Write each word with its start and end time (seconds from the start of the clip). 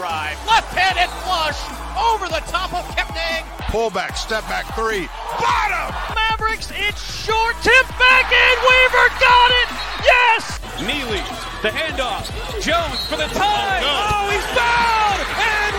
Goody 0.00 0.08
will 0.08 0.08
drive. 0.08 0.46
Left-handed 0.46 1.10
flush 1.24 1.60
over 1.96 2.28
the 2.28 2.40
top 2.50 2.72
of 2.72 2.84
Kipning. 2.96 3.44
Pullback, 3.68 4.16
step 4.16 4.42
back 4.48 4.66
three. 4.74 5.08
Bottom! 5.38 5.94
Mavericks, 6.14 6.70
it's 6.74 7.24
short. 7.24 7.54
Tip 7.62 7.86
back 7.98 8.32
in. 8.32 8.56
Weaver 8.64 9.08
got 9.20 9.50
it. 9.50 9.68
Yes! 10.04 10.60
Neely, 10.80 11.22
the 11.62 11.68
handoff. 11.68 12.26
Jones 12.62 13.06
for 13.06 13.16
the 13.16 13.28
tie. 13.36 13.80
Oh, 13.80 13.84
no. 13.84 14.16
oh 14.16 14.30
he's 14.32 14.46
fouled 14.56 15.22
and 15.38 15.74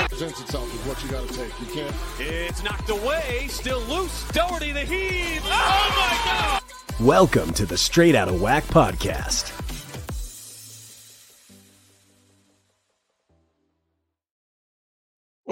one. 0.00 0.08
Presents 0.08 0.40
itself 0.40 0.74
is 0.74 0.80
what 0.86 1.02
you 1.02 1.10
got 1.10 1.28
to 1.28 1.34
take. 1.34 1.52
You 1.60 1.66
can't. 1.66 1.96
It's 2.18 2.62
knocked 2.64 2.90
away. 2.90 3.46
Still 3.48 3.80
loose. 3.82 4.26
Doherty 4.32 4.72
the 4.72 4.84
heave. 4.84 5.42
Oh 5.44 5.94
my 5.96 6.30
God! 6.30 6.62
Welcome 7.00 7.52
to 7.54 7.66
the 7.66 7.78
Straight 7.78 8.14
Out 8.14 8.28
of 8.28 8.36
WAC 8.36 8.62
podcast. 8.64 9.59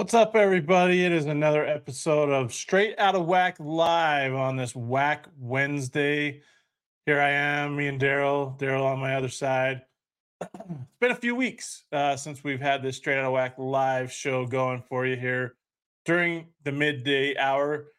What's 0.09 0.27
up, 0.27 0.35
everybody? 0.35 1.05
It 1.05 1.11
is 1.11 1.27
another 1.27 1.63
episode 1.63 2.31
of 2.31 2.51
Straight 2.51 2.97
Out 2.97 3.13
of 3.13 3.27
WAC 3.27 3.57
live 3.59 4.33
on 4.33 4.55
this 4.55 4.73
WAC 4.73 5.25
Wednesday. 5.37 6.41
Here 7.05 7.21
I 7.21 7.29
am, 7.29 7.75
me 7.75 7.85
and 7.85 8.01
Derryl. 8.01 8.57
Derryl 8.57 8.85
on 8.85 8.97
my 8.97 9.13
other 9.13 9.29
side. 9.29 9.83
it's 10.41 10.97
been 10.99 11.11
a 11.11 11.15
few 11.15 11.35
weeks 11.35 11.83
uh, 11.91 12.15
since 12.15 12.43
we've 12.43 12.59
had 12.59 12.81
this 12.81 12.97
Straight 12.97 13.19
Out 13.19 13.25
of 13.25 13.33
WAC 13.33 13.59
live 13.59 14.11
show 14.11 14.47
going 14.47 14.81
for 14.81 15.05
you 15.05 15.15
here 15.15 15.53
during 16.05 16.47
the 16.63 16.71
midday 16.71 17.37
hour. 17.37 17.89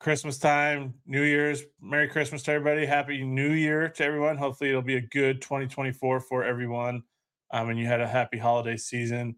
Christmas 0.00 0.38
time, 0.38 0.94
New 1.06 1.22
Year's, 1.22 1.62
Merry 1.80 2.08
Christmas 2.08 2.42
to 2.42 2.50
everybody. 2.50 2.84
Happy 2.84 3.22
New 3.22 3.52
Year 3.52 3.90
to 3.90 4.04
everyone. 4.04 4.38
Hopefully, 4.38 4.70
it'll 4.70 4.82
be 4.82 4.96
a 4.96 5.00
good 5.00 5.40
2024 5.40 6.18
for 6.18 6.42
everyone. 6.42 7.04
Um, 7.52 7.68
and 7.68 7.78
you 7.78 7.86
had 7.86 8.00
a 8.00 8.08
happy 8.08 8.38
holiday 8.38 8.76
season. 8.76 9.36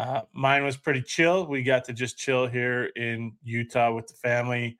Uh, 0.00 0.22
mine 0.32 0.64
was 0.64 0.78
pretty 0.78 1.02
chill. 1.02 1.46
We 1.46 1.62
got 1.62 1.84
to 1.84 1.92
just 1.92 2.16
chill 2.16 2.46
here 2.46 2.84
in 2.96 3.32
Utah 3.42 3.92
with 3.92 4.06
the 4.06 4.14
family. 4.14 4.78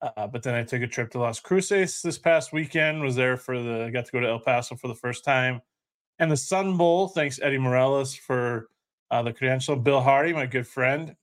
Uh, 0.00 0.26
but 0.26 0.42
then 0.42 0.54
I 0.54 0.62
took 0.62 0.80
a 0.80 0.86
trip 0.86 1.10
to 1.10 1.18
Las 1.18 1.38
Cruces 1.38 2.00
this 2.00 2.16
past 2.16 2.50
weekend. 2.50 3.02
Was 3.02 3.14
there 3.14 3.36
for 3.36 3.62
the 3.62 3.90
got 3.92 4.06
to 4.06 4.12
go 4.12 4.20
to 4.20 4.26
El 4.26 4.38
Paso 4.38 4.74
for 4.74 4.88
the 4.88 4.94
first 4.94 5.22
time, 5.22 5.60
and 6.18 6.32
the 6.32 6.36
Sun 6.38 6.78
Bowl. 6.78 7.08
Thanks 7.08 7.38
Eddie 7.42 7.58
Morales 7.58 8.14
for 8.14 8.70
uh, 9.10 9.22
the 9.22 9.34
credential. 9.34 9.76
Bill 9.76 10.00
Hardy, 10.00 10.32
my 10.32 10.46
good 10.46 10.66
friend, 10.66 11.14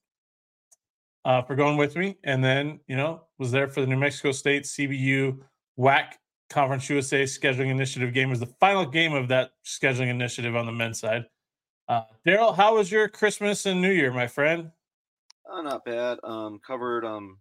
uh, 1.26 1.42
for 1.42 1.56
going 1.56 1.78
with 1.78 1.96
me. 1.96 2.20
And 2.24 2.44
then 2.44 2.80
you 2.88 2.96
know 2.96 3.24
was 3.40 3.50
there 3.50 3.68
for 3.68 3.82
the 3.82 3.88
New 3.88 3.98
Mexico 3.98 4.34
State 4.34 4.66
CBU 4.66 5.40
WAC 5.80 6.14
Conference 6.52 6.88
USA 6.92 7.24
scheduling 7.24 7.72
initiative 7.72 8.14
game. 8.14 8.28
It 8.28 8.34
was 8.34 8.40
the 8.40 8.54
final 8.60 8.86
game 8.86 9.14
of 9.14 9.30
that 9.30 9.50
scheduling 9.66 10.10
initiative 10.10 10.56
on 10.56 10.68
the 10.68 10.72
men's 10.72 11.00
side. 11.00 11.26
Uh, 11.88 12.04
Derryl, 12.26 12.56
how 12.56 12.76
was 12.76 12.92
your 12.92 13.08
Christmas 13.08 13.66
and 13.66 13.82
New 13.82 13.92
Year, 13.92 14.14
my 14.14 14.28
friend? 14.28 14.72
Uh, 15.52 15.62
not 15.62 15.84
bad. 15.84 16.20
Um, 16.24 16.60
covered 16.66 17.06
um, 17.06 17.38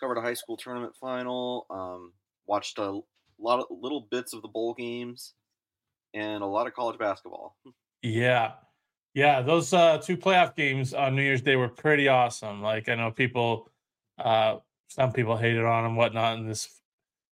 covered 0.00 0.18
a 0.18 0.22
high 0.22 0.34
school 0.34 0.56
tournament 0.56 0.94
final. 1.00 1.66
Um, 1.70 2.12
watched 2.46 2.78
a 2.78 3.00
lot 3.38 3.60
of 3.60 3.66
little 3.70 4.08
bits 4.10 4.32
of 4.32 4.42
the 4.42 4.48
bowl 4.48 4.74
games, 4.74 5.34
and 6.14 6.42
a 6.42 6.46
lot 6.46 6.66
of 6.66 6.74
college 6.74 6.98
basketball. 6.98 7.56
Yeah, 8.06 8.52
yeah. 9.14 9.40
Those 9.40 9.72
uh, 9.72 9.96
two 9.96 10.18
playoff 10.18 10.54
games 10.54 10.92
on 10.92 11.16
New 11.16 11.22
Year's 11.22 11.40
Day 11.40 11.56
were 11.56 11.70
pretty 11.70 12.06
awesome. 12.06 12.60
Like 12.60 12.90
I 12.90 12.96
know 12.96 13.10
people, 13.10 13.70
uh, 14.18 14.56
some 14.88 15.10
people 15.10 15.38
hated 15.38 15.64
on 15.64 15.84
them, 15.84 15.96
whatnot, 15.96 16.36
and 16.36 16.46
this, 16.46 16.68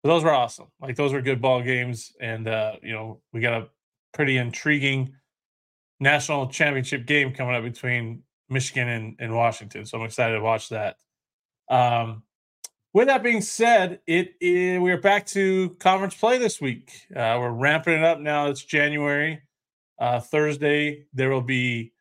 but 0.02 0.08
those 0.08 0.24
were 0.24 0.34
awesome. 0.34 0.66
Like 0.80 0.96
those 0.96 1.12
were 1.12 1.22
good 1.22 1.40
ball 1.40 1.62
games, 1.62 2.10
and 2.20 2.48
uh, 2.48 2.72
you 2.82 2.92
know 2.92 3.20
we 3.32 3.40
got 3.40 3.62
a 3.62 3.68
pretty 4.12 4.38
intriguing 4.38 5.14
national 6.00 6.48
championship 6.48 7.06
game 7.06 7.32
coming 7.32 7.54
up 7.54 7.62
between 7.62 8.22
Michigan 8.48 8.88
and, 8.88 9.16
and 9.18 9.34
Washington. 9.34 9.84
So 9.86 9.98
I'm 9.98 10.04
excited 10.04 10.34
to 10.34 10.40
watch 10.40 10.68
that. 10.68 10.96
Um, 11.68 12.22
with 12.92 13.08
that 13.08 13.22
being 13.22 13.42
said, 13.42 14.00
it, 14.06 14.34
it 14.40 14.80
we're 14.80 15.00
back 15.00 15.26
to 15.26 15.70
conference 15.80 16.14
play 16.14 16.38
this 16.38 16.60
week. 16.60 17.06
Uh, 17.14 17.36
we're 17.38 17.50
ramping 17.50 17.94
it 17.94 18.04
up 18.04 18.20
now. 18.20 18.46
It's 18.46 18.64
January. 18.64 19.42
Uh, 19.98 20.20
Thursday 20.20 21.06
there 21.12 21.30
will 21.30 21.42
be 21.42 21.92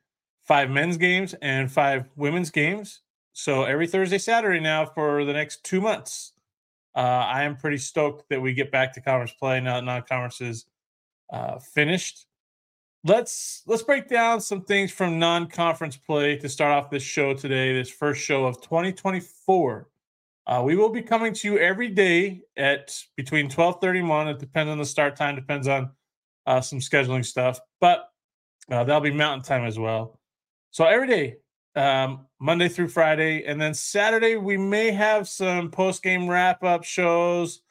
five 0.44 0.70
men's 0.70 0.98
games 0.98 1.34
and 1.42 1.72
five 1.72 2.10
women's 2.16 2.52
games. 2.52 3.02
So 3.34 3.64
every 3.64 3.88
Thursday, 3.88 4.18
Saturday 4.18 4.60
now 4.60 4.86
for 4.86 5.26
the 5.26 5.34
next 5.34 5.64
two 5.64 5.82
months. 5.82 6.34
Uh, 6.96 7.00
I 7.00 7.44
am 7.44 7.58
pretty 7.58 7.78
stoked 7.78 8.30
that 8.30 8.42
we 8.42 8.54
get 8.54 8.72
back 8.72 8.94
to 8.94 9.02
conference 9.02 9.34
play 9.34 9.60
now 9.60 9.76
that 9.76 9.84
non-conference 9.84 10.40
is 10.40 10.66
uh, 11.34 11.60
finished 11.60 12.26
let's 13.06 13.62
let's 13.68 13.84
break 13.84 14.10
down 14.10 14.42
some 14.42 14.64
things 14.64 14.92
from 14.92 15.20
non-conference 15.20 15.96
play 15.96 16.36
to 16.36 16.50
start 16.50 16.72
off 16.72 16.90
this 16.90 17.04
show 17.04 17.36
today 17.36 17.72
this 17.72 17.90
first 17.90 18.20
show 18.20 18.46
of 18.46 18.60
2024 18.62 19.88
uh, 20.48 20.62
we 20.66 20.76
will 20.76 20.90
be 20.90 21.04
coming 21.04 21.32
to 21.32 21.48
you 21.48 21.60
every 21.60 21.88
day 21.88 22.42
at 22.58 22.98
between 23.16 23.48
12.31 23.48 24.32
it 24.32 24.40
depends 24.40 24.72
on 24.72 24.80
the 24.80 24.86
start 24.86 25.16
time 25.16 25.36
depends 25.36 25.68
on 25.68 25.92
uh, 26.48 26.60
some 26.60 26.80
scheduling 26.80 27.24
stuff 27.24 27.60
but 27.80 28.10
uh, 28.72 28.84
that'll 28.84 29.02
be 29.02 29.12
mountain 29.12 29.44
time 29.44 29.64
as 29.64 29.78
well. 29.78 30.20
So 30.72 30.86
every 30.86 31.08
day 31.08 31.38
um, 31.76 32.26
monday 32.40 32.70
through 32.70 32.88
friday 32.88 33.44
and 33.46 33.60
then 33.60 33.74
saturday 33.74 34.38
we 34.38 34.56
may 34.56 34.92
have 34.92 35.28
some 35.28 35.70
post-game 35.70 36.28
wrap-up 36.28 36.86
shows 36.86 37.62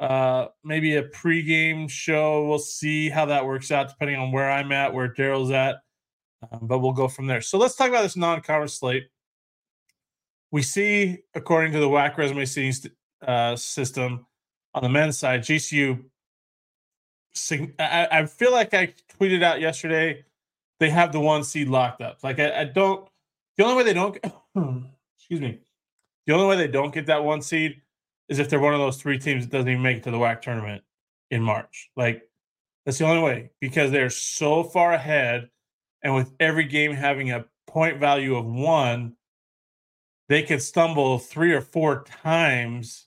uh 0.00 0.48
maybe 0.64 0.96
a 0.96 1.02
pregame 1.02 1.90
show. 1.90 2.46
We'll 2.46 2.58
see 2.58 3.08
how 3.08 3.26
that 3.26 3.44
works 3.44 3.70
out 3.70 3.88
depending 3.88 4.16
on 4.16 4.32
where 4.32 4.50
I'm 4.50 4.72
at, 4.72 4.94
where 4.94 5.12
Derryl's 5.12 5.50
at. 5.50 5.76
Um, 6.50 6.66
but 6.68 6.78
we'll 6.78 6.92
go 6.92 7.08
from 7.08 7.26
there. 7.26 7.40
So 7.40 7.58
let's 7.58 7.74
talk 7.74 7.88
about 7.88 8.02
this 8.02 8.16
non-conference 8.16 8.74
slate. 8.74 9.08
We 10.52 10.62
see, 10.62 11.18
according 11.34 11.72
to 11.72 11.80
the 11.80 11.88
WAC 11.88 12.16
resume 12.16 12.44
seeding 12.44 12.92
uh, 13.26 13.56
system, 13.56 14.26
on 14.74 14.82
the 14.82 14.88
men's 14.88 15.18
side, 15.18 15.40
GCU. 15.42 16.04
I, 17.78 18.08
I, 18.10 18.26
feel 18.26 18.52
like 18.52 18.74
I 18.74 18.94
tweeted 19.18 19.42
out 19.42 19.60
yesterday 19.60 20.24
they 20.80 20.90
have 20.90 21.12
the 21.12 21.20
one 21.20 21.44
seed 21.44 21.68
locked 21.68 22.00
up. 22.00 22.18
Like 22.22 22.38
I, 22.38 22.60
I 22.60 22.64
don't. 22.64 23.08
The 23.56 23.64
only 23.64 23.76
way 23.76 23.82
they 23.84 23.92
don't. 23.92 24.16
excuse 25.16 25.40
me. 25.40 25.60
The 26.26 26.34
only 26.34 26.46
way 26.46 26.56
they 26.56 26.68
don't 26.70 26.92
get 26.92 27.06
that 27.06 27.24
one 27.24 27.42
seed 27.42 27.80
is 28.28 28.38
if 28.38 28.48
they're 28.48 28.60
one 28.60 28.74
of 28.74 28.80
those 28.80 29.00
three 29.00 29.18
teams 29.18 29.44
that 29.44 29.52
doesn't 29.52 29.70
even 29.70 29.82
make 29.82 29.98
it 29.98 30.02
to 30.04 30.10
the 30.10 30.18
WAC 30.18 30.42
tournament 30.42 30.82
in 31.30 31.42
March. 31.42 31.90
Like 31.96 32.22
that's 32.84 32.98
the 32.98 33.06
only 33.06 33.22
way 33.22 33.50
because 33.60 33.90
they're 33.90 34.10
so 34.10 34.62
far 34.62 34.92
ahead, 34.92 35.48
and 36.02 36.14
with 36.14 36.32
every 36.40 36.64
game 36.64 36.92
having 36.92 37.32
a 37.32 37.46
point 37.66 37.98
value 37.98 38.36
of 38.36 38.46
one, 38.46 39.14
they 40.28 40.42
could 40.42 40.62
stumble 40.62 41.18
three 41.18 41.52
or 41.52 41.60
four 41.60 42.04
times 42.04 43.06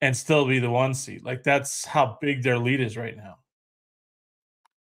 and 0.00 0.16
still 0.16 0.46
be 0.46 0.58
the 0.58 0.70
one 0.70 0.94
seed. 0.94 1.24
Like 1.24 1.42
that's 1.42 1.84
how 1.84 2.18
big 2.20 2.42
their 2.42 2.58
lead 2.58 2.80
is 2.80 2.96
right 2.96 3.16
now. 3.16 3.38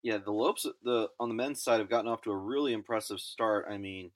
Yeah, 0.03 0.19
the 0.19 0.30
Lopes 0.30 0.66
the 0.82 1.09
on 1.19 1.28
the 1.28 1.34
men's 1.34 1.62
side 1.62 1.80
have 1.80 1.91
gotten 1.91 2.10
off 2.10 2.22
to 2.22 2.30
a 2.30 2.36
really 2.36 2.72
impressive 2.72 3.20
start. 3.20 3.66
I 3.70 3.76
mean, 3.76 4.10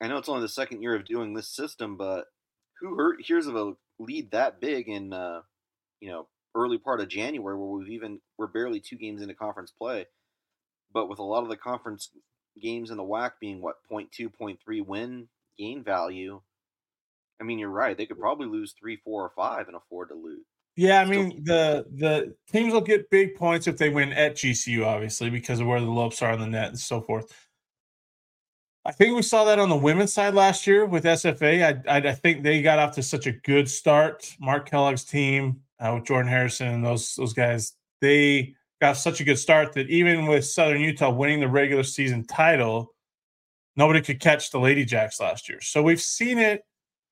I 0.00 0.08
know 0.08 0.18
it's 0.18 0.28
only 0.28 0.42
the 0.42 0.48
second 0.48 0.82
year 0.82 0.94
of 0.94 1.06
doing 1.06 1.32
this 1.32 1.48
system, 1.48 1.96
but 1.96 2.26
who 2.80 2.94
heard, 2.94 3.16
hears 3.20 3.46
of 3.46 3.56
a 3.56 3.72
lead 3.98 4.30
that 4.32 4.60
big 4.60 4.88
in 4.88 5.12
uh, 5.12 5.40
you 6.00 6.10
know 6.10 6.28
early 6.54 6.78
part 6.78 7.00
of 7.00 7.08
January 7.08 7.56
where 7.56 7.66
we've 7.66 7.90
even 7.90 8.20
we're 8.38 8.46
barely 8.46 8.80
two 8.80 8.96
games 8.96 9.22
into 9.22 9.34
conference 9.34 9.70
play, 9.70 10.06
but 10.92 11.08
with 11.08 11.18
a 11.18 11.22
lot 11.22 11.42
of 11.42 11.48
the 11.48 11.56
conference 11.56 12.10
games 12.60 12.90
in 12.90 12.96
the 12.96 13.02
WAC 13.02 13.32
being 13.40 13.60
what 13.60 13.76
0.2, 13.90 14.30
0.3 14.40 14.86
win 14.86 15.28
gain 15.58 15.84
value. 15.84 16.40
I 17.40 17.44
mean, 17.44 17.58
you're 17.58 17.68
right. 17.68 17.96
They 17.96 18.06
could 18.06 18.18
probably 18.18 18.46
lose 18.46 18.74
three, 18.78 18.96
four, 19.04 19.24
or 19.24 19.32
five 19.36 19.68
and 19.68 19.76
afford 19.76 20.08
to 20.08 20.14
lose. 20.14 20.46
Yeah, 20.76 21.00
I 21.00 21.06
mean 21.06 21.42
the 21.44 21.86
the 21.94 22.34
teams 22.52 22.74
will 22.74 22.82
get 22.82 23.08
big 23.08 23.34
points 23.34 23.66
if 23.66 23.78
they 23.78 23.88
win 23.88 24.12
at 24.12 24.36
GCU, 24.36 24.84
obviously, 24.84 25.30
because 25.30 25.58
of 25.58 25.66
where 25.66 25.80
the 25.80 25.86
Lopes 25.86 26.20
are 26.20 26.32
on 26.32 26.40
the 26.40 26.46
net 26.46 26.68
and 26.68 26.78
so 26.78 27.00
forth. 27.00 27.32
I 28.86 28.92
think 28.92 29.16
we 29.16 29.22
saw 29.22 29.42
that 29.44 29.58
on 29.58 29.68
the 29.68 29.76
women's 29.76 30.12
side 30.12 30.34
last 30.34 30.64
year 30.64 30.86
with 30.86 31.02
SFA. 31.02 31.82
I, 31.88 31.96
I, 31.96 31.96
I 31.96 32.12
think 32.12 32.44
they 32.44 32.62
got 32.62 32.78
off 32.78 32.94
to 32.94 33.02
such 33.02 33.26
a 33.26 33.32
good 33.32 33.68
start. 33.68 34.32
Mark 34.38 34.70
Kellogg's 34.70 35.02
team 35.02 35.60
uh, 35.80 35.90
with 35.94 36.04
Jordan 36.04 36.30
Harrison 36.30 36.68
and 36.68 36.84
those 36.84 37.16
those 37.16 37.32
guys, 37.32 37.72
they 38.00 38.54
got 38.80 38.92
such 38.92 39.20
a 39.20 39.24
good 39.24 39.40
start 39.40 39.72
that 39.72 39.90
even 39.90 40.26
with 40.26 40.46
Southern 40.46 40.80
Utah 40.80 41.10
winning 41.10 41.40
the 41.40 41.48
regular 41.48 41.82
season 41.82 42.24
title, 42.26 42.94
nobody 43.74 44.00
could 44.00 44.20
catch 44.20 44.52
the 44.52 44.60
Lady 44.60 44.84
Jacks 44.84 45.18
last 45.18 45.48
year. 45.48 45.60
So 45.60 45.82
we've 45.82 46.00
seen 46.00 46.38
it 46.38 46.62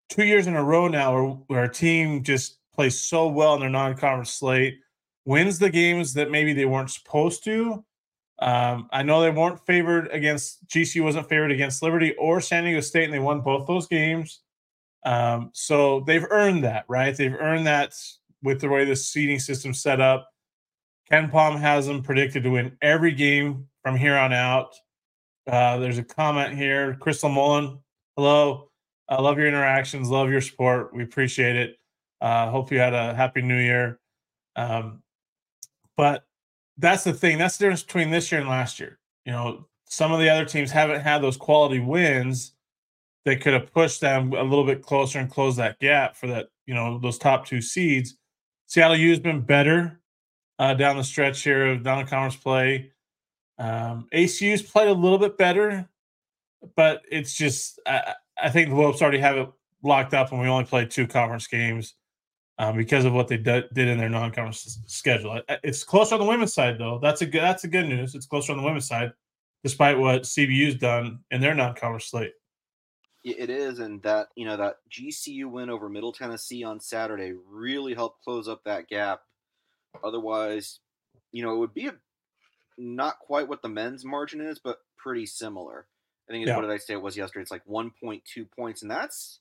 two 0.08 0.24
years 0.24 0.46
in 0.46 0.54
a 0.54 0.62
row 0.62 0.86
now 0.86 1.12
where, 1.12 1.30
where 1.48 1.64
a 1.64 1.72
team 1.72 2.22
just 2.22 2.58
plays 2.72 3.02
so 3.02 3.26
well 3.26 3.54
in 3.54 3.60
their 3.60 3.70
non-conference 3.70 4.32
slate, 4.32 4.78
wins 5.24 5.58
the 5.58 5.70
games 5.70 6.14
that 6.14 6.30
maybe 6.30 6.52
they 6.52 6.66
weren't 6.66 6.90
supposed 6.90 7.42
to, 7.44 7.84
um, 8.40 8.88
I 8.92 9.02
know 9.02 9.20
they 9.20 9.30
weren't 9.30 9.64
favored 9.64 10.08
against 10.08 10.66
GCU 10.66 11.02
wasn't 11.02 11.28
favored 11.28 11.52
against 11.52 11.82
Liberty 11.82 12.14
or 12.18 12.40
San 12.40 12.64
Diego 12.64 12.80
State, 12.80 13.04
and 13.04 13.14
they 13.14 13.18
won 13.18 13.40
both 13.40 13.66
those 13.66 13.86
games. 13.86 14.40
Um, 15.04 15.50
so 15.52 16.00
they've 16.00 16.26
earned 16.30 16.64
that, 16.64 16.84
right? 16.88 17.16
They've 17.16 17.34
earned 17.34 17.66
that 17.66 17.94
with 18.42 18.60
the 18.60 18.68
way 18.68 18.84
the 18.84 18.96
seeding 18.96 19.38
system 19.38 19.72
set 19.72 20.00
up. 20.00 20.28
KenPom 21.10 21.58
has 21.60 21.86
them 21.86 22.02
predicted 22.02 22.42
to 22.44 22.50
win 22.50 22.76
every 22.80 23.12
game 23.12 23.68
from 23.82 23.96
here 23.96 24.16
on 24.16 24.32
out. 24.32 24.74
Uh, 25.46 25.76
there's 25.78 25.98
a 25.98 26.04
comment 26.04 26.56
here. 26.56 26.96
Crystal 27.00 27.28
Mullen, 27.28 27.78
hello. 28.16 28.70
I 29.08 29.20
love 29.20 29.38
your 29.38 29.46
interactions, 29.46 30.08
love 30.08 30.30
your 30.30 30.40
support. 30.40 30.94
We 30.94 31.02
appreciate 31.02 31.56
it. 31.56 31.76
Uh, 32.22 32.50
hope 32.50 32.72
you 32.72 32.78
had 32.78 32.94
a 32.94 33.14
happy 33.14 33.42
new 33.42 33.58
year. 33.58 34.00
Um, 34.56 35.02
but 35.96 36.24
that's 36.78 37.04
the 37.04 37.12
thing. 37.12 37.38
That's 37.38 37.56
the 37.56 37.64
difference 37.64 37.82
between 37.82 38.10
this 38.10 38.30
year 38.30 38.40
and 38.40 38.50
last 38.50 38.80
year. 38.80 38.98
You 39.24 39.32
know, 39.32 39.66
some 39.86 40.12
of 40.12 40.20
the 40.20 40.28
other 40.28 40.44
teams 40.44 40.70
haven't 40.70 41.00
had 41.00 41.22
those 41.22 41.36
quality 41.36 41.80
wins 41.80 42.52
that 43.24 43.40
could 43.40 43.54
have 43.54 43.72
pushed 43.72 44.00
them 44.00 44.32
a 44.32 44.42
little 44.42 44.66
bit 44.66 44.82
closer 44.82 45.18
and 45.18 45.30
closed 45.30 45.58
that 45.58 45.78
gap 45.78 46.16
for 46.16 46.26
that, 46.26 46.48
you 46.66 46.74
know, 46.74 46.98
those 46.98 47.18
top 47.18 47.46
two 47.46 47.60
seeds. 47.60 48.16
Seattle 48.66 48.96
U 48.96 49.10
has 49.10 49.20
been 49.20 49.40
better 49.40 50.00
uh, 50.58 50.74
down 50.74 50.96
the 50.96 51.04
stretch 51.04 51.42
here 51.42 51.66
of 51.66 51.82
down 51.82 51.98
non 51.98 52.06
conference 52.06 52.36
play. 52.36 52.90
Um, 53.58 54.08
ACU's 54.12 54.62
played 54.62 54.88
a 54.88 54.92
little 54.92 55.18
bit 55.18 55.38
better, 55.38 55.88
but 56.76 57.02
it's 57.10 57.34
just, 57.34 57.80
I, 57.86 58.14
I 58.42 58.50
think 58.50 58.68
the 58.68 58.74
Wolves 58.74 59.00
already 59.00 59.18
have 59.18 59.36
it 59.36 59.48
locked 59.82 60.12
up 60.12 60.32
and 60.32 60.40
we 60.40 60.48
only 60.48 60.64
played 60.64 60.90
two 60.90 61.06
conference 61.06 61.46
games 61.46 61.94
um, 62.58 62.76
because 62.76 63.04
of 63.04 63.12
what 63.12 63.28
they 63.28 63.36
d- 63.36 63.64
did 63.72 63.88
in 63.88 63.98
their 63.98 64.08
non-conference 64.08 64.80
schedule. 64.86 65.40
It's 65.62 65.84
closer 65.84 66.14
on 66.14 66.20
the 66.20 66.26
women's 66.26 66.54
side, 66.54 66.78
though. 66.78 66.98
That's 67.02 67.22
a 67.22 67.26
good. 67.26 67.42
That's 67.42 67.64
a 67.64 67.68
good 67.68 67.88
news. 67.88 68.14
It's 68.14 68.26
closer 68.26 68.52
on 68.52 68.58
the 68.58 68.64
women's 68.64 68.86
side, 68.86 69.12
despite 69.62 69.98
what 69.98 70.22
CBU's 70.22 70.76
done 70.76 71.20
in 71.30 71.40
their 71.40 71.54
non-conference 71.54 72.06
slate. 72.06 72.32
It 73.24 73.48
is, 73.48 73.78
and 73.78 74.02
that 74.02 74.28
you 74.36 74.44
know 74.44 74.56
that 74.56 74.76
GCU 74.90 75.50
win 75.50 75.70
over 75.70 75.88
Middle 75.88 76.12
Tennessee 76.12 76.62
on 76.62 76.78
Saturday 76.78 77.32
really 77.48 77.94
helped 77.94 78.22
close 78.22 78.48
up 78.48 78.62
that 78.64 78.88
gap. 78.88 79.22
Otherwise, 80.02 80.80
you 81.32 81.42
know, 81.42 81.54
it 81.54 81.58
would 81.58 81.74
be 81.74 81.86
a, 81.86 81.94
not 82.76 83.18
quite 83.20 83.48
what 83.48 83.62
the 83.62 83.68
men's 83.68 84.04
margin 84.04 84.40
is, 84.40 84.58
but 84.58 84.78
pretty 84.96 85.26
similar. 85.26 85.86
I 86.28 86.32
think 86.32 86.46
yeah. 86.46 86.56
what 86.56 86.62
did 86.62 86.70
I 86.70 86.78
say 86.78 86.94
it 86.94 87.02
was 87.02 87.16
yesterday? 87.16 87.42
It's 87.42 87.50
like 87.50 87.66
1.2 87.66 88.22
points, 88.56 88.82
and 88.82 88.90
that's 88.90 89.40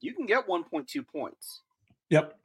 you 0.00 0.14
can 0.14 0.26
get 0.26 0.46
1.2 0.46 1.06
points. 1.06 1.60
Yep. 2.10 2.38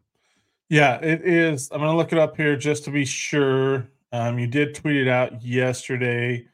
Yeah, 0.69 0.95
it 0.97 1.21
is. 1.21 1.69
I'm 1.71 1.79
going 1.79 1.91
to 1.91 1.97
look 1.97 2.11
it 2.11 2.17
up 2.17 2.35
here 2.35 2.55
just 2.55 2.83
to 2.85 2.91
be 2.91 3.05
sure. 3.05 3.87
Um, 4.11 4.39
you 4.39 4.47
did 4.47 4.73
tweet 4.73 4.95
it 4.95 5.07
out 5.07 5.43
yesterday, 5.43 6.47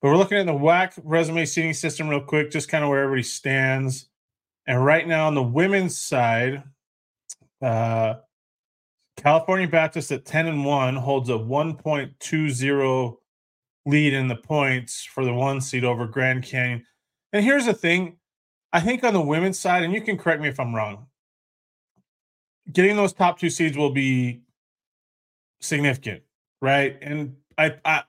but 0.00 0.08
we're 0.08 0.16
looking 0.16 0.38
at 0.38 0.46
the 0.46 0.52
WAC 0.52 0.98
resume 1.04 1.44
seeding 1.44 1.74
system 1.74 2.08
real 2.08 2.20
quick, 2.20 2.50
just 2.50 2.68
kind 2.68 2.82
of 2.82 2.90
where 2.90 3.02
everybody 3.02 3.24
stands. 3.24 4.08
And 4.66 4.84
right 4.84 5.06
now 5.06 5.26
on 5.26 5.34
the 5.34 5.42
women's 5.42 5.98
side, 5.98 6.62
uh, 7.60 8.14
California 9.16 9.68
Baptist 9.68 10.10
at 10.12 10.24
10 10.24 10.46
and 10.46 10.64
1 10.64 10.96
holds 10.96 11.28
a 11.28 11.32
1.20 11.32 13.16
lead 13.84 14.12
in 14.12 14.28
the 14.28 14.36
points 14.36 15.04
for 15.04 15.24
the 15.24 15.32
one 15.32 15.60
seed 15.60 15.84
over 15.84 16.06
Grand 16.06 16.44
Canyon. 16.44 16.84
And 17.32 17.44
here's 17.44 17.66
the 17.66 17.74
thing 17.74 18.16
I 18.72 18.80
think 18.80 19.04
on 19.04 19.12
the 19.12 19.20
women's 19.20 19.58
side, 19.58 19.82
and 19.82 19.92
you 19.92 20.00
can 20.00 20.16
correct 20.16 20.40
me 20.40 20.48
if 20.48 20.58
I'm 20.58 20.74
wrong, 20.74 21.06
getting 22.70 22.96
those 22.96 23.12
top 23.12 23.38
two 23.38 23.50
seeds 23.50 23.76
will 23.76 23.90
be 23.90 24.42
significant, 25.60 26.22
right? 26.60 26.96
And 27.00 27.36
I, 27.58 27.76
I 27.84 28.02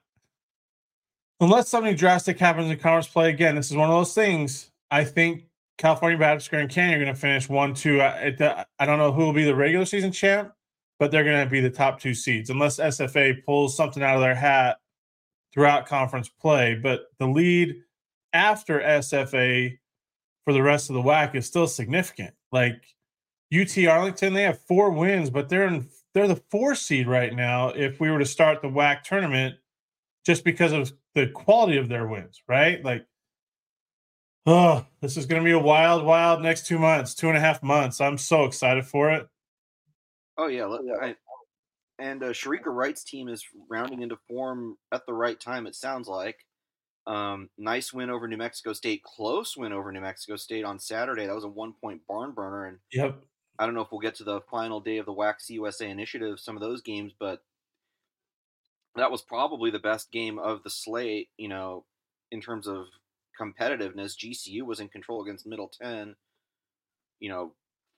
unless 1.39 1.69
something 1.69 1.95
drastic 1.95 2.39
happens 2.39 2.69
in 2.69 2.77
conference 2.77 3.07
play 3.07 3.29
again, 3.29 3.55
this 3.55 3.71
is 3.71 3.77
one 3.77 3.89
of 3.89 3.95
those 3.95 4.13
things. 4.13 4.71
I 4.91 5.03
think 5.03 5.45
California 5.77 6.17
Baptist 6.17 6.49
Grand 6.49 6.69
Canyon 6.69 7.01
are 7.01 7.03
going 7.03 7.15
to 7.15 7.19
finish 7.19 7.49
one, 7.49 7.73
two. 7.73 8.01
Uh, 8.01 8.31
I, 8.39 8.65
I 8.79 8.85
don't 8.85 8.99
know 8.99 9.11
who 9.11 9.25
will 9.25 9.33
be 9.33 9.43
the 9.43 9.55
regular 9.55 9.85
season 9.85 10.11
champ, 10.11 10.53
but 10.99 11.11
they're 11.11 11.23
going 11.23 11.43
to 11.43 11.49
be 11.49 11.61
the 11.61 11.69
top 11.69 11.99
two 11.99 12.13
seeds 12.13 12.49
unless 12.49 12.77
SFA 12.77 13.43
pulls 13.43 13.75
something 13.75 14.03
out 14.03 14.15
of 14.15 14.21
their 14.21 14.35
hat 14.35 14.77
throughout 15.53 15.87
conference 15.87 16.29
play. 16.29 16.75
But 16.75 17.07
the 17.19 17.27
lead 17.27 17.75
after 18.33 18.79
SFA 18.79 19.77
for 20.45 20.53
the 20.53 20.61
rest 20.61 20.89
of 20.89 20.95
the 20.95 21.01
WAC 21.01 21.35
is 21.35 21.45
still 21.45 21.67
significant. 21.67 22.33
Like 22.51 22.83
UT 23.53 23.77
Arlington, 23.87 24.33
they 24.33 24.43
have 24.43 24.61
four 24.61 24.91
wins, 24.91 25.29
but 25.29 25.49
they're 25.49 25.67
in 25.67 25.87
they're 26.13 26.27
the 26.27 26.41
four 26.51 26.75
seed 26.75 27.07
right 27.07 27.33
now. 27.33 27.69
If 27.69 27.99
we 27.99 28.11
were 28.11 28.19
to 28.19 28.25
start 28.25 28.61
the 28.61 28.67
WAC 28.67 29.03
tournament, 29.03 29.55
just 30.25 30.43
because 30.43 30.71
of 30.71 30.93
the 31.15 31.27
quality 31.27 31.77
of 31.77 31.89
their 31.89 32.07
wins, 32.07 32.41
right? 32.47 32.83
Like, 32.83 33.05
oh, 34.45 34.85
this 35.01 35.17
is 35.17 35.25
going 35.25 35.41
to 35.41 35.45
be 35.45 35.51
a 35.51 35.59
wild, 35.59 36.05
wild 36.05 36.41
next 36.41 36.67
two 36.67 36.79
months, 36.79 37.15
two 37.15 37.29
and 37.29 37.37
a 37.37 37.41
half 37.41 37.63
months. 37.63 37.99
I'm 37.99 38.17
so 38.17 38.45
excited 38.45 38.85
for 38.85 39.11
it. 39.11 39.27
Oh 40.37 40.47
yeah, 40.47 40.65
I, 41.01 41.15
and 41.99 42.23
uh, 42.23 42.29
Shereka 42.29 42.67
Wright's 42.67 43.03
team 43.03 43.27
is 43.27 43.45
rounding 43.69 44.01
into 44.01 44.17
form 44.27 44.77
at 44.91 45.05
the 45.05 45.13
right 45.13 45.39
time. 45.39 45.67
It 45.67 45.75
sounds 45.75 46.07
like. 46.07 46.37
Um, 47.05 47.49
nice 47.57 47.91
win 47.91 48.09
over 48.09 48.27
New 48.27 48.37
Mexico 48.37 48.71
State. 48.71 49.03
Close 49.03 49.57
win 49.57 49.73
over 49.73 49.91
New 49.91 49.99
Mexico 49.99 50.37
State 50.37 50.63
on 50.63 50.79
Saturday. 50.79 51.27
That 51.27 51.35
was 51.35 51.43
a 51.43 51.49
one 51.49 51.73
point 51.73 52.01
barn 52.07 52.31
burner. 52.31 52.65
And 52.65 52.77
yep. 52.93 53.21
I 53.59 53.65
don't 53.65 53.75
know 53.75 53.81
if 53.81 53.91
we'll 53.91 54.01
get 54.01 54.15
to 54.15 54.23
the 54.23 54.41
final 54.49 54.79
day 54.79 54.97
of 54.97 55.05
the 55.05 55.13
WAC 55.13 55.49
USA 55.49 55.89
initiative, 55.89 56.39
some 56.39 56.55
of 56.55 56.61
those 56.61 56.81
games, 56.81 57.13
but 57.17 57.43
that 58.95 59.11
was 59.11 59.21
probably 59.21 59.71
the 59.71 59.79
best 59.79 60.11
game 60.11 60.39
of 60.39 60.63
the 60.63 60.69
slate, 60.69 61.29
you 61.37 61.47
know, 61.47 61.85
in 62.31 62.41
terms 62.41 62.67
of 62.67 62.85
competitiveness. 63.39 64.15
GCU 64.17 64.63
was 64.63 64.79
in 64.79 64.89
control 64.89 65.21
against 65.21 65.47
Middle 65.47 65.71
10. 65.81 66.15
You 67.19 67.29
know, 67.29 67.53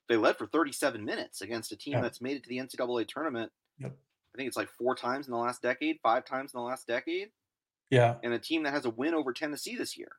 they 0.08 0.18
led 0.18 0.38
for 0.38 0.48
37 0.48 1.04
minutes 1.04 1.42
against 1.42 1.72
a 1.72 1.78
team 1.78 1.94
yeah. 1.94 2.02
that's 2.02 2.22
made 2.22 2.38
it 2.38 2.44
to 2.44 2.50
the 2.50 2.58
NCAA 2.58 3.08
tournament. 3.08 3.52
Yep. 3.80 3.96
I 4.34 4.38
think 4.38 4.48
it's 4.48 4.58
like 4.58 4.70
four 4.70 4.96
times 4.96 5.28
in 5.28 5.32
the 5.32 5.38
last 5.38 5.62
decade, 5.62 6.00
five 6.04 6.26
times 6.26 6.54
in 6.54 6.60
the 6.60 6.66
last 6.66 6.88
decade. 6.88 7.30
Yeah. 7.90 8.16
And 8.24 8.34
a 8.34 8.40
team 8.40 8.64
that 8.64 8.74
has 8.74 8.86
a 8.86 8.90
win 8.90 9.14
over 9.14 9.32
Tennessee 9.32 9.76
this 9.76 9.98
year. 9.98 10.10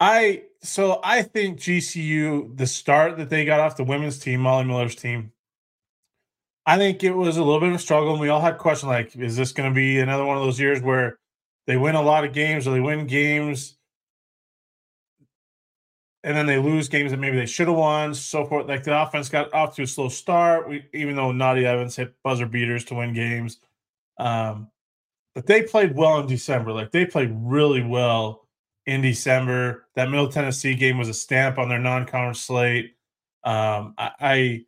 I 0.00 0.44
so 0.62 1.00
I 1.02 1.22
think 1.22 1.58
GCU 1.58 2.56
the 2.56 2.66
start 2.66 3.16
that 3.18 3.30
they 3.30 3.44
got 3.44 3.60
off 3.60 3.76
the 3.76 3.84
women's 3.84 4.18
team, 4.18 4.40
Molly 4.40 4.64
Miller's 4.64 4.94
team. 4.94 5.32
I 6.66 6.76
think 6.76 7.02
it 7.02 7.12
was 7.12 7.36
a 7.36 7.42
little 7.42 7.60
bit 7.60 7.70
of 7.70 7.76
a 7.76 7.78
struggle, 7.78 8.12
and 8.12 8.20
we 8.20 8.28
all 8.28 8.40
had 8.40 8.58
questions 8.58 8.88
like, 8.88 9.16
is 9.16 9.36
this 9.36 9.52
going 9.52 9.70
to 9.70 9.74
be 9.74 9.98
another 10.00 10.24
one 10.26 10.36
of 10.36 10.42
those 10.42 10.60
years 10.60 10.82
where 10.82 11.18
they 11.66 11.76
win 11.78 11.94
a 11.94 12.02
lot 12.02 12.24
of 12.24 12.34
games 12.34 12.66
or 12.66 12.72
they 12.72 12.80
win 12.80 13.06
games 13.06 13.78
and 16.24 16.36
then 16.36 16.46
they 16.46 16.58
lose 16.58 16.88
games 16.88 17.10
that 17.10 17.18
maybe 17.18 17.36
they 17.36 17.46
should 17.46 17.68
have 17.68 17.76
won, 17.76 18.14
so 18.14 18.44
forth. 18.44 18.66
Like 18.66 18.84
the 18.84 19.00
offense 19.00 19.28
got 19.28 19.52
off 19.54 19.76
to 19.76 19.82
a 19.82 19.86
slow 19.86 20.08
start, 20.08 20.68
we, 20.68 20.84
even 20.92 21.16
though 21.16 21.30
Naudia 21.30 21.64
Evans 21.64 21.96
hit 21.96 22.14
buzzer 22.22 22.46
beaters 22.46 22.84
to 22.86 22.94
win 22.94 23.14
games. 23.14 23.58
Um, 24.18 24.68
but 25.34 25.46
they 25.46 25.62
played 25.62 25.94
well 25.94 26.18
in 26.20 26.26
December. 26.26 26.72
Like 26.72 26.90
they 26.90 27.06
played 27.06 27.30
really 27.32 27.82
well 27.82 28.47
in 28.88 29.02
December. 29.02 29.86
That 29.94 30.10
Middle 30.10 30.30
Tennessee 30.30 30.74
game 30.74 30.96
was 30.96 31.10
a 31.10 31.14
stamp 31.14 31.58
on 31.58 31.68
their 31.68 31.78
non-conference 31.78 32.40
slate. 32.40 32.96
Um, 33.44 33.94
I, 33.98 34.10
I 34.20 34.60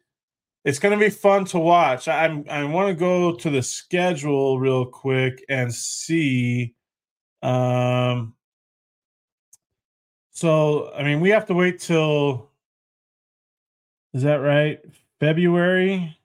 it's 0.62 0.78
going 0.78 0.96
to 0.96 1.02
be 1.02 1.10
fun 1.10 1.46
to 1.46 1.58
watch. 1.58 2.06
I'm 2.06 2.44
I 2.48 2.62
want 2.64 2.88
to 2.88 2.94
go 2.94 3.34
to 3.34 3.50
the 3.50 3.62
schedule 3.62 4.60
real 4.60 4.84
quick 4.84 5.42
and 5.48 5.74
see. 5.74 6.74
Um, 7.42 8.34
so 10.32 10.92
I 10.92 11.02
mean, 11.02 11.20
we 11.20 11.30
have 11.30 11.46
to 11.46 11.54
wait 11.54 11.80
till. 11.80 12.50
Is 14.12 14.22
that 14.22 14.36
right? 14.36 14.80
February. 15.18 16.16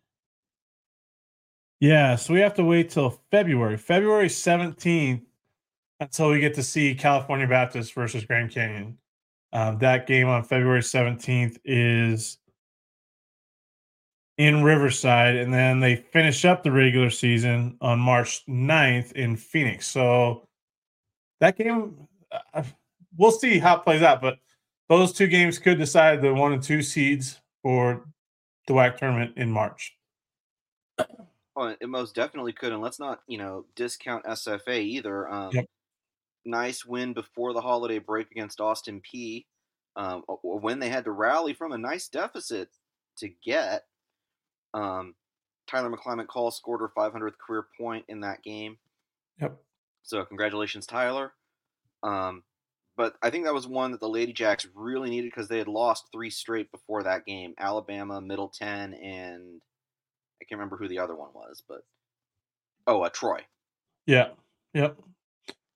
Yeah, 1.80 2.16
so 2.16 2.34
we 2.34 2.40
have 2.42 2.56
to 2.56 2.64
wait 2.64 2.90
till 2.90 3.22
February, 3.32 3.78
February 3.78 4.28
17th 4.28 5.22
until 6.00 6.30
we 6.30 6.40
get 6.40 6.54
to 6.56 6.64
see 6.64 6.96
California 6.96 7.48
Baptist 7.48 7.94
versus 7.94 8.26
Grand 8.26 8.52
Canyon. 8.52 8.98
Um, 9.54 9.78
that 9.80 10.08
game 10.08 10.28
on 10.28 10.44
February 10.44 10.82
17th 10.82 11.58
is 11.64 12.38
in 14.38 14.64
Riverside, 14.64 15.38
and 15.38 15.54
then 15.54 15.80
they 15.80 15.96
finish 15.96 16.44
up 16.44 16.64
the 16.64 16.72
regular 16.72 17.10
season 17.10 17.78
on 17.80 18.00
March 18.00 18.46
9th 18.48 19.14
in 19.14 19.38
Phoenix. 19.38 19.88
So 19.88 20.46
that 21.40 21.58
game, 21.58 22.08
uh, 22.54 22.64
we'll 23.18 23.32
see 23.32 23.60
how 23.60 23.78
it 23.78 23.84
plays 23.84 24.02
out, 24.02 24.22
but 24.22 24.40
those 24.90 25.14
two 25.14 25.28
games 25.28 25.58
could 25.58 25.78
decide 25.78 26.22
the 26.22 26.34
one 26.34 26.52
and 26.52 26.62
two 26.62 26.82
seeds 26.82 27.40
for 27.64 28.06
the 28.68 28.74
WAC 28.74 28.98
tournament 28.98 29.34
in 29.38 29.50
March. 29.50 29.96
Well, 31.56 31.78
it 31.80 31.88
most 31.88 32.14
definitely 32.14 32.52
could, 32.52 32.74
and 32.74 32.82
let's 32.82 33.00
not, 33.00 33.22
you 33.28 33.38
know, 33.38 33.64
discount 33.78 34.26
SFA 34.26 34.82
either. 34.82 35.32
Um, 35.32 35.52
yep 35.54 35.66
nice 36.46 36.86
win 36.86 37.14
before 37.14 37.54
the 37.54 37.62
holiday 37.62 38.00
break 38.00 38.32
against 38.32 38.62
Austin 38.62 39.02
Peay. 39.02 39.46
Um, 39.98 40.24
when 40.44 40.80
they 40.80 40.90
had 40.90 41.06
to 41.06 41.12
rally 41.12 41.54
from 41.54 41.72
a 41.72 41.78
nice 41.78 42.10
deficit 42.10 42.70
to 43.18 43.30
get. 43.44 43.86
Um, 44.74 45.16
Tyler 45.68 45.90
McClimate 45.90 46.28
Call 46.28 46.52
scored 46.52 46.82
her 46.82 46.92
500th 46.96 47.38
career 47.46 47.66
point 47.80 48.06
in 48.10 48.20
that 48.22 48.44
game. 48.44 48.78
Yep. 49.40 49.58
So 50.04 50.24
congratulations, 50.26 50.86
Tyler. 50.86 51.34
Um, 52.04 52.44
but 52.98 53.16
I 53.22 53.30
think 53.30 53.46
that 53.46 53.54
was 53.54 53.68
one 53.68 53.92
that 53.92 54.00
the 54.00 54.10
Lady 54.10 54.32
Jacks 54.32 54.68
really 54.74 55.10
needed 55.10 55.32
because 55.32 55.48
they 55.48 55.58
had 55.58 55.68
lost 55.68 56.10
three 56.12 56.30
straight 56.30 56.72
before 56.72 57.04
that 57.04 57.26
game: 57.26 57.54
Alabama, 57.58 58.22
Middle 58.22 58.50
Ten, 58.50 58.94
and 58.94 59.62
I 60.42 60.46
can't 60.46 60.60
remember 60.60 60.78
who 60.78 60.88
the 60.88 61.00
other 61.00 61.16
one 61.16 61.32
was, 61.34 61.64
but 61.68 61.82
oh, 62.88 63.02
uh, 63.02 63.10
Troy. 63.10 63.40
Yeah. 64.06 64.30
Yep. 64.74 64.98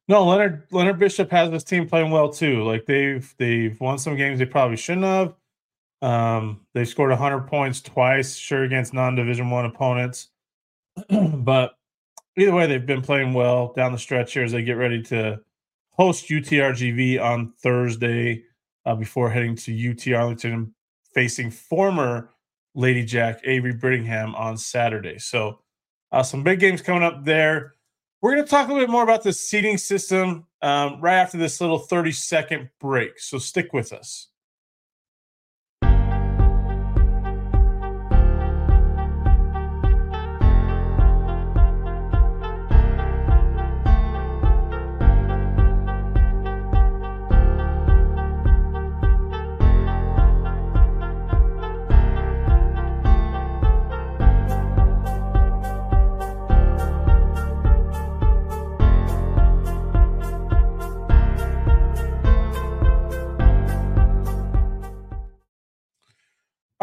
No, 0.09 0.25
Leonard 0.25 0.63
Leonard 0.71 0.97
Bishop 0.97 1.29
has 1.29 1.51
this 1.51 1.63
team 1.63 1.87
playing 1.87 2.09
well 2.09 2.29
too. 2.29 2.63
Like 2.63 2.87
they've 2.87 3.33
they've 3.37 3.79
won 3.79 3.99
some 3.99 4.17
games 4.17 4.39
they 4.39 4.45
probably 4.45 4.75
shouldn't 4.75 5.05
have. 5.05 5.35
Um, 6.01 6.61
they 6.73 6.83
scored 6.83 7.11
100 7.11 7.41
points 7.41 7.79
twice, 7.79 8.35
sure 8.35 8.63
against 8.63 8.93
non-division 8.93 9.49
one 9.49 9.65
opponents, 9.65 10.29
but 11.09 11.73
either 12.37 12.53
way, 12.53 12.65
they've 12.65 12.85
been 12.85 13.01
playing 13.01 13.33
well 13.33 13.71
down 13.73 13.91
the 13.91 13.99
stretch 13.99 14.33
here 14.33 14.43
as 14.43 14.51
they 14.51 14.63
get 14.63 14.77
ready 14.77 15.03
to 15.03 15.39
host 15.91 16.27
UTRGV 16.29 17.21
on 17.21 17.51
Thursday 17.61 18.43
uh, 18.85 18.95
before 18.95 19.29
heading 19.29 19.55
to 19.57 19.91
UT 19.91 20.07
Arlington 20.13 20.73
facing 21.13 21.51
former 21.51 22.31
Lady 22.73 23.03
Jack 23.03 23.41
Avery 23.43 23.75
Brittingham 23.75 24.33
on 24.33 24.57
Saturday. 24.57 25.19
So 25.19 25.59
uh, 26.11 26.23
some 26.23 26.41
big 26.41 26.59
games 26.59 26.81
coming 26.81 27.03
up 27.03 27.25
there. 27.25 27.75
We're 28.21 28.35
going 28.35 28.43
to 28.43 28.49
talk 28.49 28.67
a 28.67 28.71
little 28.73 28.85
bit 28.85 28.91
more 28.91 29.03
about 29.03 29.23
the 29.23 29.31
seeding 29.31 29.77
system 29.77 30.45
um, 30.61 30.99
right 30.99 31.15
after 31.15 31.37
this 31.37 31.61
little 31.61 31.79
30 31.79 32.11
second 32.11 32.69
break. 32.79 33.19
So 33.19 33.37
stick 33.37 33.71
with 33.71 33.93
us. 33.93 34.28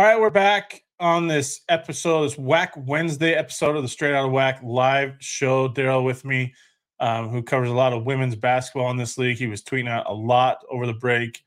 Right, 0.06 0.20
we're 0.20 0.30
back 0.30 0.84
on 1.00 1.26
this 1.26 1.62
episode, 1.68 2.26
this 2.26 2.36
WAC 2.36 2.76
Wednesday 2.86 3.34
episode 3.34 3.74
of 3.74 3.82
the 3.82 3.88
Straight 3.88 4.14
Out 4.14 4.26
of 4.26 4.30
WAC 4.30 4.62
live 4.62 5.16
show. 5.18 5.68
Derryl 5.68 6.04
with 6.04 6.24
me, 6.24 6.54
um, 7.00 7.28
who 7.28 7.42
covers 7.42 7.70
a 7.70 7.74
lot 7.74 7.92
of 7.92 8.04
women's 8.04 8.36
basketball 8.36 8.88
in 8.92 8.96
this 8.96 9.18
league. 9.18 9.36
He 9.36 9.48
was 9.48 9.64
tweeting 9.64 9.88
out 9.88 10.08
a 10.08 10.14
lot 10.14 10.58
over 10.70 10.86
the 10.86 10.94
break 10.94 11.42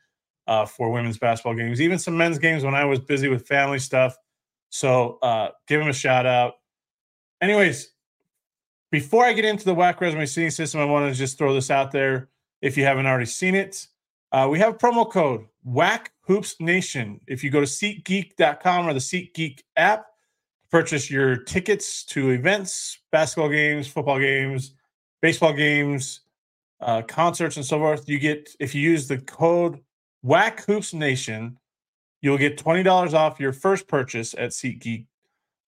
uh, 0.46 0.66
for 0.66 0.92
women's 0.92 1.18
basketball 1.18 1.54
games, 1.54 1.80
even 1.80 1.98
some 1.98 2.18
men's 2.18 2.38
games 2.38 2.66
when 2.66 2.76
I 2.76 2.84
was 2.84 3.00
busy 3.00 3.30
with 3.30 3.48
family 3.48 3.80
stuff. 3.80 4.18
So 4.72 5.20
uh, 5.22 5.52
give 5.70 5.80
him 5.80 5.88
a 5.88 5.94
shout 5.94 6.26
out. 6.26 6.56
Anyways, 7.40 7.94
before 8.92 9.24
I 9.24 9.32
get 9.32 9.46
into 9.46 9.64
the 9.64 9.74
WAC 9.74 10.02
resume 10.02 10.26
seeding 10.26 10.52
system, 10.52 10.82
I 10.82 10.86
want 10.86 11.10
to 11.10 11.18
just 11.18 11.38
throw 11.38 11.54
this 11.54 11.72
out 11.72 11.94
there. 11.94 12.28
If 12.62 12.76
you 12.76 12.84
haven't 12.84 13.06
already 13.06 13.26
seen 13.26 13.56
it, 13.56 13.88
uh, 14.32 14.48
we 14.50 14.60
have 14.60 14.78
promo 14.78 15.10
code 15.10 15.46
WAC 15.68 16.08
Hoops 16.22 16.56
Nation. 16.60 17.20
If 17.28 17.44
you 17.44 17.50
go 17.50 17.60
to 17.60 17.66
SeatGeek.com 17.66 18.88
or 18.88 18.94
the 18.94 19.00
SeatGeek 19.00 19.62
app, 19.76 20.06
purchase 20.70 21.10
your 21.10 21.38
tickets 21.38 22.04
to 22.06 22.30
events, 22.32 23.00
basketball 23.12 23.50
games, 23.50 23.88
football 23.88 24.20
games, 24.20 24.76
baseball 25.22 25.54
games, 25.54 26.22
uh, 26.82 27.02
concerts, 27.02 27.58
and 27.58 27.66
so 27.66 27.80
forth. 27.80 28.08
You 28.08 28.20
get 28.20 28.50
if 28.60 28.76
you 28.76 28.82
use 28.82 29.08
the 29.08 29.18
code 29.18 29.80
WAC 30.26 30.64
Hoops 30.66 30.94
Nation, 30.94 31.58
you'll 32.22 32.38
get 32.38 32.58
twenty 32.58 32.84
dollars 32.84 33.14
off 33.14 33.40
your 33.40 33.54
first 33.54 33.88
purchase 33.88 34.36
at 34.38 34.52
SeatGeek. 34.52 35.06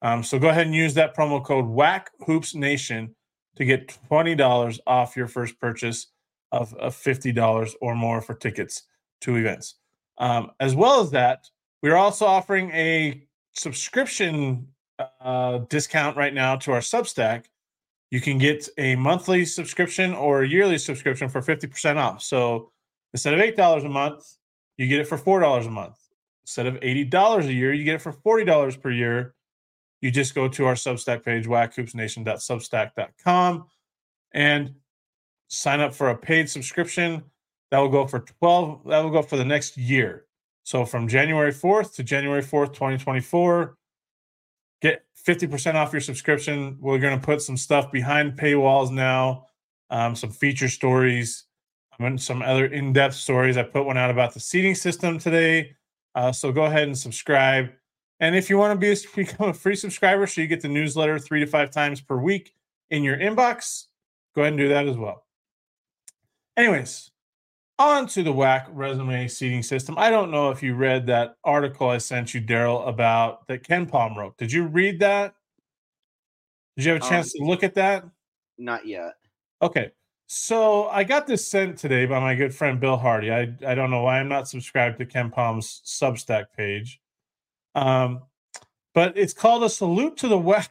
Um, 0.04 0.24
so 0.24 0.40
go 0.40 0.50
ahead 0.50 0.66
and 0.66 0.76
use 0.76 0.94
that 0.96 1.16
promo 1.16 1.44
code 1.44 1.66
WAC 1.66 2.08
Hoops 2.26 2.56
Nation 2.56 3.16
to 3.56 3.66
get 3.66 3.98
twenty 4.08 4.36
dollars 4.36 4.80
off 4.88 5.18
your 5.18 5.28
first 5.28 5.60
purchase 5.60 6.08
of, 6.52 6.74
of 6.76 6.96
fifty 6.96 7.32
dollars 7.32 7.76
or 7.82 7.96
more 7.96 8.22
for 8.22 8.34
tickets 8.34 8.84
to 9.22 9.36
events. 9.36 9.76
Um, 10.18 10.52
as 10.60 10.76
well 10.76 11.02
as 11.02 11.12
that, 11.12 11.50
we're 11.82 11.96
also 11.96 12.26
offering 12.26 12.72
a 12.72 13.24
subscription 13.54 14.68
uh, 15.20 15.60
discount 15.70 16.18
right 16.18 16.34
now 16.34 16.56
to 16.58 16.72
our 16.72 16.80
Substack. 16.80 17.46
You 18.12 18.22
can 18.22 18.38
get 18.38 18.70
a 18.78 18.96
monthly 18.96 19.46
subscription 19.46 20.14
or 20.14 20.44
a 20.44 20.48
yearly 20.48 20.78
subscription 20.78 21.28
for 21.30 21.42
50% 21.42 21.96
off. 21.96 22.22
So 22.22 22.72
instead 23.14 23.34
of 23.34 23.40
$8 23.40 23.86
a 23.86 23.90
month, 23.90 24.38
you 24.78 24.88
get 24.88 25.00
it 25.00 25.08
for 25.08 25.18
$4 25.18 25.66
a 25.66 25.70
month. 25.70 25.98
Instead 26.44 26.68
of 26.68 26.76
$80 26.82 27.46
a 27.46 27.54
year, 27.54 27.74
you 27.74 27.84
get 27.84 27.96
it 27.96 28.02
for 28.02 28.14
$40 28.14 28.80
per 28.82 28.92
year. 28.92 29.34
You 30.02 30.12
just 30.12 30.36
go 30.36 30.48
to 30.50 30.66
our 30.66 30.74
Substack 30.74 31.24
page, 31.24 31.46
wachoopsnation.substack.com, 31.46 33.66
and 34.34 34.76
sign 35.52 35.82
up 35.82 35.94
for 35.94 36.10
a 36.10 36.18
paid 36.18 36.50
subscription 36.50 37.22
that 37.70 37.80
will 37.80 37.90
go 37.90 38.08
for 38.08 38.20
12 38.20 38.82
that 38.86 39.04
will 39.04 39.10
go 39.10 39.22
for 39.22 39.36
the 39.36 39.46
next 39.46 39.78
year. 39.78 40.26
So 40.64 40.86
from 40.86 41.08
january 41.08 41.52
4th 41.52 41.96
to 41.96 42.04
january 42.04 42.42
4th 42.42 42.74
2024 42.74 43.78
get 44.82 45.04
50% 45.28 45.76
off 45.76 45.92
your 45.92 46.02
subscription. 46.02 46.78
We're 46.80 46.98
going 46.98 47.20
to 47.20 47.24
put 47.24 47.42
some 47.42 47.58
stuff 47.58 47.92
behind 47.92 48.40
paywalls 48.40 48.92
now 48.92 49.48
um, 49.90 50.16
some 50.16 50.32
feature 50.32 50.70
stories 50.70 51.44
and 52.00 52.20
some 52.20 52.42
other 52.42 52.66
in-depth 52.66 53.14
stories. 53.14 53.58
I 53.58 53.64
put 53.64 53.86
one 53.86 53.98
out 53.98 54.10
about 54.10 54.34
the 54.34 54.40
seeding 54.40 54.74
system 54.74 55.20
today 55.20 55.76
uh, 56.16 56.32
so 56.32 56.52
go 56.52 56.64
ahead 56.64 56.84
and 56.84 56.98
subscribe. 56.98 57.72
And 58.20 58.36
if 58.36 58.50
you 58.50 58.58
want 58.58 58.80
to 58.80 58.96
be 58.96 58.96
become 59.16 59.50
a 59.50 59.54
free 59.54 59.76
subscriber 59.76 60.28
so 60.28 60.42
you 60.42 60.48
get 60.48 60.62
the 60.62 60.70
newsletter 60.70 61.20
three 61.20 61.42
to 61.42 61.48
five 61.48 61.72
times 61.72 62.00
per 62.00 62.18
week 62.18 62.54
in 62.90 63.04
your 63.04 63.18
inbox 63.18 63.86
go 64.36 64.42
ahead 64.42 64.54
and 64.54 64.60
do 64.60 64.70
that 64.70 64.88
as 64.88 64.98
well 64.98 65.26
anyways 66.58 67.12
on 67.82 68.06
to 68.06 68.22
the 68.22 68.32
WAC 68.32 68.68
resume 68.72 69.28
seeding 69.28 69.64
system. 69.64 69.96
I 69.98 70.12
don't 70.12 70.30
know 70.30 70.52
if 70.52 70.62
you 70.62 70.76
read 70.76 71.08
that 71.08 71.36
article 71.44 71.90
I 71.90 71.98
sent 71.98 72.34
you, 72.34 72.42
Derryl, 72.42 72.88
about 72.88 73.48
that 73.48 73.64
KenPom 73.64 74.16
wrote. 74.16 74.38
Did 74.38 74.52
you 74.52 74.68
read 74.68 75.00
that? 75.00 75.34
Did 76.78 76.86
you 76.86 76.92
have 76.94 77.02
a 77.02 77.10
chance 77.10 77.34
um, 77.36 77.40
to 77.40 77.50
look 77.50 77.64
at 77.64 77.74
that? 77.76 78.06
Not 78.60 78.86
yet. 78.86 79.14
Okay. 79.62 79.92
So 80.28 80.88
I 80.90 81.04
got 81.04 81.26
this 81.26 81.46
sent 81.46 81.78
today 81.78 82.06
by 82.06 82.20
my 82.20 82.36
good 82.36 82.54
friend 82.54 82.80
Bill 82.80 82.98
Hardy. 82.98 83.32
I, 83.32 83.54
I 83.66 83.76
don't 83.76 83.90
know 83.90 84.04
why 84.04 84.20
I'm 84.20 84.30
not 84.30 84.48
subscribed 84.48 85.00
to 85.00 85.06
KenPom's 85.06 85.82
Substack 85.84 86.46
page. 86.56 87.02
Um, 87.74 88.22
but 88.94 89.18
it's 89.18 89.34
called 89.34 89.64
a 89.64 89.70
salute 89.70 90.18
to 90.18 90.28
the 90.28 90.38
WAC. 90.38 90.70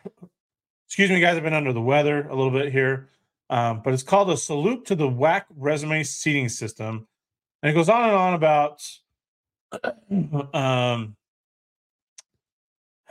Excuse 0.86 1.10
me, 1.10 1.20
guys. 1.20 1.36
I've 1.36 1.42
been 1.42 1.54
under 1.54 1.72
the 1.72 1.80
weather 1.80 2.28
a 2.28 2.34
little 2.34 2.52
bit 2.52 2.72
here. 2.72 3.10
Um, 3.50 3.82
but 3.84 3.92
it's 3.92 4.04
called 4.04 4.30
a 4.30 4.36
salute 4.36 4.86
to 4.86 4.94
the 4.94 5.08
WAC 5.08 5.42
resume 5.56 6.04
seeding 6.04 6.48
system. 6.48 7.08
And 7.62 7.70
it 7.70 7.74
goes 7.74 7.88
on 7.88 8.04
and 8.04 8.16
on 8.16 8.34
about 8.34 8.80
um, 10.54 11.16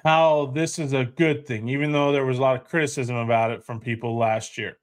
how 0.03 0.45
this 0.55 0.79
is 0.79 0.93
a 0.93 1.03
good 1.03 1.45
thing, 1.45 1.67
even 1.67 1.91
though 1.91 2.13
there 2.13 2.25
was 2.25 2.39
a 2.39 2.41
lot 2.41 2.55
of 2.55 2.67
criticism 2.67 3.17
about 3.17 3.51
it 3.51 3.65
from 3.65 3.81
people 3.81 4.17
last 4.17 4.57
year. 4.57 4.77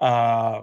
Uh, 0.00 0.62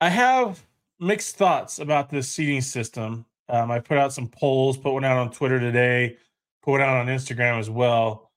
I 0.00 0.08
have 0.08 0.64
mixed 1.00 1.36
thoughts 1.36 1.80
about 1.80 2.08
this 2.08 2.28
seeding 2.28 2.60
system. 2.60 3.26
Um, 3.48 3.72
I 3.72 3.80
put 3.80 3.98
out 3.98 4.12
some 4.12 4.28
polls, 4.28 4.76
put 4.76 4.92
one 4.92 5.04
out 5.04 5.18
on 5.18 5.32
Twitter 5.32 5.58
today, 5.58 6.18
put 6.62 6.72
one 6.72 6.82
out 6.82 6.98
on 6.98 7.06
Instagram 7.06 7.58
as 7.58 7.68
well. 7.68 8.29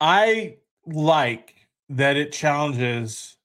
I 0.00 0.56
like 0.86 1.54
that 1.90 2.16
it 2.16 2.32
challenges 2.32 3.36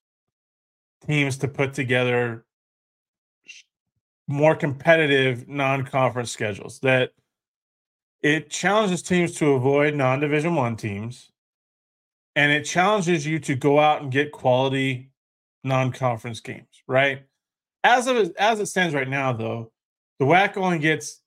teams 1.06 1.38
to 1.38 1.48
put 1.48 1.74
together 1.74 2.46
more 4.28 4.56
competitive 4.56 5.48
non-conference 5.50 6.32
schedules 6.32 6.80
that 6.80 7.12
it 8.22 8.50
challenges 8.50 9.02
teams 9.02 9.36
to 9.36 9.52
avoid 9.52 9.96
non-division 9.96 10.56
1 10.56 10.78
teams 10.78 11.32
and 12.36 12.52
it 12.52 12.64
challenges 12.64 13.28
you 13.28 13.38
to 13.40 13.56
go 13.56 13.80
out 13.80 14.02
and 14.02 14.12
get 14.12 14.32
quality 14.32 15.10
non-conference 15.64 16.40
games 16.40 16.84
right? 16.88 17.24
As 17.84 18.08
of 18.08 18.32
as 18.38 18.60
it 18.60 18.68
stands 18.68 18.96
right 18.96 19.10
now 19.10 19.34
though 19.34 19.72
the 20.20 20.26
WAC 20.26 20.56
only 20.56 20.80
gets 20.80 21.22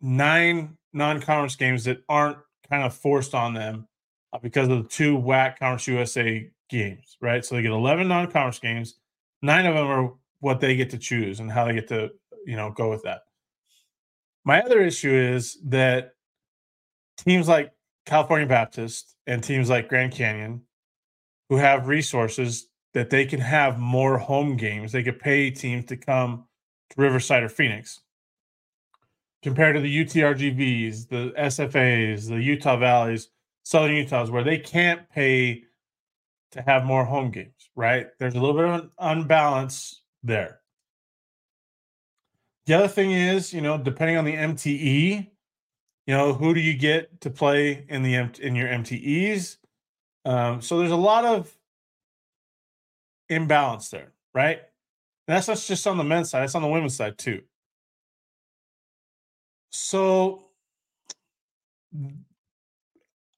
9 0.00 0.76
non-conference 0.92 1.56
games 1.56 1.84
that 1.84 2.02
aren't 2.08 2.38
kind 2.68 2.82
of 2.82 2.94
forced 2.94 3.34
on 3.34 3.54
them 3.54 3.86
Uh, 4.34 4.38
because 4.42 4.68
of 4.68 4.82
the 4.82 4.88
two 4.88 5.16
WAC 5.16 5.58
Conference 5.60 5.86
USA 5.86 6.50
games, 6.68 7.16
right? 7.20 7.44
So 7.44 7.54
they 7.54 7.62
get 7.62 7.70
11 7.70 8.08
non-conference 8.08 8.58
games. 8.58 8.96
Nine 9.42 9.64
of 9.64 9.76
them 9.76 9.86
are 9.86 10.12
what 10.40 10.60
they 10.60 10.74
get 10.74 10.90
to 10.90 10.98
choose 10.98 11.38
and 11.38 11.50
how 11.52 11.66
they 11.66 11.74
get 11.74 11.86
to, 11.88 12.10
you 12.44 12.56
know, 12.56 12.72
go 12.72 12.90
with 12.90 13.04
that. 13.04 13.22
My 14.44 14.60
other 14.60 14.82
issue 14.82 15.12
is 15.12 15.58
that 15.66 16.14
teams 17.16 17.46
like 17.46 17.72
California 18.06 18.46
Baptist 18.46 19.14
and 19.26 19.42
teams 19.42 19.70
like 19.70 19.88
Grand 19.88 20.12
Canyon, 20.12 20.62
who 21.48 21.56
have 21.56 21.86
resources 21.86 22.66
that 22.92 23.10
they 23.10 23.26
can 23.26 23.40
have 23.40 23.78
more 23.78 24.18
home 24.18 24.56
games, 24.56 24.90
they 24.90 25.02
could 25.04 25.20
pay 25.20 25.50
teams 25.50 25.84
to 25.86 25.96
come 25.96 26.44
to 26.90 27.00
Riverside 27.00 27.42
or 27.44 27.48
Phoenix. 27.48 28.00
compared 29.42 29.76
to 29.76 29.82
the 29.82 30.04
UTRGVs, 30.04 31.08
the 31.08 31.32
SFAs, 31.38 32.28
the 32.28 32.42
Utah 32.42 32.78
Valleys, 32.78 33.28
Southern 33.64 33.96
Utahs, 33.96 34.30
where 34.30 34.44
they 34.44 34.58
can't 34.58 35.08
pay 35.10 35.64
to 36.52 36.62
have 36.62 36.84
more 36.84 37.04
home 37.04 37.30
games, 37.30 37.70
right? 37.74 38.06
There's 38.18 38.34
a 38.34 38.40
little 38.40 38.54
bit 38.54 38.64
of 38.66 38.80
an 38.80 38.90
unbalance 38.98 40.02
there. 40.22 40.60
The 42.66 42.74
other 42.74 42.88
thing 42.88 43.10
is, 43.10 43.52
you 43.52 43.60
know, 43.60 43.76
depending 43.76 44.16
on 44.16 44.24
the 44.24 44.34
MTE, 44.34 45.30
you 46.06 46.14
know, 46.14 46.32
who 46.32 46.54
do 46.54 46.60
you 46.60 46.74
get 46.74 47.20
to 47.22 47.30
play 47.30 47.84
in 47.88 48.02
the 48.02 48.14
in 48.40 48.54
your 48.54 48.68
MTEs? 48.68 49.56
Um, 50.24 50.62
so 50.62 50.78
there's 50.78 50.90
a 50.90 50.96
lot 50.96 51.24
of 51.24 51.54
imbalance 53.28 53.88
there, 53.90 54.12
right? 54.34 54.58
And 55.26 55.36
that's 55.36 55.48
not 55.48 55.58
just 55.58 55.86
on 55.86 55.96
the 55.98 56.04
men's 56.04 56.30
side; 56.30 56.42
that's 56.42 56.54
on 56.54 56.62
the 56.62 56.68
women's 56.68 56.96
side 56.96 57.18
too. 57.18 57.42
So 59.70 60.44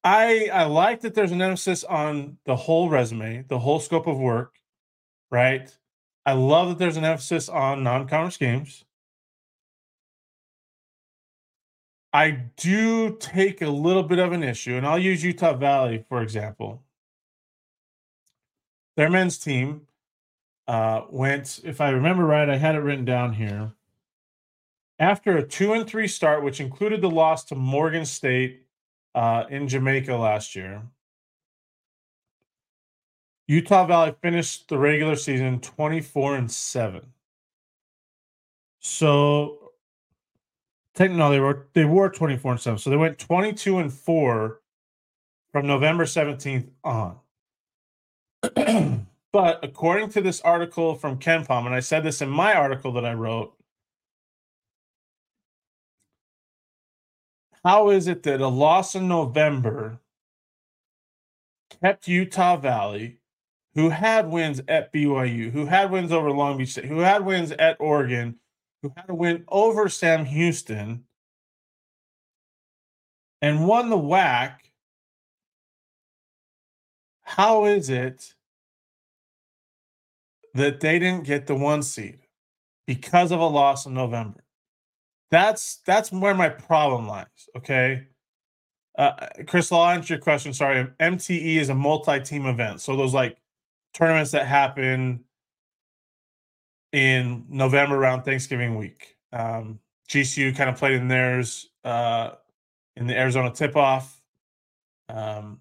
I 0.06 0.48
I 0.52 0.64
like 0.66 1.00
that 1.00 1.14
there's 1.14 1.32
an 1.32 1.42
emphasis 1.42 1.82
on 1.82 2.38
the 2.44 2.54
whole 2.54 2.88
resume, 2.88 3.44
the 3.48 3.58
whole 3.58 3.80
scope 3.80 4.06
of 4.06 4.16
work, 4.16 4.54
right? 5.32 5.76
I 6.24 6.34
love 6.34 6.68
that 6.68 6.78
there's 6.78 6.96
an 6.96 7.04
emphasis 7.04 7.48
on 7.48 7.82
non-conference 7.82 8.36
games. 8.36 8.84
I 12.12 12.30
do 12.30 13.16
take 13.18 13.60
a 13.60 13.68
little 13.68 14.04
bit 14.04 14.20
of 14.20 14.30
an 14.30 14.44
issue, 14.44 14.76
and 14.76 14.86
I'll 14.86 14.98
use 14.98 15.24
Utah 15.24 15.54
Valley 15.56 16.04
for 16.08 16.22
example. 16.22 16.84
Their 18.96 19.10
men's 19.10 19.38
team 19.38 19.88
uh, 20.68 21.02
went, 21.10 21.60
if 21.64 21.80
I 21.80 21.90
remember 21.90 22.24
right, 22.24 22.48
I 22.48 22.58
had 22.58 22.76
it 22.76 22.78
written 22.78 23.04
down 23.04 23.32
here. 23.32 23.72
After 25.00 25.36
a 25.36 25.42
two 25.42 25.72
and 25.72 25.84
three 25.84 26.06
start, 26.06 26.44
which 26.44 26.60
included 26.60 27.00
the 27.00 27.10
loss 27.10 27.42
to 27.46 27.56
Morgan 27.56 28.06
State 28.06 28.65
uh, 29.16 29.44
in 29.48 29.66
Jamaica 29.66 30.14
last 30.14 30.54
year. 30.54 30.82
Utah 33.48 33.86
Valley 33.86 34.14
finished 34.22 34.68
the 34.68 34.76
regular 34.76 35.16
season 35.16 35.60
24 35.60 36.36
and 36.36 36.50
7. 36.50 37.00
So 38.80 39.72
technically 40.94 41.36
they 41.36 41.40
were 41.40 41.66
they 41.72 41.84
were 41.84 42.10
24 42.10 42.52
and 42.52 42.60
7. 42.60 42.78
So 42.78 42.90
they 42.90 42.96
went 42.96 43.18
22 43.18 43.78
and 43.78 43.92
4 43.92 44.60
from 45.50 45.66
November 45.66 46.04
17th 46.04 46.68
on. 46.84 47.16
but 49.32 49.64
according 49.64 50.10
to 50.10 50.20
this 50.20 50.42
article 50.42 50.94
from 50.94 51.18
KenPom, 51.18 51.64
and 51.66 51.74
I 51.74 51.80
said 51.80 52.02
this 52.02 52.20
in 52.20 52.28
my 52.28 52.52
article 52.52 52.92
that 52.92 53.06
I 53.06 53.14
wrote, 53.14 53.55
How 57.66 57.88
is 57.88 58.06
it 58.06 58.22
that 58.22 58.40
a 58.40 58.46
loss 58.46 58.94
in 58.94 59.08
November 59.08 59.98
kept 61.82 62.06
Utah 62.06 62.56
Valley, 62.56 63.18
who 63.74 63.88
had 63.88 64.30
wins 64.30 64.62
at 64.68 64.92
BYU, 64.92 65.50
who 65.50 65.66
had 65.66 65.90
wins 65.90 66.12
over 66.12 66.30
Long 66.30 66.58
Beach 66.58 66.70
State, 66.70 66.84
who 66.84 67.00
had 67.00 67.24
wins 67.24 67.50
at 67.50 67.76
Oregon, 67.80 68.36
who 68.82 68.92
had 68.96 69.10
a 69.10 69.14
win 69.16 69.42
over 69.48 69.88
Sam 69.88 70.26
Houston, 70.26 71.06
and 73.42 73.66
won 73.66 73.90
the 73.90 73.98
WAC? 73.98 74.58
How 77.22 77.64
is 77.64 77.90
it 77.90 78.36
that 80.54 80.78
they 80.78 81.00
didn't 81.00 81.24
get 81.24 81.48
the 81.48 81.56
one 81.56 81.82
seed 81.82 82.28
because 82.86 83.32
of 83.32 83.40
a 83.40 83.46
loss 83.46 83.86
in 83.86 83.94
November? 83.94 84.45
That's 85.30 85.78
that's 85.86 86.12
where 86.12 86.34
my 86.34 86.48
problem 86.48 87.08
lies. 87.08 87.26
Okay. 87.56 88.06
Uh, 88.96 89.12
Chris, 89.46 89.70
I'll 89.72 89.84
answer 89.86 90.14
your 90.14 90.22
question. 90.22 90.52
Sorry. 90.52 90.86
MTE 91.00 91.56
is 91.56 91.68
a 91.68 91.74
multi-team 91.74 92.46
event. 92.46 92.80
So 92.80 92.96
those 92.96 93.12
like 93.12 93.36
tournaments 93.92 94.30
that 94.30 94.46
happen 94.46 95.24
in 96.92 97.44
November 97.48 97.96
around 97.96 98.22
Thanksgiving 98.22 98.76
week. 98.76 99.16
Um, 99.32 99.80
GCU 100.08 100.56
kind 100.56 100.70
of 100.70 100.76
played 100.76 100.94
in 100.94 101.08
theirs 101.08 101.68
uh, 101.84 102.30
in 102.96 103.06
the 103.06 103.18
Arizona 103.18 103.50
tip-off. 103.50 104.20
Um, 105.08 105.60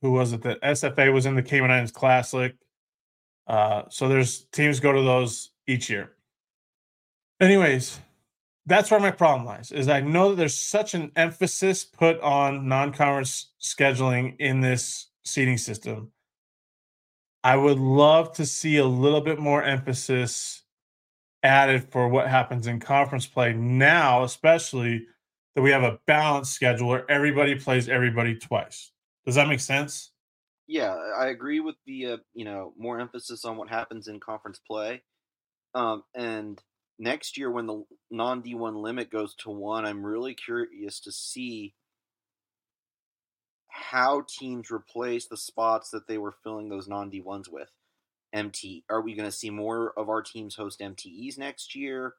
who 0.00 0.12
was 0.12 0.32
it? 0.32 0.42
That 0.42 0.60
SFA 0.62 1.12
was 1.12 1.26
in 1.26 1.34
the 1.34 1.42
Cayman 1.42 1.70
Islands 1.70 1.92
Classic. 1.92 2.54
Uh, 3.46 3.82
so 3.90 4.08
there's 4.08 4.44
teams 4.52 4.80
go 4.80 4.92
to 4.92 5.02
those 5.02 5.50
each 5.66 5.90
year. 5.90 6.12
Anyways, 7.40 7.98
that's 8.66 8.90
where 8.90 9.00
my 9.00 9.10
problem 9.10 9.46
lies. 9.46 9.72
Is 9.72 9.88
I 9.88 10.00
know 10.00 10.30
that 10.30 10.36
there's 10.36 10.58
such 10.58 10.94
an 10.94 11.10
emphasis 11.16 11.84
put 11.84 12.20
on 12.20 12.68
non-conference 12.68 13.52
scheduling 13.60 14.36
in 14.38 14.60
this 14.60 15.08
seeding 15.24 15.58
system. 15.58 16.12
I 17.42 17.56
would 17.56 17.78
love 17.78 18.32
to 18.34 18.44
see 18.44 18.76
a 18.76 18.84
little 18.84 19.22
bit 19.22 19.38
more 19.38 19.62
emphasis 19.62 20.62
added 21.42 21.90
for 21.90 22.08
what 22.08 22.28
happens 22.28 22.66
in 22.66 22.80
conference 22.80 23.26
play 23.26 23.54
now, 23.54 24.24
especially 24.24 25.06
that 25.54 25.62
we 25.62 25.70
have 25.70 25.82
a 25.82 25.98
balanced 26.06 26.52
schedule 26.52 26.88
where 26.88 27.10
everybody 27.10 27.54
plays 27.54 27.88
everybody 27.88 28.36
twice. 28.36 28.92
Does 29.24 29.36
that 29.36 29.48
make 29.48 29.60
sense? 29.60 30.12
Yeah, 30.66 30.94
I 31.18 31.28
agree 31.28 31.60
with 31.60 31.76
the 31.86 32.06
uh, 32.06 32.16
you 32.34 32.44
know 32.44 32.74
more 32.78 33.00
emphasis 33.00 33.44
on 33.44 33.56
what 33.56 33.68
happens 33.68 34.06
in 34.06 34.20
conference 34.20 34.60
play, 34.64 35.02
um, 35.74 36.04
and 36.14 36.62
next 37.00 37.36
year 37.36 37.50
when 37.50 37.66
the 37.66 37.82
non 38.10 38.42
D1 38.42 38.80
limit 38.80 39.10
goes 39.10 39.34
to 39.36 39.50
one, 39.50 39.84
I'm 39.84 40.04
really 40.04 40.34
curious 40.34 41.00
to 41.00 41.10
see 41.10 41.74
how 43.68 44.22
teams 44.28 44.70
replace 44.70 45.26
the 45.26 45.36
spots 45.36 45.90
that 45.90 46.06
they 46.06 46.18
were 46.18 46.34
filling 46.44 46.68
those 46.68 46.86
non 46.86 47.10
D1s 47.10 47.50
with. 47.50 47.70
MT, 48.32 48.84
are 48.88 49.00
we 49.00 49.16
going 49.16 49.28
to 49.28 49.36
see 49.36 49.50
more 49.50 49.92
of 49.96 50.08
our 50.08 50.22
teams 50.22 50.54
host 50.54 50.78
MTEs 50.78 51.36
next 51.36 51.74
year? 51.74 52.14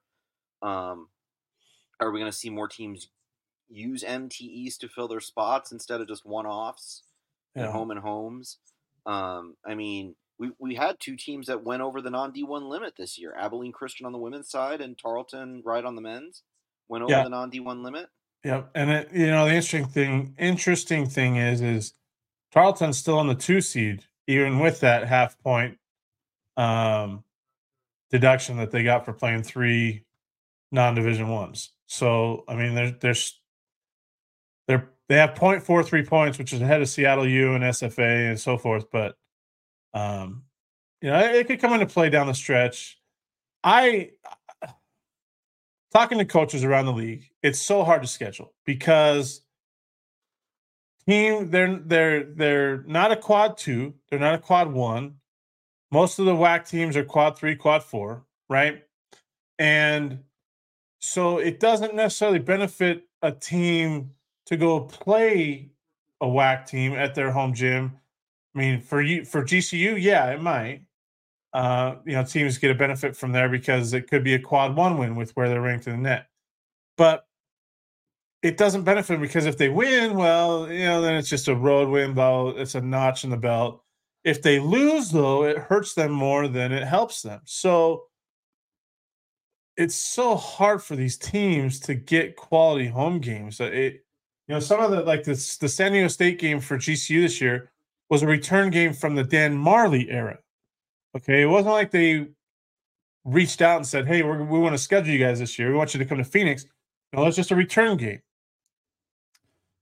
Um, 0.61 1.07
are 2.01 2.11
we 2.11 2.19
going 2.19 2.31
to 2.31 2.37
see 2.37 2.49
more 2.49 2.67
teams 2.67 3.07
use 3.69 4.03
MTEs 4.03 4.77
to 4.79 4.89
fill 4.89 5.07
their 5.07 5.21
spots 5.21 5.71
instead 5.71 6.01
of 6.01 6.09
just 6.09 6.25
one 6.25 6.45
offs 6.45 7.03
yeah. 7.55 7.63
and 7.63 7.71
home 7.71 7.91
and 7.91 8.01
homes? 8.01 8.57
Um, 9.05 9.55
I 9.65 9.75
mean, 9.75 10.15
we, 10.41 10.49
we 10.57 10.73
had 10.73 10.99
two 10.99 11.15
teams 11.15 11.45
that 11.47 11.63
went 11.63 11.83
over 11.83 12.01
the 12.01 12.09
non 12.09 12.33
D1 12.33 12.67
limit 12.67 12.95
this 12.97 13.19
year. 13.19 13.35
Abilene 13.37 13.71
Christian 13.71 14.07
on 14.07 14.11
the 14.11 14.17
women's 14.17 14.49
side 14.49 14.81
and 14.81 14.97
Tarleton 14.97 15.61
right 15.63 15.85
on 15.85 15.95
the 15.95 16.01
men's 16.01 16.41
went 16.89 17.03
over 17.03 17.11
yeah. 17.11 17.23
the 17.23 17.29
non 17.29 17.51
D1 17.51 17.83
limit. 17.83 18.07
Yep. 18.43 18.71
And 18.73 18.89
it, 18.89 19.09
you 19.13 19.27
know, 19.27 19.45
the 19.45 19.51
interesting 19.53 19.85
thing 19.85 20.33
interesting 20.39 21.05
thing 21.05 21.35
is 21.35 21.61
is 21.61 21.93
Tarleton's 22.51 22.97
still 22.97 23.19
on 23.19 23.27
the 23.27 23.35
two 23.35 23.61
seed, 23.61 24.05
even 24.25 24.57
with 24.57 24.79
that 24.79 25.07
half 25.07 25.37
point 25.39 25.77
um 26.57 27.23
deduction 28.09 28.57
that 28.57 28.71
they 28.71 28.83
got 28.83 29.05
for 29.05 29.13
playing 29.13 29.43
three 29.43 30.05
non-division 30.71 31.27
ones. 31.29 31.69
So 31.85 32.45
I 32.47 32.55
mean 32.55 32.73
there's 32.73 32.93
there's 32.99 33.39
they're 34.67 34.89
they 35.07 35.17
have 35.17 35.35
0.43 35.35 36.07
points, 36.07 36.39
which 36.39 36.51
is 36.51 36.61
ahead 36.61 36.81
of 36.81 36.89
Seattle 36.89 37.27
U 37.27 37.53
and 37.53 37.63
SFA 37.63 38.29
and 38.29 38.39
so 38.39 38.57
forth, 38.57 38.89
but 38.91 39.17
um, 39.93 40.43
you 41.01 41.09
know, 41.09 41.19
it, 41.19 41.35
it 41.35 41.47
could 41.47 41.59
come 41.59 41.73
into 41.73 41.85
play 41.85 42.09
down 42.09 42.27
the 42.27 42.33
stretch. 42.33 42.99
I 43.63 44.11
talking 45.93 46.17
to 46.17 46.25
coaches 46.25 46.63
around 46.63 46.85
the 46.85 46.93
league, 46.93 47.29
it's 47.43 47.61
so 47.61 47.83
hard 47.83 48.01
to 48.01 48.07
schedule 48.07 48.53
because 48.65 49.41
team 51.07 51.49
they're 51.49 51.77
they're 51.77 52.23
they're 52.23 52.83
not 52.87 53.11
a 53.11 53.15
quad 53.15 53.57
two, 53.57 53.93
they're 54.09 54.19
not 54.19 54.35
a 54.35 54.39
quad 54.39 54.71
one. 54.71 55.15
Most 55.91 56.19
of 56.19 56.25
the 56.25 56.35
WAC 56.35 56.69
teams 56.69 56.95
are 56.95 57.03
quad 57.03 57.37
three, 57.37 57.55
quad 57.55 57.83
four, 57.83 58.25
right? 58.49 58.83
And 59.59 60.23
so 60.99 61.39
it 61.39 61.59
doesn't 61.59 61.95
necessarily 61.95 62.39
benefit 62.39 63.03
a 63.21 63.31
team 63.31 64.11
to 64.45 64.55
go 64.55 64.79
play 64.81 65.71
a 66.21 66.25
WAC 66.25 66.65
team 66.67 66.93
at 66.93 67.13
their 67.15 67.31
home 67.31 67.53
gym 67.53 67.97
I 68.53 68.59
mean, 68.59 68.81
for 68.81 69.01
you 69.01 69.25
for 69.25 69.43
GCU, 69.43 70.01
yeah, 70.01 70.31
it 70.31 70.41
might. 70.41 70.83
Uh, 71.53 71.95
you 72.05 72.13
know, 72.13 72.23
teams 72.23 72.57
get 72.57 72.71
a 72.71 72.75
benefit 72.75 73.15
from 73.15 73.31
there 73.31 73.49
because 73.49 73.93
it 73.93 74.09
could 74.09 74.23
be 74.23 74.33
a 74.35 74.39
quad 74.39 74.75
one 74.75 74.97
win 74.97 75.15
with 75.15 75.31
where 75.31 75.49
they're 75.49 75.61
ranked 75.61 75.87
in 75.87 75.93
the 75.93 76.09
net. 76.09 76.27
But 76.97 77.25
it 78.41 78.57
doesn't 78.57 78.83
benefit 78.83 79.19
because 79.19 79.45
if 79.45 79.57
they 79.57 79.69
win, 79.69 80.15
well, 80.15 80.71
you 80.71 80.85
know, 80.85 81.01
then 81.01 81.15
it's 81.15 81.29
just 81.29 81.47
a 81.47 81.55
road 81.55 81.89
win, 81.89 82.13
belt. 82.13 82.57
It's 82.57 82.75
a 82.75 82.81
notch 82.81 83.23
in 83.23 83.29
the 83.29 83.37
belt. 83.37 83.83
If 84.23 84.41
they 84.41 84.59
lose, 84.59 85.09
though, 85.11 85.43
it 85.43 85.57
hurts 85.57 85.93
them 85.93 86.11
more 86.11 86.47
than 86.47 86.71
it 86.71 86.87
helps 86.87 87.21
them. 87.21 87.41
So 87.45 88.03
it's 89.77 89.95
so 89.95 90.35
hard 90.35 90.83
for 90.83 90.95
these 90.95 91.17
teams 91.17 91.79
to 91.81 91.95
get 91.95 92.35
quality 92.35 92.87
home 92.87 93.19
games. 93.19 93.59
It, 93.59 94.05
you 94.47 94.55
know, 94.55 94.59
some 94.59 94.79
of 94.79 94.91
the 94.91 95.01
like 95.01 95.23
this 95.23 95.57
the 95.57 95.69
San 95.69 95.91
Diego 95.91 96.07
State 96.07 96.39
game 96.39 96.59
for 96.59 96.77
GCU 96.77 97.21
this 97.21 97.41
year 97.41 97.70
was 98.11 98.21
a 98.21 98.27
return 98.27 98.69
game 98.69 98.91
from 98.93 99.15
the 99.15 99.23
Dan 99.23 99.57
Majerle 99.57 100.05
era. 100.09 100.37
Okay, 101.17 101.41
it 101.43 101.45
wasn't 101.47 101.73
like 101.73 101.89
they 101.91 102.27
reached 103.25 103.61
out 103.61 103.77
and 103.77 103.87
said, 103.87 104.05
"Hey, 104.05 104.21
we're, 104.21 104.43
we 104.43 104.59
want 104.59 104.73
to 104.73 104.77
schedule 104.77 105.11
you 105.11 105.17
guys 105.17 105.39
this 105.39 105.57
year. 105.57 105.69
We 105.69 105.75
want 105.75 105.93
you 105.93 105.97
to 105.99 106.05
come 106.05 106.17
to 106.19 106.23
Phoenix." 106.23 106.65
No, 107.13 107.25
it's 107.25 107.35
just 107.37 107.51
a 107.51 107.55
return 107.55 107.97
game. 107.97 108.21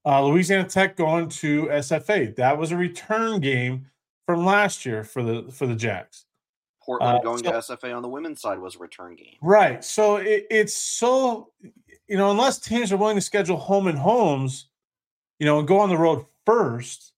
Uh, 0.05 0.23
Louisiana 0.25 0.67
Tech 0.67 0.95
going 0.95 1.27
to 1.29 1.65
SFA. 1.67 2.35
That 2.35 2.57
was 2.57 2.71
a 2.71 2.77
return 2.77 3.39
game 3.41 3.87
from 4.25 4.45
last 4.45 4.85
year 4.85 5.03
for 5.03 5.23
the 5.23 5.51
for 5.51 5.67
the 5.67 5.75
Jacks. 5.75 6.25
Portland 6.83 7.17
Uh, 7.17 7.21
going 7.21 7.43
so- 7.43 7.51
to 7.51 7.57
SFA 7.57 7.95
on 7.95 8.01
the 8.03 8.09
women's 8.09 8.41
side 8.41 8.59
was 8.59 8.75
a 8.75 8.79
return 8.79 9.15
game. 9.15 9.35
Right. 9.41 9.83
So 9.83 10.17
it, 10.17 10.45
it's 10.49 10.75
so, 10.75 11.51
you 12.07 12.17
know, 12.17 12.31
unless 12.31 12.59
teams 12.59 12.91
are 12.91 12.97
willing 12.97 13.17
to 13.17 13.21
schedule 13.21 13.57
home 13.57 13.87
and 13.87 13.97
homes, 13.97 14.69
you 15.39 15.45
know, 15.45 15.59
and 15.59 15.67
go 15.67 15.79
on 15.79 15.89
the 15.89 15.97
road 15.97 16.25
first, 16.45 17.13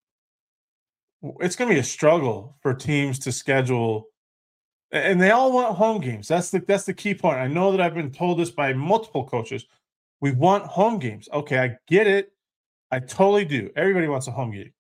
it's 1.39 1.55
going 1.55 1.69
to 1.69 1.75
be 1.75 1.79
a 1.79 1.83
struggle 1.83 2.57
for 2.61 2.73
teams 2.73 3.19
to 3.19 3.31
schedule. 3.31 4.07
And 4.91 5.21
they 5.21 5.31
all 5.31 5.51
want 5.51 5.75
home 5.75 6.01
games. 6.01 6.27
That's 6.27 6.49
the 6.49 6.59
that's 6.59 6.85
the 6.85 6.93
key 6.93 7.13
point. 7.13 7.37
I 7.37 7.47
know 7.47 7.71
that 7.71 7.79
I've 7.79 7.93
been 7.93 8.11
told 8.11 8.39
this 8.39 8.51
by 8.51 8.73
multiple 8.73 9.25
coaches. 9.25 9.65
We 10.19 10.31
want 10.31 10.65
home 10.65 10.99
games. 10.99 11.29
Okay, 11.31 11.59
I 11.59 11.77
get 11.87 12.07
it. 12.07 12.33
I 12.91 12.99
totally 12.99 13.45
do. 13.45 13.71
Everybody 13.75 14.07
wants 14.07 14.27
a 14.27 14.31
home 14.31 14.51
game. 14.51 14.73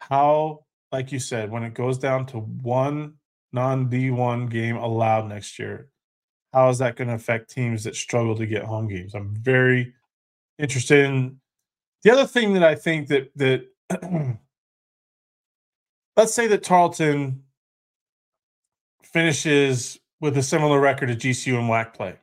How, 0.00 0.64
like 0.90 1.12
you 1.12 1.20
said, 1.20 1.50
when 1.50 1.62
it 1.62 1.74
goes 1.74 1.98
down 1.98 2.26
to 2.26 2.38
one 2.38 3.14
non 3.52 3.88
D1 3.88 4.50
game 4.50 4.76
allowed 4.76 5.28
next 5.28 5.58
year, 5.58 5.88
how 6.52 6.68
is 6.68 6.78
that 6.78 6.96
going 6.96 7.08
to 7.08 7.14
affect 7.14 7.50
teams 7.50 7.84
that 7.84 7.94
struggle 7.94 8.34
to 8.36 8.46
get 8.46 8.64
home 8.64 8.88
games? 8.88 9.14
I'm 9.14 9.34
very 9.36 9.94
interested 10.58 11.04
in 11.04 11.40
the 12.02 12.10
other 12.10 12.26
thing 12.26 12.54
that 12.54 12.64
I 12.64 12.74
think 12.74 13.08
that 13.08 13.30
that 13.36 13.66
let's 16.16 16.34
say 16.34 16.46
that 16.48 16.62
Tarleton 16.62 17.42
finishes 19.02 19.98
with 20.20 20.36
a 20.36 20.42
similar 20.42 20.80
record 20.80 21.08
to 21.08 21.14
GCU 21.16 21.58
and 21.58 21.68
WAC 21.68 21.94
play. 21.94 22.16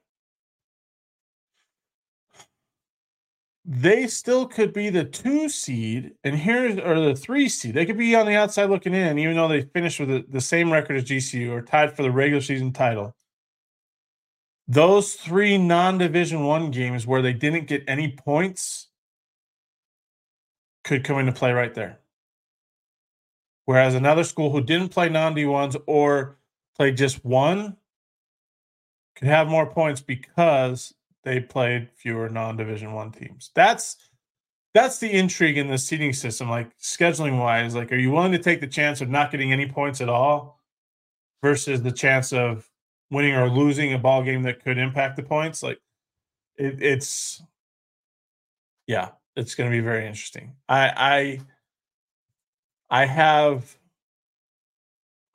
They 3.66 4.08
still 4.08 4.46
could 4.46 4.74
be 4.74 4.90
the 4.90 5.06
two 5.06 5.48
seed, 5.48 6.16
and 6.26 6.38
here 6.38 6.82
or 6.86 7.00
the 7.00 7.16
three 7.16 7.48
seed. 7.48 7.76
They 7.76 7.86
could 7.86 7.98
be 7.98 8.14
on 8.14 8.26
the 8.26 8.36
outside 8.36 8.70
looking 8.70 8.94
in, 8.94 9.18
even 9.18 9.38
though 9.38 9.48
they 9.48 9.62
finished 9.62 10.02
with 10.02 10.10
the, 10.10 10.26
the 10.28 10.42
same 10.42 10.72
record 10.72 10.98
as 10.98 11.06
GCU 11.06 11.50
or 11.50 11.62
tied 11.62 11.96
for 11.96 12.04
the 12.04 12.12
regular 12.12 12.42
season 12.42 12.74
title 12.74 13.16
those 14.68 15.14
three 15.14 15.58
non-division 15.58 16.44
one 16.44 16.72
games 16.72 17.06
where 17.06 17.22
they 17.22 17.34
didn't 17.34 17.68
get 17.68 17.84
any 17.88 18.12
points 18.12 18.88
could 20.84 21.04
come 21.04 21.20
into 21.20 21.32
play 21.32 21.52
right 21.52 21.74
there 21.74 22.00
whereas 23.65 23.95
another 23.95 24.23
school 24.23 24.52
who 24.52 24.62
didn't 24.62 24.89
play 24.89 25.10
non-d1s 25.10 25.82
or 25.86 26.38
played 26.76 26.97
just 26.97 27.23
one 27.23 27.78
could 29.15 29.28
have 29.28 29.47
more 29.47 29.65
points 29.65 30.02
because 30.02 30.93
they 31.23 31.39
played 31.39 31.89
fewer 31.95 32.30
non-division 32.30 32.93
one 32.93 33.12
teams. 33.12 33.52
That's 33.56 33.97
that's 34.73 34.97
the 34.97 35.12
intrigue 35.12 35.58
in 35.58 35.67
the 35.67 35.78
seeding 35.78 36.13
system 36.13 36.49
like 36.49 36.76
scheduling 36.80 37.39
wise. 37.39 37.76
Like 37.76 37.91
are 37.91 37.97
you 37.97 38.12
willing 38.12 38.32
to 38.32 38.39
take 38.39 38.60
the 38.60 38.67
chance 38.67 39.02
of 39.02 39.10
not 39.10 39.32
getting 39.32 39.52
any 39.52 39.67
points 39.67 40.02
at 40.02 40.10
all 40.10 40.60
versus 41.41 41.82
the 41.82 41.91
chance 41.91 42.34
of 42.34 42.69
winning 43.12 43.36
or 43.36 43.49
losing 43.49 43.93
a 43.93 43.99
ball 43.99 44.23
game 44.23 44.43
that 44.43 44.63
could 44.63 44.78
impact 44.78 45.15
the 45.15 45.23
points? 45.23 45.62
Like 45.62 45.80
it, 46.58 46.82
it's 46.82 47.43
yeah 48.88 49.10
it's 49.36 49.56
going 49.56 49.69
to 49.69 49.76
be 49.76 49.82
very 49.82 50.06
interesting. 50.06 50.56
I 50.67 50.91
i 50.95 51.39
i 52.94 53.06
have 53.06 53.78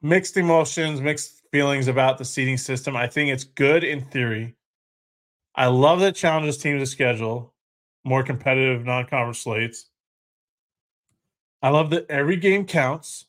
mixed 0.00 0.38
emotions 0.38 1.02
mixed 1.02 1.38
feelings 1.50 1.88
about 1.88 2.18
the 2.18 2.24
seeding 2.24 2.56
system. 2.56 2.96
I 2.96 3.06
think 3.06 3.30
it's 3.30 3.44
good 3.44 3.84
in 3.84 4.00
theory. 4.00 4.56
I 5.54 5.66
love 5.66 6.00
that 6.00 6.14
challenges 6.14 6.58
teams 6.58 6.82
to 6.82 6.86
schedule 6.86 7.54
more 8.04 8.22
competitive 8.22 8.84
non-conference 8.84 9.40
slates. 9.40 9.86
I 11.62 11.70
love 11.70 11.90
that 11.90 12.08
every 12.08 12.36
game 12.36 12.64
counts. 12.64 13.26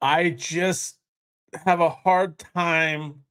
I 0.00 0.30
just 0.30 0.96
have 1.64 1.80
a 1.80 1.90
hard 1.90 2.38
time 2.38 3.24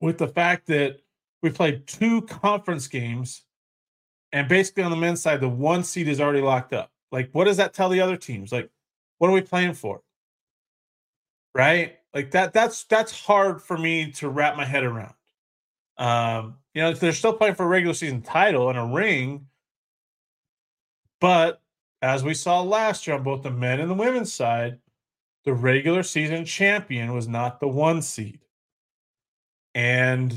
with 0.00 0.18
the 0.18 0.28
fact 0.28 0.66
that 0.66 0.98
we 1.42 1.50
played 1.50 1.86
two 1.86 2.22
conference 2.22 2.86
games 2.86 3.42
and 4.32 4.48
basically 4.48 4.82
on 4.82 4.90
the 4.90 4.96
men's 4.96 5.22
side 5.22 5.40
the 5.40 5.48
one 5.48 5.82
seed 5.82 6.06
is 6.06 6.20
already 6.20 6.42
locked 6.42 6.72
up 6.72 6.91
like 7.12 7.30
what 7.32 7.44
does 7.44 7.58
that 7.58 7.74
tell 7.74 7.88
the 7.88 8.00
other 8.00 8.16
teams 8.16 8.50
like 8.50 8.68
what 9.18 9.28
are 9.28 9.32
we 9.32 9.40
playing 9.40 9.74
for 9.74 10.02
right 11.54 11.98
like 12.14 12.30
that 12.32 12.52
that's 12.52 12.84
that's 12.84 13.12
hard 13.12 13.62
for 13.62 13.78
me 13.78 14.10
to 14.10 14.28
wrap 14.28 14.56
my 14.56 14.64
head 14.64 14.82
around 14.82 15.14
um 15.98 16.56
you 16.74 16.82
know 16.82 16.92
they're 16.92 17.12
still 17.12 17.32
playing 17.32 17.54
for 17.54 17.64
a 17.64 17.68
regular 17.68 17.94
season 17.94 18.22
title 18.22 18.68
and 18.70 18.78
a 18.78 18.84
ring 18.84 19.46
but 21.20 21.60
as 22.00 22.24
we 22.24 22.34
saw 22.34 22.60
last 22.60 23.06
year 23.06 23.14
on 23.14 23.22
both 23.22 23.42
the 23.42 23.50
men 23.50 23.78
and 23.78 23.90
the 23.90 23.94
women's 23.94 24.32
side 24.32 24.78
the 25.44 25.52
regular 25.52 26.02
season 26.02 26.44
champion 26.44 27.12
was 27.12 27.26
not 27.26 27.60
the 27.60 27.68
one 27.68 28.02
seed. 28.02 28.40
And 29.74 30.34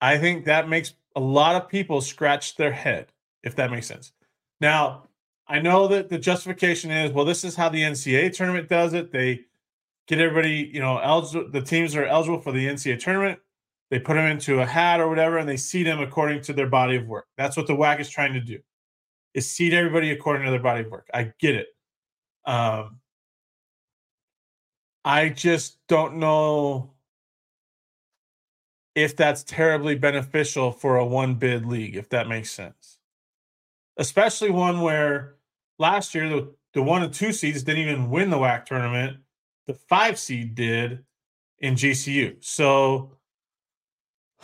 I 0.00 0.18
think 0.18 0.46
that 0.46 0.68
makes 0.68 0.94
a 1.14 1.20
lot 1.20 1.56
of 1.56 1.68
people 1.68 2.00
scratch 2.00 2.56
their 2.56 2.72
head, 2.72 3.12
if 3.42 3.56
that 3.56 3.70
makes 3.70 3.86
sense. 3.86 4.12
Now, 4.60 5.04
I 5.46 5.60
know 5.60 5.88
that 5.88 6.08
the 6.08 6.18
justification 6.18 6.90
is, 6.90 7.12
well, 7.12 7.24
this 7.24 7.44
is 7.44 7.54
how 7.54 7.68
the 7.68 7.82
NCAA 7.82 8.34
tournament 8.34 8.68
does 8.68 8.94
it. 8.94 9.12
They 9.12 9.42
get 10.06 10.20
everybody, 10.20 10.70
you 10.72 10.80
know, 10.80 10.98
eligible. 10.98 11.50
The 11.50 11.60
teams 11.60 11.94
are 11.96 12.06
eligible 12.06 12.40
for 12.40 12.52
the 12.52 12.66
NCAA 12.66 12.98
tournament. 12.98 13.38
They 13.90 13.98
put 13.98 14.14
them 14.14 14.26
into 14.26 14.60
a 14.60 14.66
hat 14.66 15.00
or 15.00 15.08
whatever, 15.08 15.38
and 15.38 15.48
they 15.48 15.58
seed 15.58 15.86
them 15.86 16.00
according 16.00 16.40
to 16.42 16.52
their 16.52 16.68
body 16.68 16.96
of 16.96 17.06
work. 17.06 17.26
That's 17.36 17.56
what 17.56 17.66
the 17.66 17.74
WAC 17.74 18.00
is 18.00 18.08
trying 18.08 18.32
to 18.32 18.40
do, 18.40 18.58
is 19.34 19.50
seed 19.50 19.74
everybody 19.74 20.10
according 20.10 20.46
to 20.46 20.50
their 20.50 20.60
body 20.60 20.80
of 20.84 20.90
work. 20.90 21.08
I 21.12 21.32
get 21.38 21.54
it. 21.54 21.66
Um, 22.46 23.00
I 25.04 25.28
just 25.28 25.78
don't 25.86 26.16
know 26.16 26.94
if 28.94 29.16
that's 29.16 29.44
terribly 29.44 29.94
beneficial 29.96 30.72
for 30.72 30.96
a 30.96 31.04
one 31.04 31.34
bid 31.34 31.66
league, 31.66 31.96
if 31.96 32.08
that 32.10 32.28
makes 32.28 32.50
sense. 32.50 32.93
Especially 33.96 34.50
one 34.50 34.80
where 34.80 35.36
last 35.78 36.14
year 36.14 36.28
the, 36.28 36.54
the 36.72 36.82
one 36.82 37.02
and 37.02 37.12
two 37.12 37.32
seeds 37.32 37.62
didn't 37.62 37.82
even 37.82 38.10
win 38.10 38.30
the 38.30 38.36
WAC 38.36 38.64
tournament. 38.66 39.18
The 39.66 39.74
five 39.74 40.18
seed 40.18 40.54
did 40.54 41.04
in 41.58 41.74
GCU. 41.74 42.44
So 42.44 43.12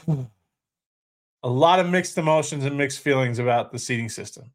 a 0.08 1.48
lot 1.48 1.80
of 1.80 1.88
mixed 1.88 2.16
emotions 2.18 2.64
and 2.64 2.76
mixed 2.76 3.00
feelings 3.00 3.38
about 3.38 3.72
the 3.72 3.78
seeding 3.78 4.08
system. 4.08 4.52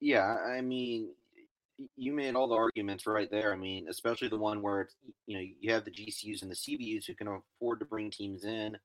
Yeah, 0.00 0.36
I 0.46 0.60
mean, 0.60 1.08
you 1.96 2.12
made 2.12 2.34
all 2.34 2.48
the 2.48 2.54
arguments 2.54 3.06
right 3.06 3.30
there. 3.30 3.52
I 3.52 3.56
mean, 3.56 3.86
especially 3.88 4.28
the 4.28 4.38
one 4.38 4.62
where 4.62 4.82
it's, 4.82 4.94
you 5.26 5.36
know 5.36 5.44
you 5.60 5.72
have 5.72 5.84
the 5.84 5.90
GCUs 5.90 6.42
and 6.42 6.50
the 6.50 6.54
CBUs 6.54 7.06
who 7.06 7.14
can 7.14 7.28
afford 7.28 7.80
to 7.80 7.86
bring 7.86 8.10
teams 8.10 8.44
in 8.44 8.76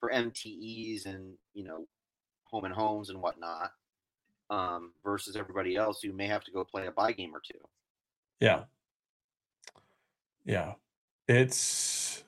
for 0.00 0.10
MTEs 0.10 1.06
and 1.06 1.34
you 1.54 1.64
know 1.64 1.86
home 2.50 2.64
and 2.64 2.74
homes 2.74 3.10
and 3.10 3.20
whatnot, 3.20 3.72
um, 4.50 4.92
versus 5.04 5.36
everybody 5.36 5.76
else 5.76 6.00
who 6.00 6.12
may 6.12 6.26
have 6.26 6.44
to 6.44 6.50
go 6.50 6.64
play 6.64 6.86
a 6.86 6.90
buy 6.90 7.12
game 7.12 7.34
or 7.34 7.40
two. 7.40 7.58
Yeah. 8.40 8.64
Yeah. 10.44 10.74
It's 11.28 12.22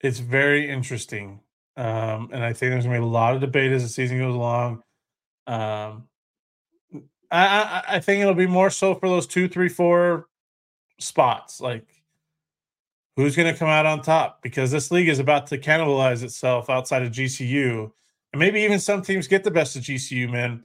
it's 0.00 0.18
very 0.18 0.70
interesting. 0.70 1.40
Um, 1.76 2.30
and 2.32 2.42
I 2.42 2.52
think 2.52 2.72
there's 2.72 2.84
gonna 2.84 2.98
be 2.98 3.04
a 3.04 3.06
lot 3.06 3.34
of 3.34 3.40
debate 3.40 3.72
as 3.72 3.82
the 3.82 3.88
season 3.88 4.18
goes 4.18 4.34
along. 4.34 4.82
Um 5.46 6.08
I, 7.32 7.46
I 7.46 7.84
I 7.88 8.00
think 8.00 8.22
it'll 8.22 8.34
be 8.34 8.46
more 8.46 8.70
so 8.70 8.94
for 8.94 9.08
those 9.08 9.26
two, 9.26 9.48
three, 9.48 9.68
four 9.68 10.26
spots. 10.98 11.60
Like 11.60 11.86
who's 13.16 13.36
gonna 13.36 13.56
come 13.56 13.68
out 13.68 13.86
on 13.86 14.00
top? 14.00 14.42
Because 14.42 14.70
this 14.70 14.90
league 14.90 15.08
is 15.08 15.18
about 15.18 15.46
to 15.48 15.58
cannibalize 15.58 16.22
itself 16.22 16.70
outside 16.70 17.02
of 17.02 17.12
GCU. 17.12 17.92
And 18.32 18.40
maybe 18.40 18.60
even 18.60 18.78
some 18.78 19.02
teams 19.02 19.26
get 19.26 19.44
the 19.44 19.50
best 19.50 19.76
of 19.76 19.82
GCU, 19.82 20.30
man, 20.30 20.64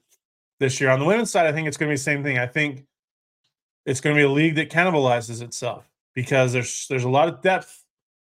this 0.60 0.80
year. 0.80 0.90
On 0.90 1.00
the 1.00 1.06
women's 1.06 1.32
side, 1.32 1.48
I 1.48 1.52
think 1.52 1.68
it's 1.68 1.78
gonna 1.78 1.90
be 1.90 1.96
the 1.96 2.02
same 2.02 2.24
thing. 2.24 2.38
I 2.38 2.48
think 2.48 2.86
it's 3.86 4.02
going 4.02 4.16
to 4.16 4.20
be 4.20 4.26
a 4.26 4.30
league 4.30 4.56
that 4.56 4.70
cannibalizes 4.70 5.42
itself 5.42 5.90
because 6.14 6.54
there's 6.54 6.88
there's 6.88 7.04
a 7.04 7.10
lot 7.10 7.28
of 7.28 7.42
depth 7.42 7.84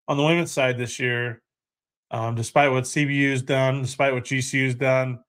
on 0.08 0.18
the 0.18 0.24
women's 0.24 0.52
side 0.52 0.78
this 0.78 1.00
year. 1.00 1.42
Um, 2.12 2.34
despite 2.34 2.72
what 2.72 2.86
CBU's 2.86 3.44
done, 3.44 3.84
despite 3.84 4.14
what 4.14 4.24
GCU's 4.24 4.76
done, 4.76 5.20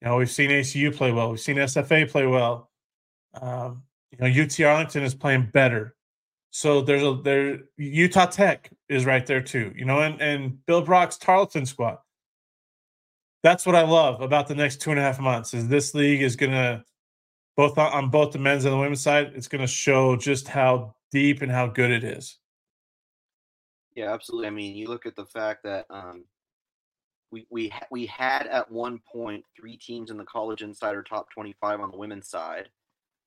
you 0.00 0.08
know 0.08 0.16
we've 0.16 0.30
seen 0.30 0.50
ACU 0.50 0.94
play 0.94 1.12
well, 1.12 1.30
we've 1.30 1.40
seen 1.40 1.56
SFA 1.56 2.10
play 2.10 2.26
well. 2.26 2.70
Um, 3.40 3.82
you 4.12 4.18
know 4.18 4.42
UT 4.42 4.58
Arlington 4.60 5.02
is 5.02 5.14
playing 5.14 5.50
better, 5.52 5.94
so 6.50 6.80
there's 6.80 7.02
a 7.02 7.20
there 7.22 7.60
Utah 7.76 8.26
Tech 8.26 8.70
is 8.88 9.04
right 9.04 9.26
there 9.26 9.42
too. 9.42 9.72
You 9.76 9.84
know, 9.84 10.00
and 10.00 10.20
and 10.20 10.64
Bill 10.66 10.82
Brock's 10.82 11.18
Tarleton 11.18 11.66
squad. 11.66 11.98
That's 13.46 13.64
what 13.64 13.76
I 13.76 13.82
love 13.82 14.22
about 14.22 14.48
the 14.48 14.56
next 14.56 14.80
two 14.80 14.90
and 14.90 14.98
a 14.98 15.02
half 15.04 15.20
months 15.20 15.54
is 15.54 15.68
this 15.68 15.94
league 15.94 16.20
is 16.20 16.34
to 16.50 16.84
both 17.56 17.78
on, 17.78 18.10
both 18.10 18.32
the 18.32 18.40
men's 18.40 18.64
and 18.64 18.74
the 18.74 18.76
women's 18.76 19.02
side, 19.02 19.34
it's 19.36 19.46
to 19.60 19.68
show 19.68 20.16
just 20.16 20.48
how 20.48 20.96
deep 21.12 21.42
and 21.42 21.52
how 21.52 21.68
good 21.68 21.92
it 21.92 22.02
is. 22.02 22.38
Yeah, 23.94 24.12
absolutely. 24.12 24.48
I 24.48 24.50
mean, 24.50 24.74
you 24.74 24.88
look 24.88 25.06
at 25.06 25.14
the 25.14 25.26
fact 25.26 25.62
that 25.62 25.86
um, 25.90 26.24
we 27.30 27.46
we 27.48 27.72
we 27.88 28.06
had 28.06 28.48
at 28.48 28.68
one 28.68 28.98
point 29.12 29.44
three 29.56 29.76
teams 29.76 30.10
in 30.10 30.16
the 30.16 30.24
College 30.24 30.62
Insider 30.62 31.04
top 31.04 31.30
twenty-five 31.30 31.78
on 31.78 31.92
the 31.92 31.98
women's 31.98 32.28
side. 32.28 32.68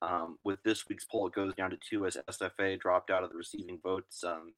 Um, 0.01 0.38
with 0.43 0.62
this 0.63 0.86
week's 0.89 1.05
poll, 1.05 1.27
it 1.27 1.34
goes 1.34 1.55
down 1.55 1.69
to 1.69 1.77
two 1.89 2.05
as 2.05 2.17
SFA 2.29 2.77
dropped 2.77 3.10
out 3.10 3.23
of 3.23 3.29
the 3.29 3.38
receiving 3.38 3.79
votes 3.82 4.21
um, 4.25 4.51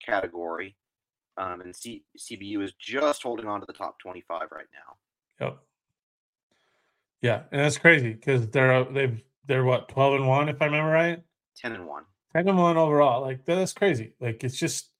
category, 0.00 0.76
um, 1.38 1.60
and 1.60 1.74
C- 1.74 2.04
CBU 2.18 2.62
is 2.62 2.72
just 2.78 3.22
holding 3.22 3.46
on 3.46 3.60
to 3.60 3.66
the 3.66 3.72
top 3.72 3.98
twenty-five 3.98 4.48
right 4.50 4.66
now. 4.72 5.46
Yep. 5.46 5.58
Yeah, 7.22 7.42
and 7.50 7.60
that's 7.60 7.78
crazy 7.78 8.12
because 8.12 8.48
they're 8.48 8.84
they've 8.84 9.22
they're 9.46 9.64
what 9.64 9.88
twelve 9.88 10.14
and 10.14 10.28
one 10.28 10.48
if 10.48 10.60
I 10.60 10.66
remember 10.66 10.90
right. 10.90 11.22
Ten 11.56 11.72
and 11.72 11.86
one. 11.86 12.04
Ten 12.32 12.48
and 12.48 12.58
one 12.58 12.76
overall. 12.76 13.22
Like 13.22 13.44
that's 13.44 13.72
crazy. 13.72 14.12
Like 14.20 14.44
it's 14.44 14.56
just 14.56 14.90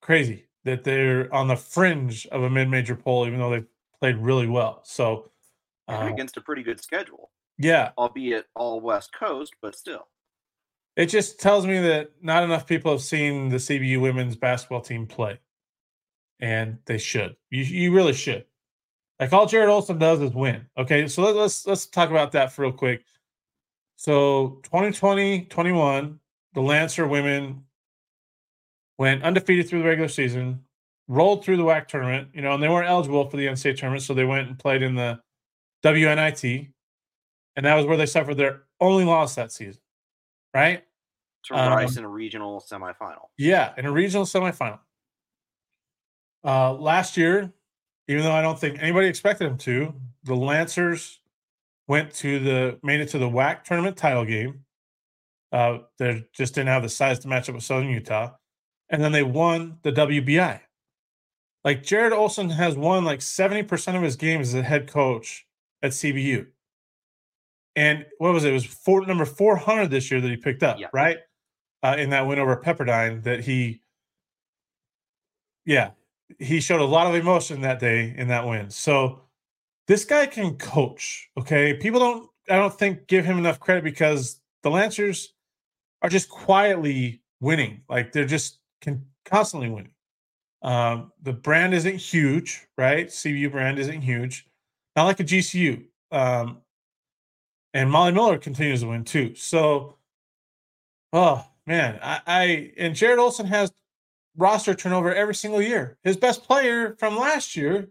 crazy 0.00 0.46
that 0.64 0.84
they're 0.84 1.32
on 1.34 1.48
the 1.48 1.56
fringe 1.56 2.26
of 2.26 2.42
a 2.42 2.50
mid-major 2.50 2.96
poll, 2.96 3.26
even 3.26 3.38
though 3.38 3.50
they've 3.50 3.66
played 4.00 4.16
really 4.16 4.46
well. 4.46 4.80
So, 4.84 5.30
uh, 5.88 6.08
against 6.12 6.36
a 6.36 6.40
pretty 6.40 6.62
good 6.62 6.80
schedule, 6.80 7.30
yeah, 7.58 7.90
albeit 7.96 8.46
all 8.54 8.80
West 8.80 9.12
Coast, 9.12 9.54
but 9.62 9.74
still. 9.74 10.08
It 10.98 11.06
just 11.06 11.38
tells 11.38 11.64
me 11.64 11.78
that 11.78 12.10
not 12.20 12.42
enough 12.42 12.66
people 12.66 12.90
have 12.90 13.00
seen 13.00 13.48
the 13.50 13.58
CBU 13.58 14.00
women's 14.00 14.34
basketball 14.34 14.80
team 14.80 15.06
play, 15.06 15.38
and 16.40 16.78
they 16.86 16.98
should. 16.98 17.36
You 17.50 17.62
you 17.62 17.94
really 17.94 18.12
should. 18.12 18.44
Like 19.20 19.32
all 19.32 19.46
Jarrod 19.46 19.68
Olson 19.68 19.98
does 19.98 20.20
is 20.20 20.32
win. 20.32 20.66
Okay, 20.76 21.06
so 21.06 21.22
let, 21.22 21.36
let's 21.36 21.64
let's 21.68 21.86
talk 21.86 22.10
about 22.10 22.32
that 22.32 22.52
for 22.52 22.62
real 22.62 22.72
quick. 22.72 23.04
So 23.94 24.58
2020, 24.64 25.44
21, 25.44 26.18
the 26.54 26.60
Lancer 26.60 27.06
women 27.06 27.62
went 28.98 29.22
undefeated 29.22 29.68
through 29.68 29.82
the 29.82 29.88
regular 29.88 30.08
season, 30.08 30.64
rolled 31.06 31.44
through 31.44 31.58
the 31.58 31.64
WAC 31.64 31.86
tournament, 31.86 32.28
you 32.34 32.42
know, 32.42 32.54
and 32.54 32.62
they 32.62 32.68
weren't 32.68 32.88
eligible 32.88 33.30
for 33.30 33.36
the 33.36 33.46
NCAA 33.46 33.76
tournament, 33.76 34.02
so 34.02 34.14
they 34.14 34.24
went 34.24 34.48
and 34.48 34.58
played 34.58 34.82
in 34.82 34.96
the 34.96 35.20
WNIT, 35.84 36.72
and 37.54 37.66
that 37.66 37.76
was 37.76 37.86
where 37.86 37.96
they 37.96 38.06
suffered 38.06 38.36
their 38.36 38.64
only 38.80 39.04
loss 39.04 39.36
that 39.36 39.52
season, 39.52 39.80
right? 40.52 40.82
To 41.44 41.54
Um, 41.54 41.72
Rice 41.72 41.96
in 41.96 42.04
a 42.04 42.08
regional 42.08 42.60
semifinal. 42.60 43.28
Yeah, 43.38 43.72
in 43.78 43.86
a 43.86 43.92
regional 43.92 44.24
semifinal. 44.26 44.80
Uh, 46.44 46.72
last 46.74 47.16
year, 47.16 47.52
even 48.06 48.22
though 48.24 48.32
I 48.32 48.42
don't 48.42 48.58
think 48.58 48.78
anybody 48.82 49.06
expected 49.08 49.48
them 49.48 49.58
to, 49.58 49.94
the 50.24 50.34
Lancers 50.36 51.20
went 51.86 52.12
to 52.14 52.38
the 52.38 52.78
made 52.82 53.00
it 53.00 53.08
to 53.10 53.18
the 53.18 53.28
WAC 53.28 53.64
tournament 53.64 53.96
title 53.96 54.24
game. 54.24 54.64
Uh, 55.52 55.78
they 55.98 56.24
just 56.34 56.54
didn't 56.54 56.68
have 56.68 56.82
the 56.82 56.88
size 56.88 57.18
to 57.20 57.28
match 57.28 57.48
up 57.48 57.54
with 57.54 57.64
Southern 57.64 57.88
Utah, 57.88 58.32
and 58.90 59.02
then 59.02 59.12
they 59.12 59.22
won 59.22 59.78
the 59.82 59.92
WBI. 59.92 60.60
Like 61.64 61.82
Jarrod 61.82 62.12
Olson 62.12 62.50
has 62.50 62.76
won 62.76 63.04
like 63.04 63.22
seventy 63.22 63.62
percent 63.62 63.96
of 63.96 64.02
his 64.02 64.16
games 64.16 64.48
as 64.48 64.54
a 64.54 64.62
head 64.62 64.86
coach 64.90 65.46
at 65.82 65.92
CBU. 65.92 66.46
And 67.76 68.06
what 68.18 68.32
was 68.32 68.44
it? 68.44 68.50
It 68.50 68.54
was 68.54 68.64
four, 68.66 69.06
number 69.06 69.24
four 69.24 69.56
hundred 69.56 69.90
this 69.90 70.10
year 70.10 70.20
that 70.20 70.28
he 70.30 70.36
picked 70.36 70.62
up, 70.62 70.78
Yeah. 70.78 70.88
right? 70.92 71.18
Uh, 71.82 71.94
in 71.96 72.10
that 72.10 72.26
win 72.26 72.40
over 72.40 72.56
Pepperdine, 72.56 73.22
that 73.22 73.40
he, 73.40 73.80
yeah, 75.64 75.90
he 76.38 76.60
showed 76.60 76.80
a 76.80 76.84
lot 76.84 77.06
of 77.06 77.14
emotion 77.14 77.60
that 77.60 77.78
day 77.78 78.14
in 78.16 78.28
that 78.28 78.46
win. 78.46 78.68
So 78.70 79.20
this 79.86 80.04
guy 80.04 80.26
can 80.26 80.56
coach. 80.56 81.30
Okay, 81.38 81.74
people 81.74 82.00
don't, 82.00 82.30
I 82.50 82.56
don't 82.56 82.76
think, 82.76 83.06
give 83.06 83.24
him 83.24 83.38
enough 83.38 83.60
credit 83.60 83.84
because 83.84 84.40
the 84.62 84.70
Lancers 84.70 85.34
are 86.02 86.08
just 86.08 86.28
quietly 86.28 87.22
winning. 87.40 87.82
Like 87.88 88.12
they're 88.12 88.26
just 88.26 88.58
can 88.80 89.06
constantly 89.24 89.68
winning. 89.68 89.92
Um, 90.62 91.12
the 91.22 91.32
brand 91.32 91.74
isn't 91.74 91.96
huge, 91.96 92.66
right? 92.76 93.06
CBU 93.08 93.50
brand 93.52 93.78
isn't 93.78 94.02
huge, 94.02 94.46
not 94.96 95.04
like 95.04 95.20
a 95.20 95.24
GCU. 95.24 95.84
Um, 96.10 96.58
and 97.74 97.90
Molly 97.90 98.12
Miller 98.12 98.38
continues 98.38 98.80
to 98.80 98.88
win 98.88 99.04
too. 99.04 99.34
So, 99.34 99.96
oh 101.12 101.47
man, 101.68 102.00
I, 102.02 102.20
I 102.26 102.72
and 102.78 102.94
Jarrod 102.94 103.18
Olson 103.18 103.46
has 103.46 103.70
roster 104.36 104.74
turnover 104.74 105.14
every 105.14 105.34
single 105.34 105.60
year. 105.60 105.98
His 106.02 106.16
best 106.16 106.42
player 106.42 106.96
from 106.98 107.16
last 107.16 107.54
year 107.54 107.90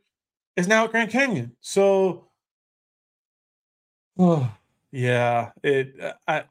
is 0.56 0.68
now 0.68 0.86
at 0.86 0.92
Grand 0.92 1.12
Canyon. 1.12 1.56
So, 1.62 2.28
oh 4.18 4.52
yeah, 4.92 5.52
it 5.64 5.96
I 6.28 6.46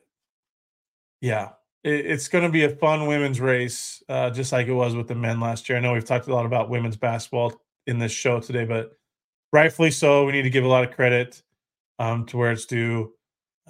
yeah, 1.21 1.51
it, 1.83 2.07
it's 2.07 2.29
going 2.29 2.45
to 2.45 2.51
be 2.51 2.65
a 2.65 2.71
fun 2.71 3.07
women's 3.07 3.41
race, 3.41 4.03
uh, 4.09 4.31
just 4.31 4.53
like 4.53 4.69
it 4.69 4.73
was 4.73 4.95
with 4.95 5.09
the 5.09 5.17
men 5.17 5.41
last 5.41 5.69
year. 5.69 5.77
I 5.77 5.81
know 5.81 5.93
we've 5.93 6.05
talked 6.05 6.29
a 6.29 6.35
lot 6.35 6.47
about 6.47 6.71
women's 6.71 6.97
basketball 6.97 7.61
in 7.89 7.99
this 7.99 8.13
show 8.13 8.39
today, 8.39 8.65
but 8.65 8.93
rightfully 9.53 9.91
so. 9.91 10.25
We 10.25 10.33
need 10.33 10.43
to 10.43 10.51
give 10.51 10.65
a 10.65 10.69
lot 10.69 10.85
of 10.85 10.95
credit 10.95 11.43
um, 11.99 12.25
to 12.27 12.37
where 12.37 12.53
it's 12.53 12.67
due 12.67 13.15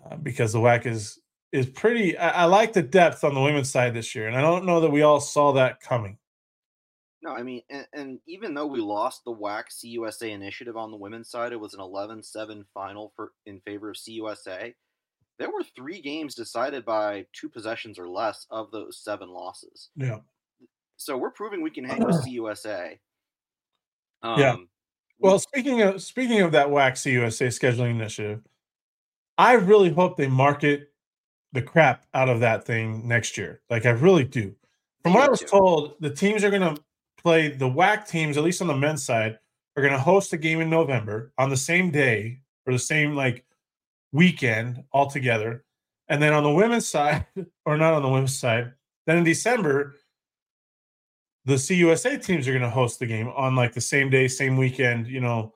uh, 0.05 0.16
because 0.16 0.53
the 0.53 0.59
WAC 0.59 0.85
is 0.85 1.21
is 1.53 1.67
pretty. 1.67 2.17
I, 2.17 2.43
I 2.43 2.45
like 2.45 2.73
the 2.73 2.83
depth 2.83 3.25
on 3.25 3.35
the 3.35 3.41
women's 3.41 3.71
side 3.71 3.95
this 3.95 4.15
year, 4.15 4.29
and 4.29 4.37
I 4.37 4.41
don't 4.41 4.67
know 4.67 4.81
that 4.81 4.91
we 4.91 5.03
all 5.03 5.21
saw 5.21 5.53
that 5.53 5.81
coming. 5.81 6.19
No, 7.23 7.33
I 7.33 7.43
mean, 7.43 7.63
and, 7.71 7.87
and 7.93 8.19
even 8.29 8.55
though 8.55 8.67
we 8.67 8.81
lost 8.81 9.25
the 9.25 9.35
WAC 9.35 9.65
CUSA 9.69 10.31
initiative 10.31 10.77
on 10.77 10.93
the 10.93 10.97
women's 10.97 11.29
side, 11.29 11.53
it 11.53 11.59
was 11.59 11.75
an 11.75 11.81
11-7 11.81 12.65
final 12.73 13.13
for 13.17 13.33
in 13.47 13.61
favor 13.61 13.91
of 13.91 13.97
CUSA. 13.97 14.75
There 15.39 15.51
were 15.51 15.65
three 15.75 16.01
games 16.01 16.37
decided 16.37 16.85
by 16.85 17.27
two 17.33 17.49
possessions 17.49 17.99
or 17.99 18.09
less 18.09 18.47
of 18.51 18.71
those 18.71 19.01
seven 19.03 19.29
losses. 19.29 19.91
Yeah. 19.97 20.21
So 20.99 21.17
we're 21.17 21.31
proving 21.31 21.63
we 21.63 21.71
can 21.71 21.85
hang 21.85 22.05
with 22.05 22.25
CUSA. 22.29 22.99
Um, 24.23 24.39
Yeah. 24.39 24.57
Well, 25.19 25.39
speaking 25.39 25.83
of 25.83 26.03
speaking 26.03 26.43
of 26.43 26.53
that 26.53 26.69
WAC 26.69 26.93
CUSA 26.93 27.49
scheduling 27.49 27.91
initiative, 27.91 28.43
I 29.39 29.55
really 29.55 29.91
hope 29.91 30.17
they 30.17 30.29
market 30.29 30.93
the 31.57 31.62
crap 31.62 32.05
out 32.12 32.29
of 32.29 32.40
that 32.40 32.66
thing 32.66 33.09
next 33.09 33.38
year. 33.38 33.62
Like 33.71 33.87
I 33.87 33.90
really 33.90 34.25
do. 34.25 34.55
From 35.03 35.14
what 35.14 35.25
I 35.25 35.31
was 35.31 35.40
told, 35.40 35.95
the 36.01 36.11
teams 36.11 36.45
are 36.45 36.51
going 36.51 36.75
to 36.75 36.83
play 37.23 37.49
the 37.49 37.69
WAC 37.69 38.07
teams, 38.07 38.37
at 38.37 38.45
least 38.45 38.61
on 38.61 38.69
the 38.69 38.77
men's 38.77 39.03
side, 39.03 39.38
are 39.75 39.83
going 39.83 39.95
to 39.95 39.99
host 39.99 40.35
a 40.35 40.37
game 40.37 40.61
in 40.61 40.69
November 40.69 41.33
on 41.38 41.49
the 41.49 41.57
same 41.57 41.90
day 41.90 42.40
or 42.66 42.75
the 42.75 42.79
same 42.79 43.16
like 43.16 43.45
weekend 44.12 44.85
altogether. 44.92 45.64
And 46.09 46.23
then 46.23 46.35
on 46.35 46.42
the 46.42 46.53
women's 46.53 46.87
side, 46.97 47.25
or 47.64 47.79
not 47.79 47.95
on 47.95 48.03
the 48.03 48.09
women's 48.09 48.38
side, 48.38 48.73
then 49.07 49.16
in 49.16 49.25
December, 49.25 49.97
the 51.47 51.55
CUSA 51.55 52.23
teams 52.23 52.47
are 52.47 52.53
going 52.53 52.62
to 52.62 52.71
host 52.71 52.99
the 52.99 53.07
game 53.07 53.29
on 53.29 53.57
like 53.57 53.73
the 53.73 53.81
same 53.81 54.11
day, 54.11 54.29
same 54.29 54.59
weekend, 54.59 55.07
you 55.07 55.21
know, 55.21 55.55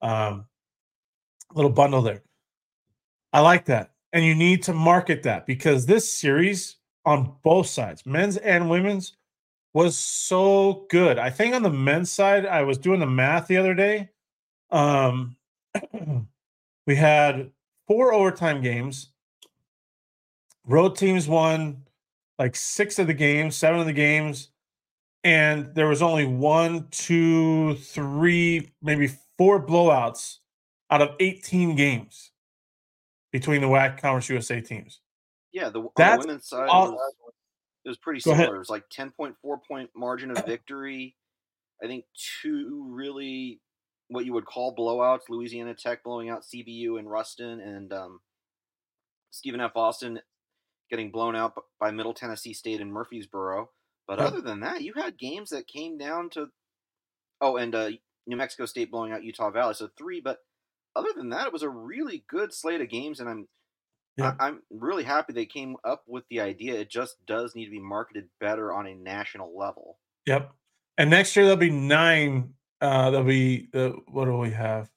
um, 0.00 0.46
little 1.54 1.70
bundle 1.70 2.00
there. 2.00 2.22
I 3.34 3.40
like 3.40 3.66
that. 3.66 3.91
And 4.12 4.24
you 4.24 4.34
need 4.34 4.62
to 4.64 4.74
market 4.74 5.22
that 5.22 5.46
because 5.46 5.86
this 5.86 6.10
series 6.10 6.76
on 7.04 7.34
both 7.42 7.66
sides, 7.66 8.04
men's 8.04 8.36
and 8.36 8.68
women's, 8.68 9.16
was 9.74 9.96
so 9.96 10.84
good. 10.90 11.18
I 11.18 11.30
think 11.30 11.54
on 11.54 11.62
the 11.62 11.70
men's 11.70 12.12
side, 12.12 12.44
I 12.44 12.62
was 12.62 12.76
doing 12.76 13.00
the 13.00 13.06
math 13.06 13.46
the 13.46 13.56
other 13.56 13.74
day. 13.74 14.10
Um, 14.70 15.36
we 16.86 16.94
had 16.94 17.50
four 17.88 18.12
overtime 18.12 18.60
games. 18.60 19.08
Road 20.66 20.96
teams 20.96 21.26
won 21.26 21.84
like 22.38 22.54
six 22.54 22.98
of 22.98 23.06
the 23.06 23.14
games, 23.14 23.56
seven 23.56 23.80
of 23.80 23.86
the 23.86 23.92
games, 23.92 24.50
and 25.24 25.74
there 25.74 25.88
was 25.88 26.02
only 26.02 26.26
one, 26.26 26.88
two, 26.90 27.74
three, 27.76 28.70
maybe 28.82 29.08
four 29.38 29.64
blowouts 29.64 30.38
out 30.90 31.00
of 31.00 31.10
18 31.20 31.76
games 31.76 32.31
between 33.32 33.60
the 33.60 33.66
WAC 33.66 34.00
Conference 34.00 34.28
USA 34.28 34.60
teams. 34.60 35.00
yeah, 35.52 35.70
the, 35.70 35.80
on 35.80 35.84
the 35.84 35.90
That's 35.96 36.26
women's 36.26 36.48
side, 36.48 36.68
aw- 36.68 36.86
it 36.88 36.92
was, 36.92 37.14
it 37.84 37.88
was 37.88 37.98
pretty 37.98 38.20
Go 38.20 38.32
ahead. 38.32 38.44
similar. 38.44 38.56
It 38.56 38.60
was 38.60 38.70
like 38.70 38.84
10.4 38.96 39.34
point 39.66 39.90
margin 39.96 40.30
of 40.30 40.44
victory. 40.46 41.16
I 41.82 41.86
think 41.86 42.04
two 42.42 42.86
really 42.90 43.60
what 44.08 44.24
you 44.26 44.32
would 44.34 44.44
call 44.44 44.76
blowouts 44.76 45.28
Louisiana 45.28 45.74
Tech 45.74 46.04
blowing 46.04 46.28
out 46.28 46.42
CBU 46.42 46.98
and 46.98 47.10
Ruston, 47.10 47.60
and 47.60 47.92
um, 47.92 48.20
Stephen 49.30 49.60
F. 49.60 49.72
Austin 49.74 50.20
getting 50.90 51.10
blown 51.10 51.34
out 51.34 51.54
by 51.80 51.90
Middle 51.90 52.12
Tennessee 52.14 52.52
State 52.52 52.80
and 52.80 52.92
Murfreesboro. 52.92 53.70
But 54.06 54.18
other 54.18 54.40
than 54.42 54.60
that, 54.60 54.82
you 54.82 54.92
had 54.94 55.18
games 55.18 55.50
that 55.50 55.66
came 55.66 55.96
down 55.96 56.28
to 56.30 56.48
oh, 57.40 57.56
and 57.56 57.74
uh, 57.74 57.90
New 58.26 58.36
Mexico 58.36 58.66
State 58.66 58.90
blowing 58.90 59.12
out 59.12 59.24
Utah 59.24 59.50
Valley. 59.50 59.74
So 59.74 59.88
three, 59.96 60.20
but 60.20 60.38
other 60.94 61.10
than 61.16 61.30
that, 61.30 61.46
it 61.46 61.52
was 61.52 61.62
a 61.62 61.68
really 61.68 62.24
good 62.28 62.52
slate 62.52 62.80
of 62.80 62.88
games, 62.88 63.20
and 63.20 63.28
I'm 63.28 63.48
Yeah. 64.16 64.34
I, 64.38 64.48
I'm 64.48 64.62
really 64.70 65.04
happy 65.04 65.32
they 65.32 65.46
came 65.46 65.76
up 65.84 66.02
with 66.06 66.24
the 66.28 66.40
idea. 66.40 66.74
It 66.80 66.90
just 66.90 67.24
does 67.26 67.54
need 67.54 67.66
to 67.66 67.70
be 67.70 67.80
marketed 67.80 68.28
better 68.40 68.72
on 68.72 68.86
a 68.86 68.94
national 68.94 69.56
level. 69.56 69.98
Yep. 70.26 70.52
And 70.98 71.10
next 71.10 71.34
year 71.34 71.44
there'll 71.46 71.56
be 71.58 71.70
nine. 71.70 72.54
Uh, 72.80 73.10
there'll 73.10 73.26
be 73.26 73.68
uh, 73.74 73.90
what 74.08 74.26
do 74.26 74.36
we 74.36 74.50
have? 74.50 74.90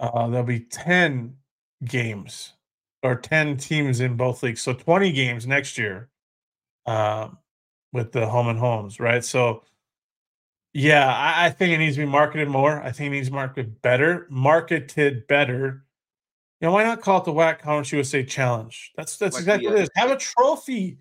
Uh, 0.00 0.28
there'll 0.28 0.46
be 0.46 0.60
ten 0.60 1.36
games 1.84 2.54
or 3.02 3.16
ten 3.16 3.56
teams 3.56 4.00
in 4.00 4.16
both 4.16 4.42
leagues, 4.42 4.62
so 4.62 4.72
twenty 4.72 5.12
games 5.12 5.46
next 5.46 5.76
year. 5.78 6.10
Um, 6.86 7.38
with 7.92 8.12
the 8.12 8.26
home 8.26 8.48
and 8.48 8.58
homes, 8.58 9.00
right? 9.00 9.24
So, 9.24 9.64
yeah, 10.78 11.12
I, 11.12 11.46
I 11.46 11.50
think 11.50 11.72
it 11.72 11.78
needs 11.78 11.96
to 11.96 12.02
be 12.02 12.06
marketed 12.06 12.48
more. 12.48 12.80
I 12.80 12.92
think 12.92 13.08
it 13.08 13.10
needs 13.10 13.28
to 13.28 13.34
marketed 13.34 13.82
better, 13.82 14.28
marketed 14.30 15.26
better. 15.26 15.84
You 16.60 16.68
know, 16.68 16.72
why 16.72 16.84
not 16.84 17.00
call 17.00 17.18
it 17.18 17.24
the 17.24 17.32
WAC 17.32 17.58
Conference 17.58 17.90
USA 17.90 18.22
Challenge? 18.24 18.92
That's 18.96 19.16
that's 19.16 19.34
Like 19.34 19.42
exactly 19.42 19.66
the, 19.66 19.74
what 19.74 19.82
it 19.82 19.90
uh. 19.96 20.00
Have 20.00 20.10
a 20.12 20.16
trophy 20.16 20.98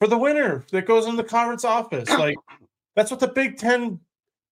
for 0.00 0.08
the 0.08 0.18
winner 0.18 0.64
that 0.72 0.86
goes 0.86 1.06
in 1.06 1.14
the 1.14 1.22
conference 1.22 1.64
office. 1.64 2.08
Like 2.18 2.36
that's 2.96 3.12
what 3.12 3.20
the 3.20 3.28
Big 3.28 3.58
Ten 3.58 4.00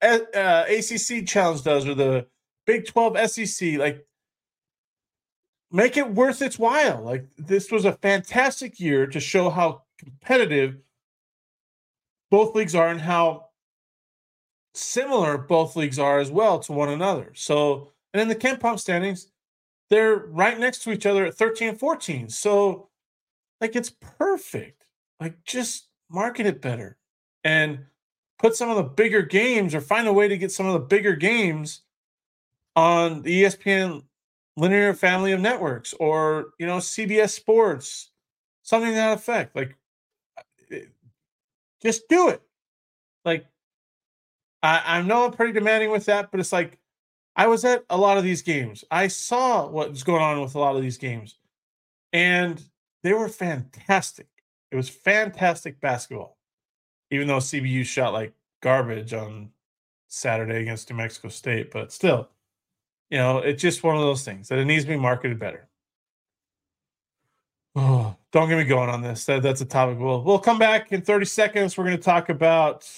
uh, 0.02 0.18
uh, 0.32 0.64
ACC 0.68 1.26
Challenge 1.26 1.64
does, 1.64 1.88
or 1.88 1.96
the 1.96 2.26
Big 2.64 2.86
Twelve 2.86 3.18
SEC. 3.28 3.76
Like 3.76 4.06
make 5.72 5.96
it 5.96 6.08
worth 6.08 6.42
its 6.42 6.60
while. 6.60 7.02
Like 7.02 7.26
this 7.36 7.72
was 7.72 7.86
a 7.86 7.94
fantastic 7.94 8.78
year 8.78 9.08
to 9.08 9.18
show 9.18 9.50
how 9.50 9.82
competitive 9.98 10.76
both 12.30 12.54
leagues 12.54 12.76
are 12.76 12.88
and 12.88 13.00
how 13.00 13.49
similar 14.74 15.38
both 15.38 15.76
leagues 15.76 15.98
are 15.98 16.18
as 16.18 16.30
well 16.30 16.58
to 16.60 16.72
one 16.72 16.90
another. 16.90 17.32
So, 17.34 17.92
and 18.12 18.20
in 18.20 18.28
the 18.28 18.36
KenPom 18.36 18.78
standings, 18.78 19.28
they're 19.88 20.16
right 20.16 20.58
next 20.58 20.82
to 20.84 20.92
each 20.92 21.06
other 21.06 21.24
at 21.26 21.34
13 21.34 21.70
and 21.70 21.78
14. 21.78 22.28
So, 22.28 22.88
like, 23.60 23.76
it's 23.76 23.90
perfect. 23.90 24.84
Like, 25.18 25.42
just 25.44 25.88
market 26.08 26.46
it 26.46 26.62
better 26.62 26.96
and 27.44 27.80
put 28.38 28.56
some 28.56 28.70
of 28.70 28.76
the 28.76 28.82
bigger 28.82 29.22
games 29.22 29.74
or 29.74 29.80
find 29.80 30.06
a 30.08 30.12
way 30.12 30.28
to 30.28 30.38
get 30.38 30.52
some 30.52 30.66
of 30.66 30.72
the 30.72 30.80
bigger 30.80 31.14
games 31.14 31.82
on 32.76 33.22
the 33.22 33.42
ESPN 33.42 34.02
linear 34.56 34.94
family 34.94 35.32
of 35.32 35.40
networks 35.40 35.92
or, 35.94 36.50
you 36.58 36.66
know, 36.66 36.78
CBS 36.78 37.30
Sports, 37.30 38.10
something 38.62 38.92
that 38.94 39.18
effect. 39.18 39.54
Like, 39.56 39.76
uh, 40.38 40.76
just 41.82 42.08
do 42.08 42.28
it. 42.28 42.42
Like, 43.24 43.46
I, 44.62 44.82
I 44.98 45.02
know 45.02 45.24
I'm 45.24 45.32
pretty 45.32 45.52
demanding 45.52 45.90
with 45.90 46.06
that, 46.06 46.30
but 46.30 46.40
it's 46.40 46.52
like 46.52 46.78
I 47.36 47.46
was 47.46 47.64
at 47.64 47.84
a 47.88 47.96
lot 47.96 48.18
of 48.18 48.24
these 48.24 48.42
games. 48.42 48.84
I 48.90 49.08
saw 49.08 49.66
what 49.66 49.90
was 49.90 50.02
going 50.02 50.22
on 50.22 50.40
with 50.40 50.54
a 50.54 50.58
lot 50.58 50.76
of 50.76 50.82
these 50.82 50.98
games, 50.98 51.38
and 52.12 52.62
they 53.02 53.12
were 53.12 53.28
fantastic. 53.28 54.26
It 54.70 54.76
was 54.76 54.88
fantastic 54.88 55.80
basketball, 55.80 56.36
even 57.10 57.26
though 57.26 57.38
CBU 57.38 57.84
shot 57.84 58.12
like 58.12 58.34
garbage 58.62 59.14
on 59.14 59.50
Saturday 60.08 60.62
against 60.62 60.90
New 60.90 60.96
Mexico 60.96 61.28
State. 61.28 61.70
But 61.70 61.92
still, 61.92 62.28
you 63.10 63.18
know, 63.18 63.38
it's 63.38 63.62
just 63.62 63.82
one 63.82 63.96
of 63.96 64.02
those 64.02 64.24
things 64.24 64.48
that 64.48 64.58
it 64.58 64.64
needs 64.66 64.84
to 64.84 64.90
be 64.90 64.96
marketed 64.96 65.38
better. 65.38 65.68
Oh, 67.74 68.16
don't 68.32 68.48
get 68.48 68.58
me 68.58 68.64
going 68.64 68.90
on 68.90 69.02
this. 69.02 69.24
That, 69.24 69.42
that's 69.42 69.60
a 69.60 69.64
topic. 69.64 69.98
We'll 69.98 70.22
we'll 70.22 70.38
come 70.38 70.58
back 70.58 70.92
in 70.92 71.02
30 71.02 71.24
seconds. 71.24 71.76
We're 71.76 71.84
going 71.84 71.96
to 71.96 72.02
talk 72.02 72.28
about 72.28 72.88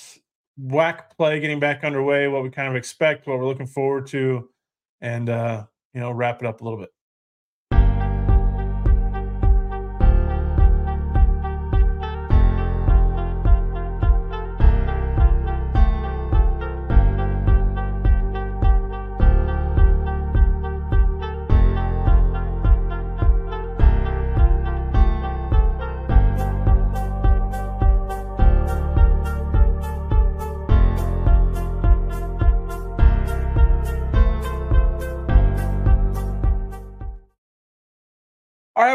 WAC 0.61 1.17
play 1.17 1.41
getting 1.41 1.61
back 1.61 1.85
underway, 1.85 2.29
what 2.29 2.43
we 2.43 2.51
kind 2.51 2.69
of 2.69 2.77
expect, 2.77 3.27
what 3.27 3.39
we're 3.39 3.47
looking 3.47 3.67
forward 3.67 4.07
to, 4.09 4.49
and 5.01 5.29
uh, 5.29 5.65
you 5.95 6.01
know, 6.01 6.11
wrap 6.11 6.43
it 6.43 6.47
up 6.47 6.61
a 6.61 6.65
little 6.65 6.79
bit. 6.79 6.91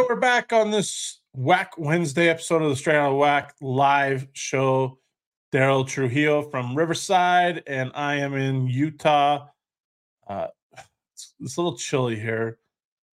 We're 0.07 0.15
back 0.15 0.53
on 0.53 0.71
this 0.71 1.19
WAC 1.37 1.71
Wednesday 1.77 2.29
episode 2.29 2.61
of 2.61 2.69
the 2.69 2.77
Straight 2.77 2.95
Out 2.95 3.11
of 3.11 3.17
WAC 3.17 3.49
live 3.59 4.25
show. 4.31 4.99
Derryl 5.53 5.85
Trujillo 5.85 6.43
from 6.43 6.77
Riverside, 6.77 7.61
and 7.67 7.91
I 7.93 8.15
am 8.15 8.33
in 8.33 8.67
Utah. 8.67 9.47
Uh, 10.25 10.47
it's, 11.11 11.33
it's 11.41 11.57
a 11.57 11.61
little 11.61 11.77
chilly 11.77 12.17
here, 12.17 12.57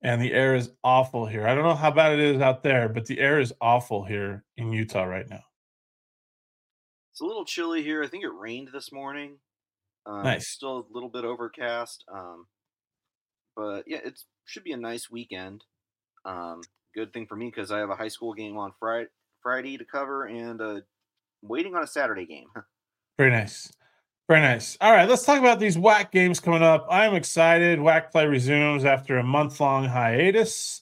and 0.03 0.21
the 0.21 0.33
air 0.33 0.55
is 0.55 0.69
awful 0.83 1.25
here. 1.25 1.47
I 1.47 1.55
don't 1.55 1.63
know 1.63 1.73
how 1.73 1.89
bad 1.89 2.13
it 2.13 2.19
is 2.19 2.41
out 2.43 2.61
there, 2.61 2.87
but 2.89 3.07
the 3.07 3.19
air 3.19 3.39
is 3.39 3.51
awful 3.59 4.03
here 4.03 4.43
in 4.57 4.71
Utah 4.71 5.05
right 5.05 5.27
now. 5.27 5.43
It's 7.11 7.21
a 7.21 7.25
little 7.25 7.45
chilly 7.45 7.81
here. 7.81 8.03
I 8.03 8.07
think 8.07 8.23
it 8.23 8.33
rained 8.37 8.69
this 8.71 8.91
morning. 8.91 9.37
Um, 10.05 10.21
Nice. 10.21 10.47
Still 10.49 10.85
a 10.91 10.93
little 10.93 11.09
bit 11.09 11.25
overcast. 11.25 12.03
Um, 12.13 12.45
but 13.55 13.85
yeah, 13.87 13.99
it 14.05 14.19
should 14.45 14.63
be 14.63 14.73
a 14.73 14.77
nice 14.77 15.09
weekend. 15.09 15.63
Um, 16.25 16.61
good 16.93 17.13
thing 17.13 17.25
for 17.27 17.35
me 17.35 17.47
because 17.47 17.71
I 17.71 17.79
have 17.79 17.89
a 17.89 17.95
high 17.95 18.07
school 18.07 18.33
game 18.33 18.57
on 18.57 18.71
Friday, 18.79 19.09
Friday 19.41 19.77
to 19.77 19.85
cover 19.85 20.25
and 20.25 20.61
uh, 20.61 20.81
waiting 21.41 21.75
on 21.75 21.83
a 21.83 21.87
Saturday 21.87 22.25
game. 22.25 22.47
Very 23.17 23.31
nice. 23.31 23.71
Very 24.29 24.41
nice. 24.41 24.77
All 24.79 24.91
right, 24.91 25.07
let's 25.07 25.25
talk 25.25 25.39
about 25.39 25.59
these 25.59 25.75
WAC 25.75 26.11
games 26.11 26.39
coming 26.39 26.63
up. 26.63 26.87
I'm 26.89 27.13
excited. 27.13 27.79
WAC 27.79 28.09
play 28.11 28.25
resumes 28.25 28.85
after 28.85 29.17
a 29.17 29.23
month 29.23 29.59
long 29.59 29.85
hiatus. 29.85 30.81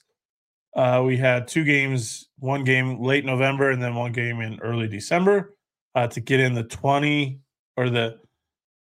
Uh, 0.74 1.02
we 1.04 1.16
had 1.16 1.48
two 1.48 1.64
games, 1.64 2.28
one 2.38 2.64
game 2.64 3.02
late 3.02 3.24
November 3.24 3.70
and 3.70 3.82
then 3.82 3.94
one 3.94 4.12
game 4.12 4.40
in 4.40 4.58
early 4.60 4.88
December 4.88 5.54
uh, 5.94 6.06
to 6.06 6.20
get 6.20 6.40
in 6.40 6.54
the 6.54 6.62
20 6.62 7.40
or 7.76 7.90
the, 7.90 8.18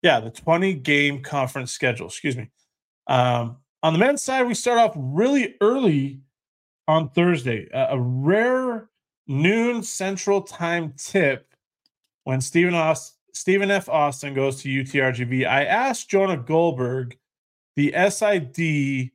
yeah, 0.01 0.19
the 0.19 0.29
20 0.29 0.75
game 0.75 1.21
conference 1.21 1.71
schedule. 1.71 2.07
Excuse 2.07 2.37
me. 2.37 2.49
Um, 3.07 3.57
on 3.83 3.93
the 3.93 3.99
men's 3.99 4.21
side, 4.21 4.47
we 4.47 4.53
start 4.53 4.77
off 4.77 4.93
really 4.95 5.55
early 5.59 6.21
on 6.91 7.09
Thursday, 7.09 7.69
a, 7.73 7.97
rare 7.97 8.89
noon 9.25 9.81
Central 9.81 10.41
Time 10.41 10.93
tip 10.97 11.53
when 12.25 12.41
Stephen 12.41 12.73
Austin, 12.73 13.17
Stephen 13.33 13.71
F. 13.71 13.87
Austin 13.87 14.33
goes 14.33 14.61
to 14.61 14.67
UTRGV. 14.67 15.47
I 15.47 15.63
asked 15.63 16.09
Jonah 16.09 16.35
Goldberg, 16.35 17.17
the 17.77 17.93
SID 18.09 19.11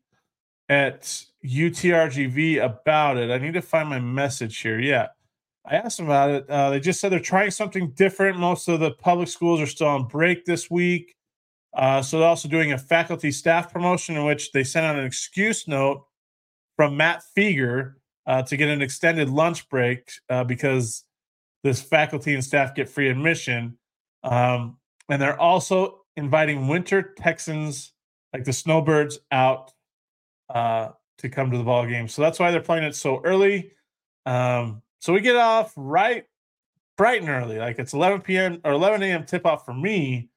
at 0.70 1.22
UTRGV, 1.44 2.64
about 2.64 3.18
it. 3.18 3.30
I 3.30 3.36
need 3.36 3.54
to 3.54 3.62
find 3.62 3.90
my 3.90 4.00
message 4.00 4.56
here. 4.58 4.80
Yeah, 4.80 5.08
I 5.66 5.76
asked 5.76 5.98
them 5.98 6.06
about 6.06 6.30
it. 6.30 6.48
Uh, 6.48 6.70
they 6.70 6.80
just 6.80 6.98
said 6.98 7.12
they're 7.12 7.20
trying 7.20 7.50
something 7.50 7.90
different. 7.90 8.38
Most 8.38 8.68
of 8.68 8.80
the 8.80 8.92
public 8.92 9.28
schools 9.28 9.60
are 9.60 9.66
still 9.66 9.88
on 9.88 10.08
break 10.08 10.46
this 10.46 10.70
week. 10.70 11.14
Uh, 11.74 12.00
so 12.00 12.18
they're 12.18 12.28
also 12.28 12.48
doing 12.48 12.72
a 12.72 12.78
faculty 12.78 13.30
staff 13.30 13.70
promotion 13.70 14.16
in 14.16 14.24
which 14.24 14.50
they 14.52 14.64
sent 14.64 14.86
out 14.86 14.96
an 14.96 15.04
excuse 15.04 15.68
note 15.68 16.05
from 16.76 16.96
Matt 16.96 17.22
Figger 17.36 17.94
uh, 18.26 18.42
to 18.42 18.56
get 18.56 18.68
an 18.68 18.82
extended 18.82 19.30
lunch 19.30 19.68
break 19.68 20.10
uh, 20.28 20.44
because 20.44 21.04
this 21.64 21.80
faculty 21.80 22.34
and 22.34 22.44
staff 22.44 22.74
get 22.74 22.88
free 22.88 23.08
admission. 23.08 23.78
Um, 24.22 24.78
and 25.08 25.20
they're 25.20 25.40
also 25.40 26.02
inviting 26.16 26.68
winter 26.68 27.14
Texans, 27.16 27.92
like 28.32 28.44
the 28.44 28.52
Snowbirds, 28.52 29.18
out 29.30 29.72
uh, 30.48 30.90
to 31.18 31.28
come 31.28 31.50
to 31.50 31.58
the 31.58 31.64
ball 31.64 31.86
game. 31.86 32.08
So 32.08 32.22
that's 32.22 32.38
why 32.38 32.50
they're 32.50 32.60
playing 32.60 32.84
it 32.84 32.94
so 32.94 33.20
early. 33.24 33.72
Um, 34.26 34.82
so 35.00 35.12
we 35.12 35.20
get 35.20 35.36
off 35.36 35.72
right 35.76 36.24
bright 36.96 37.20
and 37.20 37.30
early, 37.30 37.58
like 37.58 37.78
it's 37.78 37.92
11 37.92 38.22
p.m. 38.22 38.60
or 38.64 38.72
11 38.72 39.02
a.m. 39.02 39.24
tip 39.24 39.46
off 39.46 39.64
for 39.64 39.74
me, 39.74 40.30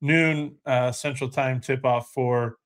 noon 0.00 0.56
uh, 0.64 0.92
Central 0.92 1.28
Time 1.28 1.60
tip 1.60 1.84
off 1.84 2.10
for 2.12 2.56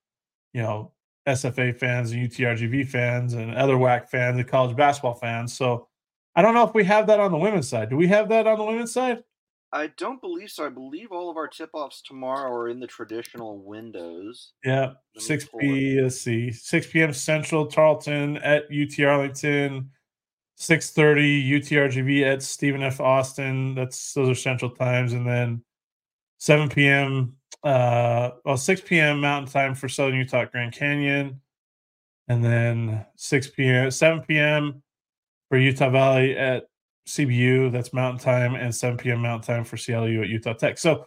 you 0.52 0.62
know 0.62 0.92
SFA 1.28 1.78
fans 1.78 2.12
and 2.12 2.28
UTRGV 2.28 2.88
fans 2.88 3.34
and 3.34 3.54
other 3.54 3.74
WAC 3.74 4.08
fans 4.08 4.38
and 4.38 4.48
college 4.48 4.76
basketball 4.76 5.14
fans. 5.14 5.56
So 5.56 5.86
I 6.34 6.42
don't 6.42 6.54
know 6.54 6.66
if 6.66 6.74
we 6.74 6.84
have 6.84 7.06
that 7.08 7.20
on 7.20 7.30
the 7.30 7.38
women's 7.38 7.68
side. 7.68 7.90
Do 7.90 7.96
we 7.96 8.08
have 8.08 8.28
that 8.30 8.46
on 8.46 8.58
the 8.58 8.64
women's 8.64 8.92
side? 8.92 9.22
I 9.70 9.88
don't 9.98 10.20
believe 10.20 10.50
so. 10.50 10.64
I 10.64 10.70
believe 10.70 11.12
all 11.12 11.28
of 11.28 11.36
our 11.36 11.46
tip 11.48 11.70
offs 11.74 12.00
tomorrow 12.00 12.50
are 12.50 12.68
in 12.70 12.80
the 12.80 12.86
traditional 12.86 13.58
windows. 13.58 14.52
Yeah, 14.64 14.92
six 15.18 15.44
pull 15.44 15.60
p. 15.60 16.08
Six 16.08 16.86
p.m. 16.86 17.12
Central 17.12 17.66
Tarleton 17.66 18.38
at 18.38 18.64
UT 18.64 18.98
Arlington, 19.04 19.90
six 20.56 20.90
thirty 20.90 21.50
UTRGV 21.50 22.22
at 22.22 22.42
Stephen 22.42 22.82
F. 22.82 22.98
Austin. 22.98 23.74
That's 23.74 24.14
those 24.14 24.30
are 24.30 24.34
Central 24.34 24.70
times, 24.70 25.12
and 25.12 25.26
then 25.26 25.62
seven 26.38 26.70
p.m. 26.70 27.36
Uh, 27.62 28.30
well, 28.44 28.56
six 28.56 28.80
p.m. 28.80 29.20
Mountain 29.20 29.52
Time 29.52 29.74
for 29.74 29.88
Southern 29.88 30.16
Utah 30.16 30.44
Grand 30.44 30.72
Canyon, 30.72 31.40
and 32.28 32.44
then 32.44 33.04
six 33.16 33.48
p.m. 33.48 33.90
seven 33.90 34.22
p.m. 34.22 34.82
for 35.48 35.58
Utah 35.58 35.90
Valley 35.90 36.36
at 36.36 36.68
CBU. 37.06 37.72
That's 37.72 37.92
Mountain 37.92 38.20
Time, 38.20 38.54
and 38.54 38.74
seven 38.74 38.96
p.m. 38.96 39.22
Mountain 39.22 39.54
Time 39.54 39.64
for 39.64 39.76
CLU 39.76 40.22
at 40.22 40.28
Utah 40.28 40.54
Tech. 40.54 40.78
So 40.78 41.06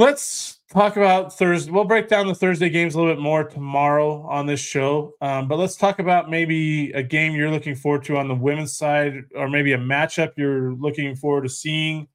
Let's 0.00 0.60
talk 0.72 0.96
about 0.96 1.36
Thursday. 1.36 1.70
We'll 1.70 1.84
break 1.84 2.08
down 2.08 2.26
the 2.26 2.34
Thursday 2.34 2.70
games 2.70 2.94
a 2.94 2.98
little 2.98 3.14
bit 3.14 3.20
more 3.20 3.44
tomorrow 3.44 4.22
on 4.22 4.46
this 4.46 4.58
show. 4.58 5.12
Um, 5.20 5.46
but 5.46 5.58
let's 5.58 5.76
talk 5.76 5.98
about 5.98 6.30
maybe 6.30 6.90
a 6.92 7.02
game 7.02 7.34
you're 7.34 7.50
looking 7.50 7.74
forward 7.74 8.04
to 8.04 8.16
on 8.16 8.26
the 8.26 8.34
women's 8.34 8.74
side, 8.74 9.24
or 9.34 9.50
maybe 9.50 9.74
a 9.74 9.78
matchup 9.78 10.32
you're 10.38 10.72
looking 10.72 11.14
forward 11.16 11.42
to 11.42 11.50
seeing. 11.50 12.08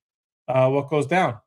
Uh, 0.47 0.67
what 0.69 0.89
goes 0.89 1.05
down? 1.05 1.37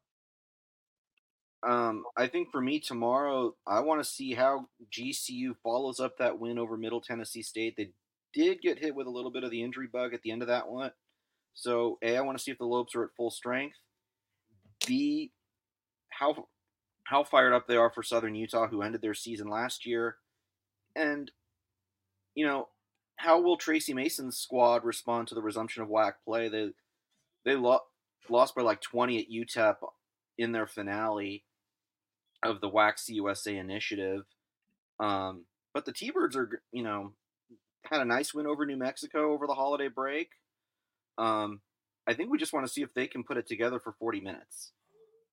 Um, 1.67 2.05
I 2.17 2.29
think 2.29 2.51
for 2.53 2.61
me 2.61 2.79
tomorrow, 2.79 3.55
I 3.67 3.81
want 3.81 4.01
to 4.01 4.09
see 4.09 4.35
how 4.35 4.67
GCU 4.93 5.57
follows 5.63 5.99
up 5.99 6.19
that 6.19 6.39
win 6.39 6.59
over 6.59 6.77
Middle 6.77 7.01
Tennessee 7.01 7.43
State. 7.43 7.77
They 7.77 7.91
did 8.33 8.61
get 8.61 8.79
hit 8.79 8.95
with 8.95 9.07
a 9.07 9.11
little 9.11 9.31
bit 9.31 9.45
of 9.45 9.51
the 9.51 9.63
injury 9.63 9.89
bug 9.93 10.15
at 10.15 10.23
the 10.23 10.31
end 10.31 10.43
of 10.43 10.49
that 10.49 10.69
one. 10.69 10.93
So, 11.55 11.99
A, 12.03 12.17
I 12.17 12.21
want 12.21 12.39
to 12.39 12.45
see 12.45 12.53
if 12.53 12.59
the 12.59 12.65
Lopes 12.65 12.95
are 12.95 13.03
at 13.03 13.15
full 13.17 13.31
strength. 13.31 13.77
B, 14.87 15.33
how 16.11 16.47
how 17.05 17.25
fired 17.25 17.55
up 17.55 17.67
they 17.67 17.77
are 17.77 17.91
for 17.91 18.03
Southern 18.03 18.35
Utah, 18.35 18.69
who 18.69 18.83
ended 18.83 19.03
their 19.03 19.15
season 19.15 19.49
last 19.49 19.87
year, 19.87 20.17
and 20.95 21.33
you 22.35 22.47
know 22.47 22.69
how 23.17 23.41
will 23.41 23.57
Tracy 23.57 23.93
Mason's 23.93 24.39
squad 24.39 24.85
respond 24.85 25.27
to 25.29 25.35
the 25.35 25.43
resumption 25.43 25.83
of 25.83 25.89
WAC 25.89 26.13
play? 26.25 26.49
They 26.49 26.71
they 27.45 27.57
lo- 27.57 27.81
lost 28.29 28.55
by 28.55 28.63
like 28.63 28.81
twenty 28.81 29.19
at 29.19 29.31
UTEP 29.31 29.77
in 30.39 30.53
their 30.53 30.69
finale 30.69 31.45
of 32.43 32.61
the 32.61 32.71
WAC 32.71 33.09
USA 33.09 33.57
initiative. 33.57 34.23
Um, 35.01 35.45
but 35.75 35.85
the 35.85 35.93
T-Birds 35.93 36.37
are, 36.37 36.63
you 36.73 36.83
know, 36.83 37.13
had 37.85 38.01
a 38.01 38.05
nice 38.05 38.35
win 38.35 38.47
over 38.47 38.67
New 38.67 38.77
Mexico 38.77 39.33
over 39.33 39.47
the 39.47 39.55
holiday 39.55 39.89
break. 39.89 40.31
Um, 41.17 41.61
I 42.07 42.15
think 42.15 42.31
we 42.31 42.39
just 42.39 42.53
want 42.53 42.67
to 42.67 42.73
see 42.73 42.83
if 42.83 42.93
they 42.95 43.07
can 43.07 43.23
put 43.23 43.37
it 43.37 43.47
together 43.47 43.79
for 43.79 43.93
40 43.93 44.21
minutes. 44.21 44.73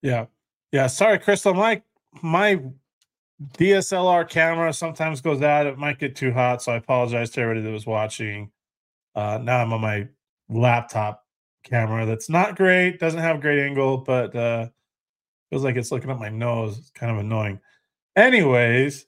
Yeah. 0.02 0.26
Yeah. 0.72 0.88
Sorry, 0.88 1.20
Crystal. 1.20 1.54
My 1.54 1.82
my 2.22 2.62
DSLR 3.58 4.30
camera 4.30 4.72
sometimes 4.74 5.22
goes 5.22 5.42
out. 5.42 5.68
It 5.68 5.78
might 5.78 6.00
get 6.00 6.16
too 6.16 6.32
hot. 6.32 6.62
So 6.62 6.72
I 6.72 6.78
apologize 6.78 7.30
to 7.32 7.42
everybody 7.42 7.66
that 7.66 7.72
was 7.72 7.86
watching. 7.86 8.52
Uh, 9.14 9.40
now 9.42 9.62
I'm 9.62 9.74
on 9.74 9.82
my 9.82 10.08
laptop 10.50 11.26
camera 11.64 12.06
that's 12.06 12.30
not 12.30 12.56
great, 12.56 13.00
doesn't 13.00 13.20
have 13.20 13.42
great 13.42 13.60
angle, 13.60 13.98
but 13.98 14.36
uh 14.36 14.68
feels 15.50 15.64
like 15.64 15.76
it's 15.76 15.92
looking 15.92 16.10
up 16.10 16.20
my 16.20 16.30
nose. 16.30 16.78
It's 16.78 16.92
kind 16.92 17.12
of 17.12 17.18
annoying. 17.20 17.60
Anyways, 18.16 19.06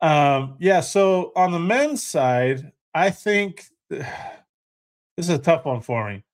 um, 0.00 0.56
yeah, 0.58 0.80
so 0.80 1.32
on 1.36 1.52
the 1.52 1.58
men's 1.58 2.02
side, 2.02 2.72
I 2.94 3.10
think 3.10 3.64
this 3.88 4.06
is 5.18 5.30
a 5.30 5.38
tough 5.38 5.64
one 5.64 5.80
for 5.80 6.10
me. 6.10 6.24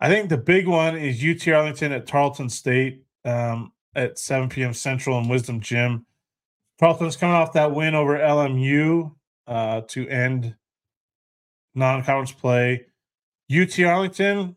I 0.00 0.08
think 0.08 0.28
the 0.28 0.36
big 0.36 0.66
one 0.66 0.96
is 0.96 1.24
UT 1.24 1.52
Arlington 1.52 1.92
at 1.92 2.06
Tarleton 2.06 2.50
State 2.50 3.02
um, 3.24 3.72
at 3.94 4.18
7 4.18 4.48
p.m. 4.48 4.74
Central 4.74 5.18
in 5.18 5.28
Wisdom 5.28 5.60
Gym. 5.60 6.04
Tarleton's 6.78 7.16
coming 7.16 7.34
off 7.34 7.54
that 7.54 7.74
win 7.74 7.94
over 7.94 8.18
LMU 8.18 9.14
uh, 9.46 9.80
to 9.88 10.08
end 10.08 10.54
non-conference 11.74 12.32
play. 12.32 12.86
UT 13.50 13.78
Arlington 13.80 14.56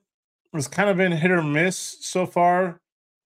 has 0.54 0.68
kind 0.68 0.90
of 0.90 0.98
been 0.98 1.12
hit 1.12 1.32
or 1.32 1.42
miss 1.42 1.98
so 2.02 2.26
far. 2.26 2.82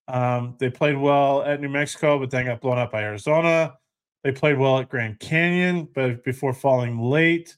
Um, 0.07 0.55
they 0.59 0.69
played 0.69 0.97
well 0.97 1.41
at 1.43 1.61
New 1.61 1.69
Mexico, 1.69 2.19
but 2.19 2.29
then 2.29 2.45
got 2.45 2.61
blown 2.61 2.77
up 2.77 2.91
by 2.91 3.03
Arizona. 3.03 3.77
They 4.23 4.31
played 4.31 4.57
well 4.57 4.79
at 4.79 4.89
Grand 4.89 5.19
Canyon, 5.19 5.87
but 5.93 6.23
before 6.23 6.53
falling 6.53 6.99
late, 6.99 7.57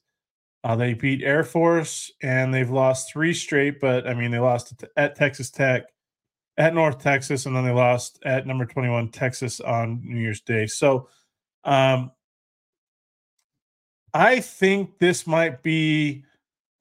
uh, 0.63 0.75
they 0.75 0.95
beat 0.95 1.21
Air 1.21 1.43
Force 1.43 2.11
and 2.23 2.51
they've 2.51 2.69
lost 2.69 3.11
three 3.11 3.33
straight. 3.33 3.79
But 3.79 4.07
I 4.07 4.15
mean, 4.15 4.31
they 4.31 4.39
lost 4.39 4.83
at 4.97 5.15
Texas 5.15 5.51
Tech, 5.51 5.83
at 6.57 6.73
North 6.73 6.99
Texas, 6.99 7.45
and 7.45 7.55
then 7.55 7.65
they 7.65 7.71
lost 7.71 8.19
at 8.25 8.47
number 8.47 8.65
21 8.65 9.09
Texas 9.09 9.59
on 9.59 10.01
New 10.03 10.19
Year's 10.19 10.41
Day. 10.41 10.65
So 10.65 11.07
um, 11.65 12.11
I 14.13 14.39
think 14.39 14.97
this 14.97 15.27
might 15.27 15.61
be 15.61 16.23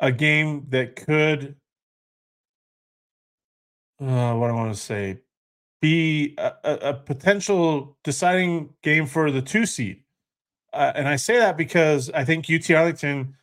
a 0.01 0.13
game 0.13 0.67
that 0.71 0.97
could, 0.97 1.57
uh, 4.01 4.35
what 4.35 4.51
I 4.51 4.53
want 4.53 4.75
to 4.75 4.81
say, 4.81 5.19
be 5.85 6.35
a, 6.39 6.55
a, 6.65 6.95
potential 6.95 7.99
deciding 8.05 8.71
game 8.83 9.05
for 9.05 9.31
the 9.31 9.43
two 9.43 9.67
seed. 9.67 10.03
Uh, 10.73 10.93
and 10.95 11.07
I 11.07 11.17
say 11.17 11.39
that 11.39 11.59
because 11.59 12.09
I 12.09 12.25
think 12.25 12.47
UT 12.49 12.71
Arlington 12.71 13.35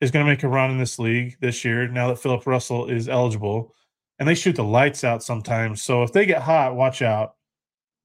is 0.00 0.12
going 0.12 0.24
to 0.24 0.30
make 0.30 0.44
a 0.44 0.48
run 0.48 0.70
in 0.70 0.78
this 0.78 1.00
league 1.00 1.36
this 1.40 1.64
year 1.64 1.88
now 1.88 2.06
that 2.06 2.20
Philip 2.20 2.46
Russell 2.46 2.88
is 2.88 3.08
eligible. 3.08 3.74
And 4.20 4.28
they 4.28 4.36
shoot 4.36 4.54
the 4.54 4.62
lights 4.62 5.02
out 5.02 5.24
sometimes. 5.24 5.82
So 5.82 6.04
if 6.04 6.12
they 6.12 6.24
get 6.24 6.40
hot, 6.40 6.76
watch 6.76 7.02
out. 7.02 7.34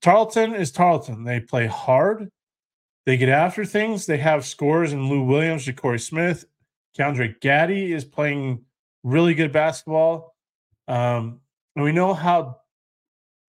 Tarleton 0.02 0.56
is 0.56 0.72
Tarleton. 0.72 1.24
They 1.24 1.39
play 1.39 1.68
hard. 1.68 2.32
They 3.06 3.16
get 3.16 3.30
after 3.30 3.64
things. 3.64 4.08
They 4.08 4.18
have 4.18 4.44
scores 4.44 4.91
in 4.91 5.08
Lue 5.08 5.24
Williams, 5.24 5.68
Ja'Cory 5.68 6.02
Smith. 6.02 6.46
Keandre 6.98 7.39
Gaddy 7.41 7.94
is 7.94 8.06
playing 8.06 8.66
really 9.04 9.36
good 9.36 9.52
basketball. 9.52 10.36
Um, 10.88 11.41
and 11.76 11.86
we 11.86 11.91
know 11.91 12.16
how 12.16 12.58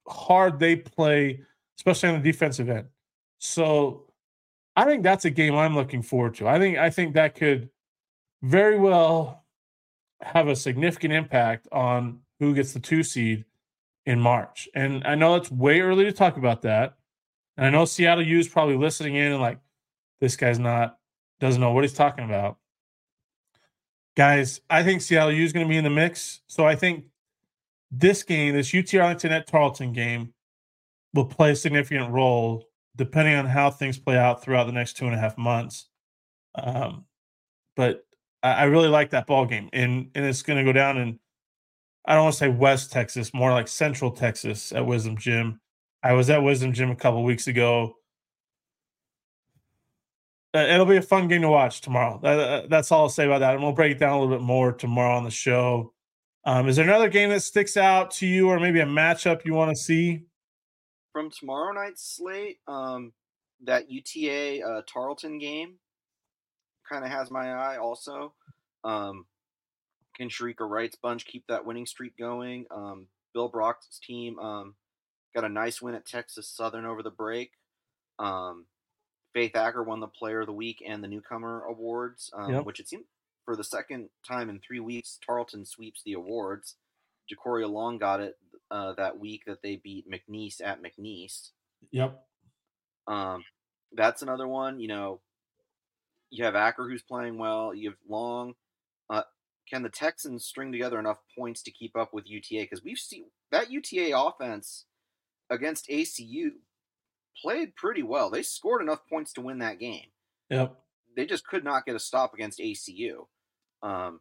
hard 0.06 0.58
they 0.58 0.76
play, 0.76 1.40
especially 1.78 2.10
on 2.10 2.22
the 2.22 2.32
defensive 2.32 2.68
end. 2.68 2.86
So 3.38 4.04
I 4.76 4.84
think 4.84 5.02
that's 5.02 5.24
a 5.24 5.30
game 5.30 5.54
I'm 5.54 5.74
looking 5.74 6.02
forward 6.02 6.34
to. 6.36 6.48
I 6.48 6.58
think 6.58 6.78
I 6.78 6.90
think 6.90 7.14
that 7.14 7.34
could 7.34 7.70
very 8.42 8.78
well 8.78 9.44
have 10.20 10.48
a 10.48 10.56
significant 10.56 11.12
impact 11.12 11.68
on 11.72 12.20
who 12.40 12.54
gets 12.54 12.72
the 12.72 12.80
two 12.80 13.02
seed 13.02 13.44
in 14.06 14.20
March. 14.20 14.68
And 14.74 15.04
I 15.04 15.14
know 15.14 15.36
it's 15.36 15.50
way 15.50 15.80
early 15.80 16.04
to 16.04 16.12
talk 16.12 16.36
about 16.36 16.62
that. 16.62 16.96
And 17.56 17.66
I 17.66 17.70
know 17.70 17.84
Seattle 17.84 18.26
U 18.26 18.38
is 18.38 18.48
probably 18.48 18.76
listening 18.76 19.14
in 19.14 19.32
and 19.32 19.40
like, 19.40 19.58
this 20.20 20.36
guy's 20.36 20.58
not 20.58 20.98
doesn't 21.40 21.60
know 21.60 21.72
what 21.72 21.84
he's 21.84 21.92
talking 21.92 22.24
about. 22.24 22.58
Guys, 24.16 24.60
I 24.70 24.82
think 24.82 25.02
Seattle 25.02 25.32
U 25.32 25.44
is 25.44 25.52
going 25.52 25.66
to 25.66 25.70
be 25.70 25.76
in 25.76 25.84
the 25.84 25.90
mix. 25.90 26.40
So 26.46 26.66
I 26.66 26.76
think 26.76 27.04
this 27.98 28.22
game, 28.22 28.54
this 28.54 28.74
UT 28.74 28.92
Arlington 28.94 29.32
at 29.32 29.46
Tarleton 29.46 29.92
game, 29.92 30.32
will 31.12 31.26
play 31.26 31.52
a 31.52 31.56
significant 31.56 32.10
role 32.10 32.64
depending 32.96 33.34
on 33.34 33.46
how 33.46 33.70
things 33.70 33.98
play 33.98 34.16
out 34.16 34.42
throughout 34.42 34.64
the 34.64 34.72
next 34.72 34.96
two 34.96 35.06
and 35.06 35.14
a 35.14 35.18
half 35.18 35.36
months. 35.36 35.88
Um, 36.54 37.06
but 37.76 38.04
I, 38.42 38.52
I 38.52 38.64
really 38.64 38.88
like 38.88 39.10
that 39.10 39.26
ball 39.26 39.46
game, 39.46 39.68
and 39.72 40.10
and 40.14 40.24
it's 40.24 40.42
going 40.42 40.58
to 40.58 40.64
go 40.64 40.72
down 40.72 40.98
in 40.98 41.18
I 42.06 42.14
don't 42.14 42.24
want 42.24 42.34
to 42.34 42.38
say 42.38 42.48
West 42.48 42.92
Texas, 42.92 43.32
more 43.32 43.50
like 43.50 43.66
Central 43.66 44.10
Texas 44.10 44.72
at 44.72 44.86
Wisdom 44.86 45.16
Gym. 45.16 45.60
I 46.02 46.12
was 46.12 46.28
at 46.28 46.42
Wisdom 46.42 46.72
Gym 46.72 46.90
a 46.90 46.96
couple 46.96 47.24
weeks 47.24 47.46
ago. 47.46 47.96
Uh, 50.54 50.66
it'll 50.68 50.86
be 50.86 50.98
a 50.98 51.02
fun 51.02 51.28
game 51.28 51.42
to 51.42 51.48
watch 51.48 51.80
tomorrow. 51.80 52.20
That, 52.22 52.68
that's 52.68 52.92
all 52.92 53.02
I'll 53.02 53.08
say 53.08 53.24
about 53.24 53.38
that, 53.40 53.54
and 53.54 53.62
we'll 53.62 53.72
break 53.72 53.92
it 53.92 53.98
down 53.98 54.12
a 54.12 54.20
little 54.20 54.36
bit 54.36 54.44
more 54.44 54.72
tomorrow 54.72 55.16
on 55.16 55.24
the 55.24 55.30
show. 55.30 55.93
Um, 56.46 56.68
is 56.68 56.76
there 56.76 56.84
another 56.84 57.08
game 57.08 57.30
that 57.30 57.42
sticks 57.42 57.76
out 57.76 58.10
to 58.12 58.26
you, 58.26 58.48
or 58.48 58.60
maybe 58.60 58.80
a 58.80 58.86
matchup 58.86 59.44
you 59.44 59.54
want 59.54 59.70
to 59.70 59.82
see 59.82 60.24
from 61.12 61.30
tomorrow 61.30 61.72
night's 61.72 62.16
slate? 62.16 62.58
Um, 62.66 63.12
that 63.62 63.90
UTA 63.90 64.62
uh, 64.62 64.82
Tarleton 64.86 65.38
game 65.38 65.76
kind 66.88 67.04
of 67.04 67.10
has 67.10 67.30
my 67.30 67.52
eye. 67.52 67.78
Also, 67.78 68.34
um, 68.84 69.24
can 70.16 70.28
Shereka 70.28 70.68
Wright's 70.68 70.96
bunch 70.96 71.24
keep 71.24 71.46
that 71.48 71.64
winning 71.64 71.86
streak 71.86 72.16
going? 72.18 72.66
Um, 72.70 73.06
Bill 73.32 73.48
Brock's 73.48 73.98
team 74.06 74.38
um, 74.38 74.74
got 75.34 75.44
a 75.44 75.48
nice 75.48 75.80
win 75.80 75.94
at 75.94 76.06
Texas 76.06 76.48
Southern 76.48 76.84
over 76.84 77.02
the 77.02 77.10
break. 77.10 77.52
Um, 78.18 78.66
Faith 79.32 79.56
Acker 79.56 79.82
won 79.82 80.00
the 80.00 80.06
Player 80.06 80.40
of 80.40 80.46
the 80.46 80.52
Week 80.52 80.82
and 80.86 81.02
the 81.02 81.08
Newcomer 81.08 81.64
Awards, 81.68 82.30
um, 82.34 82.52
yep. 82.52 82.64
which 82.64 82.78
it 82.78 82.88
seemed 82.88 83.04
for 83.44 83.56
the 83.56 83.64
second 83.64 84.08
time 84.26 84.48
in 84.48 84.60
three 84.60 84.80
weeks, 84.80 85.18
Tarleton 85.24 85.64
sweeps 85.64 86.02
the 86.04 86.14
awards. 86.14 86.76
Jacoria 87.30 87.70
Long 87.70 87.98
got 87.98 88.20
it 88.20 88.34
uh, 88.70 88.94
that 88.94 89.18
week 89.18 89.42
that 89.46 89.62
they 89.62 89.76
beat 89.76 90.06
McNeese 90.10 90.60
at 90.62 90.80
McNeese. 90.82 91.50
Yep. 91.92 92.20
Um, 93.06 93.44
that's 93.92 94.22
another 94.22 94.48
one. 94.48 94.80
You 94.80 94.88
know, 94.88 95.20
you 96.30 96.44
have 96.44 96.54
Acker 96.54 96.88
who's 96.88 97.02
playing 97.02 97.38
well. 97.38 97.74
You 97.74 97.90
have 97.90 97.98
Long. 98.08 98.54
Uh, 99.08 99.22
can 99.70 99.82
the 99.82 99.88
Texans 99.88 100.44
string 100.44 100.72
together 100.72 100.98
enough 100.98 101.18
points 101.38 101.62
to 101.62 101.70
keep 101.70 101.96
up 101.96 102.12
with 102.12 102.28
UTA? 102.28 102.62
Because 102.62 102.82
we've 102.82 102.98
seen 102.98 103.26
that 103.52 103.70
UTA 103.70 104.12
offense 104.16 104.86
against 105.50 105.88
ACU 105.88 106.50
played 107.40 107.76
pretty 107.76 108.02
well. 108.02 108.30
They 108.30 108.42
scored 108.42 108.82
enough 108.82 109.00
points 109.08 109.32
to 109.34 109.40
win 109.40 109.58
that 109.58 109.78
game. 109.78 110.06
Yep. 110.50 110.76
They 111.16 111.26
just 111.26 111.46
could 111.46 111.64
not 111.64 111.86
get 111.86 111.94
a 111.96 112.00
stop 112.00 112.34
against 112.34 112.58
ACU. 112.58 113.26
Um, 113.84 114.20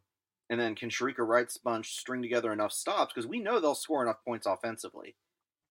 and 0.49 0.59
then 0.59 0.76
can 0.76 0.89
Shereka 0.89 1.20
Wright's 1.20 1.57
bunch 1.57 1.97
string 1.97 2.22
together 2.22 2.53
enough 2.53 2.72
stops? 2.72 3.11
Because 3.14 3.28
we 3.28 3.39
know 3.39 3.59
they'll 3.59 3.74
score 3.74 4.03
enough 4.03 4.18
points 4.24 4.45
offensively. 4.45 5.16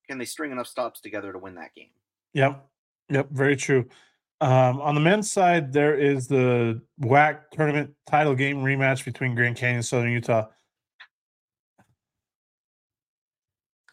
Can 0.09 0.18
they 0.18 0.24
string 0.24 0.51
enough 0.51 0.66
stops 0.66 1.01
together 1.01 1.32
to 1.32 1.38
win 1.38 1.55
that 1.55 1.74
game? 1.74 1.90
Yep. 2.34 2.66
Yep. 3.11 3.28
Very 3.30 3.55
true. 3.55 3.86
Um, 4.40 4.80
on 4.80 4.97
the 4.97 5.01
men's 5.01 5.30
side, 5.30 5.72
there 5.72 5.95
is 5.95 6.26
the 6.26 6.82
WAC 7.01 7.51
tournament 7.53 7.95
title 8.11 8.34
game 8.34 8.59
rematch 8.59 9.05
between 9.05 9.36
Grand 9.36 9.57
Canyon 9.57 9.76
and 9.76 9.86
Southern 9.86 10.11
Utah. 10.11 10.49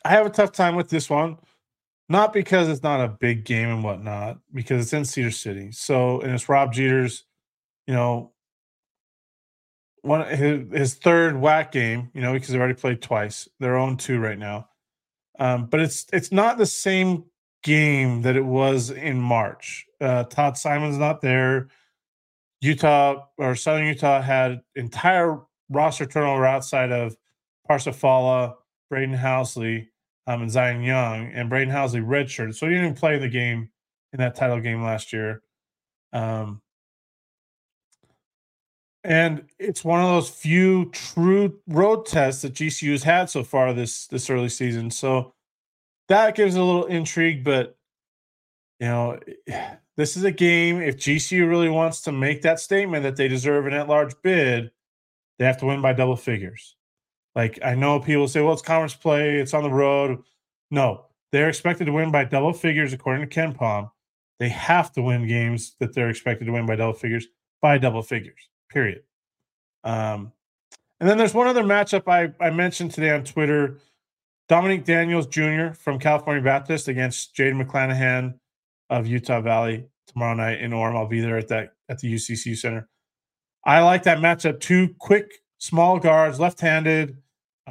I 0.03 0.09
have 0.09 0.25
a 0.25 0.31
tough 0.31 0.51
time 0.51 0.75
with 0.75 0.89
this 0.89 1.07
one 1.07 1.37
not 2.09 2.33
because 2.33 2.67
it's 2.67 2.83
not 2.83 2.99
a 2.99 3.07
big 3.07 3.45
game 3.45 3.69
and 3.69 3.83
whatnot, 3.83 4.39
because 4.51 4.81
it's 4.81 4.93
in 4.93 5.05
Cedar 5.05 5.31
City. 5.31 5.71
So, 5.71 6.19
and 6.21 6.33
it's 6.33 6.49
Rob 6.49 6.73
Jeter's, 6.73 7.23
you 7.85 7.93
know, 7.93 8.33
one 10.01 10.27
his, 10.27 10.71
his 10.71 10.93
third 10.95 11.35
WAC 11.35 11.71
game, 11.71 12.09
you 12.13 12.21
know, 12.21 12.33
because 12.33 12.49
they've 12.49 12.59
already 12.59 12.79
played 12.79 13.01
twice. 13.01 13.47
They're 13.59 13.77
on 13.77 13.97
two 13.97 14.19
right 14.19 14.39
now. 14.39 14.69
Um, 15.39 15.67
but 15.67 15.79
it's 15.79 16.05
it's 16.11 16.31
not 16.31 16.57
the 16.57 16.65
same 16.65 17.25
game 17.63 18.21
that 18.23 18.35
it 18.35 18.45
was 18.45 18.89
in 18.89 19.19
March. 19.19 19.85
Uh, 19.99 20.23
Todd 20.23 20.57
Simon's 20.57 20.97
not 20.97 21.21
there. 21.21 21.69
Utah 22.61 23.25
or 23.37 23.55
Southern 23.55 23.87
Utah 23.87 24.21
had 24.21 24.61
entire 24.75 25.39
roster 25.69 26.05
turnover 26.05 26.45
outside 26.45 26.91
of 26.91 27.15
Parsa 27.69 27.93
Fallah, 27.93 28.55
Braden 28.89 29.15
Housley, 29.15 29.87
um, 30.27 30.41
and 30.41 30.51
Zion 30.51 30.83
Young, 30.83 31.31
and 31.31 31.49
Braden 31.49 31.73
Housley 31.73 32.05
redshirted, 32.05 32.55
so 32.55 32.65
he 32.65 32.73
didn't 32.73 32.85
even 32.85 32.95
play 32.95 33.17
the 33.17 33.29
game 33.29 33.69
in 34.13 34.19
that 34.19 34.35
title 34.35 34.59
game 34.59 34.83
last 34.83 35.13
year. 35.13 35.41
Um, 36.11 36.61
and 39.03 39.45
it's 39.57 39.83
one 39.83 40.01
of 40.01 40.07
those 40.07 40.29
few 40.29 40.89
true 40.91 41.57
road 41.67 42.05
tests 42.05 42.41
that 42.41 42.53
GCU's 42.53 43.03
had 43.03 43.29
so 43.29 43.43
far 43.43 43.73
this 43.73 44.07
this 44.07 44.29
early 44.29 44.49
season. 44.49 44.91
So 44.91 45.33
that 46.09 46.35
gives 46.35 46.55
a 46.55 46.63
little 46.63 46.85
intrigue, 46.85 47.43
but 47.43 47.77
you 48.79 48.87
know, 48.87 49.19
this 49.97 50.17
is 50.17 50.23
a 50.23 50.31
game. 50.31 50.81
If 50.81 50.97
GCU 50.97 51.47
really 51.47 51.69
wants 51.69 52.01
to 52.01 52.11
make 52.11 52.41
that 52.41 52.59
statement 52.59 53.03
that 53.03 53.15
they 53.15 53.27
deserve 53.27 53.67
an 53.67 53.73
at-large 53.73 54.15
bid, 54.21 54.71
they 55.37 55.45
have 55.45 55.57
to 55.59 55.65
win 55.65 55.81
by 55.81 55.93
double 55.93 56.15
figures. 56.15 56.75
Like 57.35 57.59
I 57.63 57.75
know 57.75 57.99
people 57.99 58.27
say, 58.27 58.41
well, 58.41 58.53
it's 58.53 58.61
conference 58.61 58.95
play, 58.95 59.39
it's 59.39 59.53
on 59.53 59.63
the 59.63 59.69
road. 59.69 60.23
No, 60.71 61.05
they're 61.31 61.49
expected 61.49 61.85
to 61.85 61.93
win 61.93 62.11
by 62.11 62.25
double 62.25 62.53
figures 62.53 62.93
according 62.93 63.27
to 63.27 63.33
KenPom. 63.33 63.91
They 64.39 64.49
have 64.49 64.91
to 64.93 65.01
win 65.01 65.27
games 65.27 65.75
that 65.79 65.93
they're 65.93 66.09
expected 66.09 66.45
to 66.45 66.51
win 66.51 66.65
by 66.65 66.75
double 66.75 66.93
figures 66.93 67.27
by 67.61 67.77
double 67.77 68.01
figures. 68.01 68.49
Period. 68.69 69.03
Um, 69.83 70.31
and 70.99 71.09
then 71.09 71.17
there's 71.17 71.33
one 71.33 71.47
other 71.47 71.63
matchup 71.63 72.07
I, 72.07 72.33
I 72.43 72.49
mentioned 72.49 72.91
today 72.91 73.11
on 73.11 73.23
Twitter. 73.23 73.79
Dominic 74.47 74.83
Daniels 74.83 75.27
Jr. 75.27 75.71
from 75.73 75.99
California 75.99 76.43
Baptist 76.43 76.87
against 76.87 77.35
Jaden 77.35 77.63
McClanahan 77.63 78.33
of 78.89 79.07
Utah 79.07 79.41
Valley 79.41 79.85
tomorrow 80.07 80.33
night 80.33 80.59
in 80.59 80.71
Orem. 80.71 80.95
I'll 80.95 81.07
be 81.07 81.21
there 81.21 81.37
at 81.37 81.47
that 81.49 81.73
at 81.87 81.99
the 81.99 82.13
UCC 82.13 82.57
Center. 82.57 82.89
I 83.63 83.81
like 83.81 84.03
that 84.03 84.17
matchup. 84.19 84.59
Two 84.59 84.95
quick, 84.97 85.31
small 85.59 85.99
guards, 85.99 86.39
left-handed. 86.39 87.17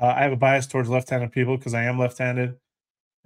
Uh, 0.01 0.15
I 0.17 0.23
have 0.23 0.33
a 0.33 0.37
bias 0.37 0.67
towards 0.67 0.89
left-handed 0.89 1.33
people 1.33 1.57
because 1.57 1.75
I 1.75 1.83
am 1.85 1.99
left-handed, 1.99 2.57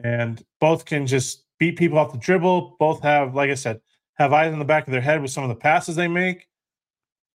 and 0.03 0.43
both 0.61 0.85
can 0.85 1.07
just 1.07 1.45
beat 1.59 1.77
people 1.77 1.99
off 1.99 2.13
the 2.13 2.19
dribble. 2.19 2.77
Both 2.79 3.03
have, 3.03 3.35
like 3.35 3.51
I 3.51 3.55
said, 3.55 3.81
have 4.15 4.33
eyes 4.33 4.53
in 4.53 4.59
the 4.59 4.65
back 4.65 4.87
of 4.87 4.93
their 4.93 5.01
head 5.01 5.21
with 5.21 5.31
some 5.31 5.45
of 5.45 5.51
the 5.51 5.55
passes 5.57 5.97
they 5.97 6.09
make. 6.09 6.49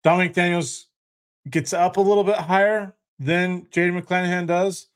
Dominic 0.06 0.34
Daniels 0.34 0.86
gets 1.50 1.72
up 1.72 1.96
a 1.96 2.00
little 2.00 2.22
bit 2.22 2.36
higher 2.36 2.94
than 3.18 3.62
Jaden 3.72 4.00
McClanahan 4.00 4.46
does, 4.46 4.86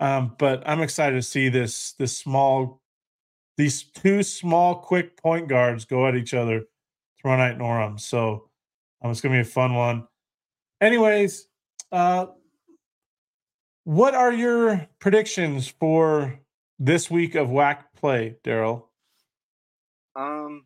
um, 0.00 0.34
but 0.40 0.68
I'm 0.68 0.82
excited 0.82 1.14
to 1.14 1.22
see 1.22 1.48
this 1.48 1.92
this 1.92 2.16
small, 2.18 2.82
these 3.56 3.84
two 3.84 4.24
small, 4.24 4.74
quick 4.74 5.16
point 5.22 5.46
guards 5.46 5.84
go 5.84 6.08
at 6.08 6.16
each 6.16 6.34
other 6.34 6.64
tomorrow 7.20 7.38
night 7.38 7.54
in 7.54 7.60
Orem. 7.60 8.00
So 8.00 8.50
um, 9.04 9.12
it's 9.12 9.20
to 9.20 9.28
be 9.28 9.38
a 9.38 9.44
fun 9.44 9.74
one. 9.74 10.08
Anyways, 10.80 11.46
uh, 11.92 12.26
what 13.84 14.16
are 14.16 14.32
your 14.32 14.84
predictions 14.98 15.68
for 15.68 16.40
this 16.80 17.08
week 17.08 17.36
of 17.36 17.50
WAC 17.50 17.84
play, 17.94 18.34
Derryl? 18.42 18.82
Um, 20.16 20.65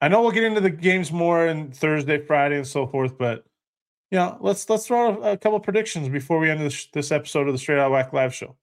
I 0.00 0.08
know 0.08 0.22
we'll 0.22 0.30
get 0.30 0.44
into 0.44 0.60
the 0.60 0.70
games 0.70 1.12
more 1.12 1.46
in 1.46 1.72
Thursday, 1.72 2.18
Friday, 2.18 2.56
and 2.56 2.66
so 2.66 2.86
forth, 2.86 3.18
but 3.18 3.44
yeah, 4.10 4.36
let's 4.40 4.68
let's 4.68 4.86
throw 4.86 5.22
a, 5.22 5.32
a 5.32 5.36
couple 5.36 5.60
predictions 5.60 6.08
before 6.08 6.38
we 6.38 6.50
end 6.50 6.60
this, 6.60 6.86
this 6.92 7.12
episode 7.12 7.46
of 7.46 7.54
the 7.54 7.58
Straight 7.58 7.78
Out 7.78 7.92
WAC 7.92 8.12
live 8.12 8.34
show. 8.34 8.56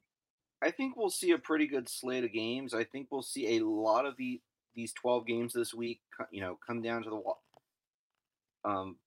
I 0.62 0.72
think 0.72 0.98
we'll 0.98 1.10
see 1.10 1.32
a 1.32 1.38
pretty 1.38 1.68
good 1.68 1.88
slate 1.88 2.24
of 2.24 2.34
games. 2.34 2.74
I 2.74 2.84
think 2.84 3.08
we'll 3.12 3.22
see 3.22 3.58
a 3.58 3.66
lot 3.66 4.06
of 4.06 4.18
the 4.18 4.42
these 4.76 4.94
12 4.94 5.26
games 5.26 5.54
this 5.54 5.74
week, 5.74 6.02
you 6.32 6.40
know, 6.42 6.58
come 6.66 6.82
down 6.82 7.04
to 7.04 7.10
the 7.10 8.70
um, 8.70 8.98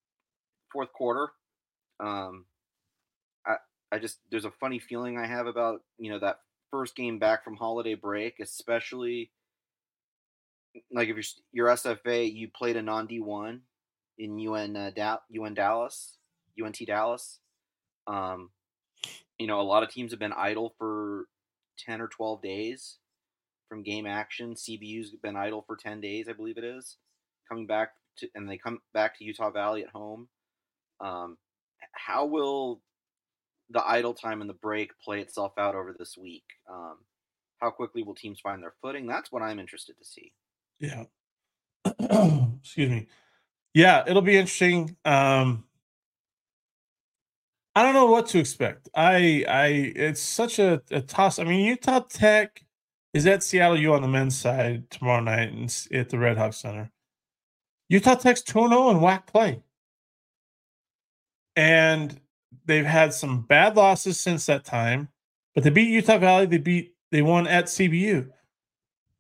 fourth 0.73 0.93
quarter. 0.93 1.29
Um, 2.01 2.47
I 3.47 3.57
I 3.93 3.99
just 3.99 4.19
there's 4.31 4.45
a 4.45 4.51
funny 4.51 4.79
feeling 4.79 5.19
I 5.19 5.27
have 5.27 5.47
about 5.47 5.83
you 5.99 6.11
know 6.11 6.21
that 6.21 6.41
first 6.71 6.97
game 6.97 7.19
back 7.19 7.45
from 7.45 7.57
holiday 7.57 7.95
break, 7.95 8.41
especially 8.41 9.31
like 10.93 11.09
if 11.09 11.17
you're 11.17 11.25
your 11.53 11.69
SFA, 11.69 12.33
you 12.33 12.49
played 12.49 12.77
a 12.77 12.83
non 12.83 13.07
D 13.07 13.21
one 13.21 13.63
in 14.19 14.39
UN 14.39 14.77
uh, 14.77 14.91
da- 14.95 15.19
UN 15.31 15.55
Dallas, 15.55 16.19
UNT 16.63 16.79
Dallas. 16.87 17.39
Um, 18.07 18.51
you 19.39 19.47
know, 19.47 19.61
a 19.61 19.63
lot 19.63 19.83
of 19.83 19.91
teams 19.91 20.13
have 20.13 20.21
been 20.21 20.33
idle 20.33 20.75
for 20.79 21.27
ten 21.79 22.01
or 22.01 22.09
twelve 22.09 22.43
days 22.43 22.99
from 23.69 23.83
game 23.83 24.07
action. 24.07 24.55
CBU's 24.55 25.11
been 25.23 25.37
idle 25.37 25.65
for 25.67 25.77
ten 25.77 26.01
days, 26.01 26.29
I 26.29 26.33
believe 26.33 26.59
it 26.59 26.65
is, 26.65 26.97
coming 27.49 27.67
back 27.67 27.93
to, 28.19 28.29
and 28.35 28.49
they 28.49 28.59
come 28.59 28.81
back 28.93 29.19
to 29.19 29.25
Utah 29.25 29.51
Valley 29.51 29.83
at 29.83 29.91
home. 29.91 30.29
Um, 31.01 31.39
how 31.93 32.27
will 32.27 32.83
the 33.71 33.87
idle 33.87 34.15
time 34.15 34.41
and 34.41 34.51
the 34.51 34.55
break 34.55 34.91
play 35.03 35.21
itself 35.21 35.53
out 35.59 35.75
over 35.75 35.95
this 35.99 36.17
week? 36.21 36.45
Um, 36.71 36.99
how 37.59 37.71
quickly 37.71 38.03
will 38.03 38.15
teams 38.15 38.41
find 38.41 38.63
their 38.63 38.75
footing? 38.83 39.07
That's 39.07 39.31
what 39.31 39.43
I'm 39.43 39.59
interested 39.59 39.97
to 39.99 40.05
see. 40.05 40.33
Yeah. 40.81 41.05
Excuse 42.61 42.91
me. 42.91 43.07
Yeah, 43.75 44.05
it'll 44.07 44.23
be 44.23 44.37
interesting. 44.37 44.97
Um 45.05 45.65
I 47.75 47.85
don't 47.85 47.95
know 47.95 48.07
what 48.07 48.27
to 48.29 48.39
expect. 48.39 48.89
I 48.95 49.45
I 49.49 49.67
it's 49.95 50.21
such 50.21 50.59
a, 50.59 50.83
a 50.91 51.01
toss. 51.01 51.39
I 51.39 51.45
mean, 51.45 51.65
Utah 51.65 52.01
Tech 52.01 52.65
is 53.13 53.27
at 53.27 53.43
Seattle 53.43 53.79
U 53.79 53.95
on 53.95 54.03
the 54.03 54.09
men's 54.09 54.37
side 54.37 54.91
tomorrow 54.91 55.21
night 55.21 55.53
and 55.53 55.87
at 55.93 56.09
the 56.09 56.19
Red 56.19 56.37
Hawk 56.39 56.53
Center. 56.53 56.91
Utah 57.89 58.15
Tech's 58.15 58.43
2 58.43 58.69
0 58.69 58.91
in 58.91 58.99
WAC 58.99 59.27
play. 59.27 59.63
And 61.57 62.21
they've 62.65 62.85
had 62.85 63.13
some 63.13 63.43
bad 63.43 63.77
losses 63.77 64.19
since 64.19 64.47
that 64.47 64.65
time, 64.65 65.09
but 65.55 65.65
they 65.65 65.71
beat 65.71 65.89
Utah 65.89 66.19
Valley. 66.19 66.47
They 66.47 66.59
beat, 66.59 66.95
they 67.11 67.23
won 67.23 67.49
at 67.49 67.67
CBU. 67.67 68.31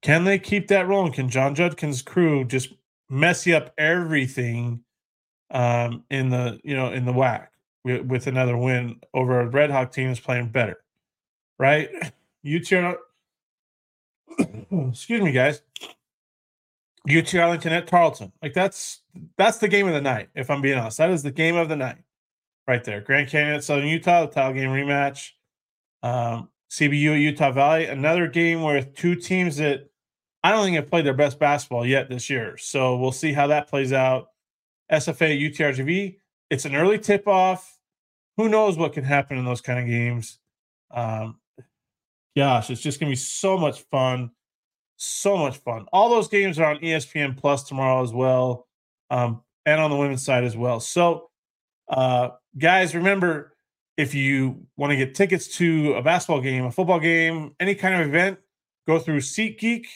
Can 0.03 0.25
they 0.25 0.39
keep 0.39 0.69
that 0.69 0.89
rolling? 0.89 1.13
Can 1.13 1.29
Jon 1.29 1.55
Judkins' 1.55 2.03
crew 2.03 2.45
just 2.45 2.73
messy 3.09 3.53
up 3.53 3.75
everything 3.77 4.83
um, 5.51 6.05
in 6.11 6.31
the 6.31 6.61
you 6.65 6.77
know 6.77 6.93
in 6.93 7.05
the 7.05 7.13
WAC 7.13 7.49
with, 7.85 8.03
with 8.07 8.27
another 8.27 8.57
win 8.57 9.01
over 9.13 9.41
a 9.41 9.47
Red 9.47 9.71
Hawk 9.71 9.93
team 9.93 10.09
that's 10.09 10.21
playing 10.21 10.49
better, 10.49 10.79
right? 11.59 11.91
UT, 12.47 12.73
excuse 14.89 15.23
me, 15.23 15.33
guys. 15.33 15.63
UT 17.09 17.35
Arlington 17.35 17.73
at 17.73 17.87
Tarleton, 17.87 18.33
like 18.43 18.53
that's 18.53 19.01
that's 19.37 19.59
the 19.59 19.69
game 19.69 19.87
of 19.87 19.95
the 19.95 20.01
night. 20.01 20.29
If 20.35 20.51
I'm 20.51 20.61
being 20.61 20.79
honest, 20.79 20.99
that 20.99 21.11
is 21.11 21.23
the 21.23 21.31
game 21.31 21.57
of 21.57 21.69
the 21.69 21.77
night, 21.77 21.99
right 22.69 22.85
there. 22.85 23.01
Grand 23.01 23.29
Canyon 23.29 23.57
at 23.57 23.65
Southern 23.65 23.89
Utah, 23.89 24.27
the 24.27 24.33
title 24.33 24.53
game 24.53 24.71
rematch. 24.71 25.31
Um, 26.03 26.49
CBU 26.71 27.15
at 27.15 27.21
Utah 27.21 27.53
Valley, 27.53 27.87
another 27.87 28.29
game 28.29 28.63
where 28.63 28.83
two 28.83 29.17
teams 29.17 29.57
that 29.57 29.90
I 30.43 30.51
don't 30.51 30.65
think 30.65 30.77
have 30.77 30.89
played 30.89 31.05
their 31.05 31.15
best 31.15 31.39
basketball 31.39 31.87
yet 31.87 32.09
this 32.09 32.31
year. 32.31 32.57
So 32.57 32.97
we'll 32.97 33.13
see 33.13 33.33
how 33.33 33.49
that 33.49 33.69
plays 33.69 33.93
out. 33.93 34.29
SFA 34.91 35.39
UTRGV, 35.41 36.17
it's 36.51 36.65
an 36.65 36.75
early 36.75 36.99
tip 36.99 37.29
off. 37.29 37.79
Who 38.37 38.49
knows 38.49 38.77
what 38.77 38.93
can 38.93 39.05
happen 39.05 39.39
in 39.39 39.45
those 39.45 39.61
kind 39.61 39.79
of 39.79 39.87
games? 39.87 40.39
Um, 40.91 41.39
gosh, 42.37 42.71
it's 42.71 42.81
just 42.81 42.99
to 43.01 43.07
be 43.07 43.17
so 43.17 43.57
much 43.57 43.83
fun. 43.91 44.31
So 44.97 45.37
much 45.37 45.59
fun. 45.59 45.87
All 45.93 46.11
those 46.11 46.29
games 46.29 46.59
are 46.59 46.71
on 46.71 46.79
ESPN 46.79 47.37
Plus 47.37 47.63
tomorrow 47.63 48.03
as 48.03 48.13
well, 48.13 48.67
um, 49.11 49.43
and 49.65 49.81
on 49.81 49.91
the 49.91 49.97
women's 49.97 50.25
side 50.25 50.45
as 50.45 50.57
well. 50.57 50.81
So, 50.81 51.31
uh, 51.89 52.31
guys, 52.59 52.95
remember 52.95 53.55
if 53.97 54.15
you 54.15 54.67
want 54.77 54.91
to 54.91 54.97
get 54.97 55.15
tickets 55.15 55.57
to 55.59 55.95
a 55.95 56.03
basketball 56.03 56.41
game, 56.41 56.65
a 56.65 56.71
football 56.71 57.01
game, 57.01 57.55
any 57.61 57.75
kind 57.75 57.95
of 58.01 58.09
event, 58.09 58.39
go 58.87 58.99
through 58.99 59.21
SeatGeek 59.21 59.87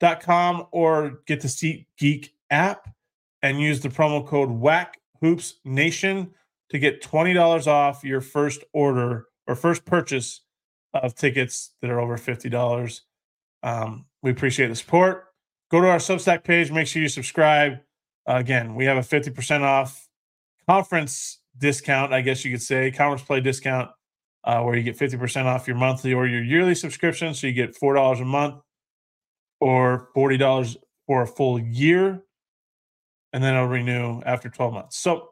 com 0.00 0.66
or 0.72 1.20
get 1.26 1.40
the 1.40 1.48
Seat 1.48 1.86
Geek 1.98 2.34
app 2.50 2.88
and 3.42 3.60
use 3.60 3.80
the 3.80 3.88
promo 3.88 4.26
code 4.26 4.48
WAC 4.48 4.88
Hoops 5.20 5.54
Nation 5.64 6.32
to 6.70 6.78
get 6.78 7.02
$20 7.02 7.66
off 7.66 8.04
your 8.04 8.20
first 8.20 8.64
order 8.72 9.26
or 9.46 9.54
first 9.54 9.84
purchase 9.84 10.42
of 10.94 11.14
tickets 11.14 11.74
that 11.80 11.90
are 11.90 12.00
over 12.00 12.16
$50. 12.16 13.00
Um, 13.62 14.06
we 14.22 14.30
appreciate 14.30 14.68
the 14.68 14.74
support. 14.74 15.26
Go 15.70 15.80
to 15.80 15.88
our 15.88 15.98
Substack 15.98 16.44
page. 16.44 16.70
Make 16.70 16.86
sure 16.86 17.02
you 17.02 17.08
subscribe. 17.08 17.78
Uh, 18.28 18.36
again, 18.36 18.74
we 18.74 18.84
have 18.84 18.96
a 18.96 19.00
50% 19.00 19.62
off 19.62 20.08
conference 20.68 21.40
discount, 21.58 22.12
I 22.12 22.20
guess 22.20 22.44
you 22.44 22.50
could 22.50 22.62
say, 22.62 22.90
conference 22.90 23.22
play 23.22 23.40
discount, 23.40 23.90
uh, 24.44 24.62
where 24.62 24.76
you 24.76 24.82
get 24.82 24.98
50% 24.98 25.44
off 25.44 25.66
your 25.66 25.76
monthly 25.76 26.12
or 26.12 26.26
your 26.26 26.42
yearly 26.42 26.74
subscription. 26.74 27.34
So 27.34 27.46
you 27.46 27.52
get 27.52 27.78
$4 27.78 28.20
a 28.20 28.24
month 28.24 28.56
or 29.60 30.08
$40 30.16 30.76
for 31.06 31.22
a 31.22 31.26
full 31.26 31.58
year. 31.58 32.22
And 33.32 33.42
then 33.42 33.54
it'll 33.54 33.68
renew 33.68 34.22
after 34.24 34.48
12 34.48 34.72
months. 34.72 34.98
So, 34.98 35.30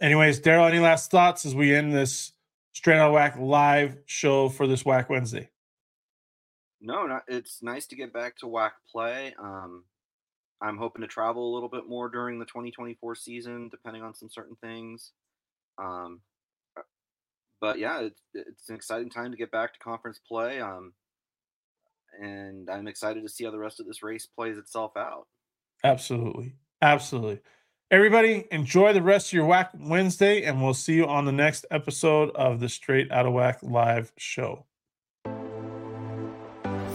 anyways, 0.00 0.40
Derryl, 0.40 0.68
any 0.68 0.80
last 0.80 1.10
thoughts 1.10 1.46
as 1.46 1.54
we 1.54 1.74
end 1.74 1.92
this 1.92 2.32
Straight 2.72 2.98
Out 2.98 3.14
WAC 3.14 3.40
live 3.40 3.98
show 4.06 4.48
for 4.48 4.66
this 4.66 4.82
WAC 4.82 5.08
Wednesday? 5.08 5.48
No, 6.80 7.06
not, 7.06 7.22
it's 7.28 7.62
nice 7.62 7.86
to 7.86 7.96
get 7.96 8.12
back 8.12 8.36
to 8.38 8.46
WAC 8.46 8.72
play. 8.90 9.34
Um, 9.38 9.84
I'm 10.60 10.78
hoping 10.78 11.02
to 11.02 11.08
travel 11.08 11.50
a 11.50 11.54
little 11.54 11.68
bit 11.68 11.88
more 11.88 12.08
during 12.08 12.38
the 12.38 12.44
2024 12.44 13.14
season, 13.14 13.68
depending 13.68 14.02
on 14.02 14.14
some 14.14 14.28
certain 14.28 14.56
things. 14.62 15.12
Um, 15.78 16.20
uh, 16.76 16.82
but 17.60 17.78
yeah, 17.78 18.00
it's, 18.00 18.20
it's 18.34 18.68
an 18.68 18.74
exciting 18.74 19.10
time 19.10 19.30
to 19.30 19.36
get 19.36 19.50
back 19.50 19.72
to 19.72 19.78
conference 19.80 20.20
play. 20.26 20.60
Um, 20.60 20.92
and 22.20 22.68
I'm 22.70 22.88
excited 22.88 23.22
to 23.22 23.28
see 23.28 23.44
how 23.44 23.50
the 23.50 23.58
rest 23.58 23.80
of 23.80 23.86
this 23.86 24.02
race 24.02 24.26
plays 24.26 24.58
itself 24.58 24.92
out. 24.96 25.26
Absolutely. 25.84 26.54
Absolutely. 26.82 27.40
Everybody, 27.90 28.44
enjoy 28.50 28.92
the 28.92 29.02
rest 29.02 29.28
of 29.28 29.32
your 29.34 29.46
WAC 29.46 29.68
Wednesday, 29.78 30.42
and 30.42 30.60
we'll 30.60 30.74
see 30.74 30.94
you 30.94 31.06
on 31.06 31.24
the 31.24 31.32
next 31.32 31.66
episode 31.70 32.30
of 32.34 32.58
the 32.58 32.68
Straight 32.68 33.12
Out 33.12 33.26
of 33.26 33.32
WAC 33.32 33.58
live 33.62 34.12
show. 34.16 34.66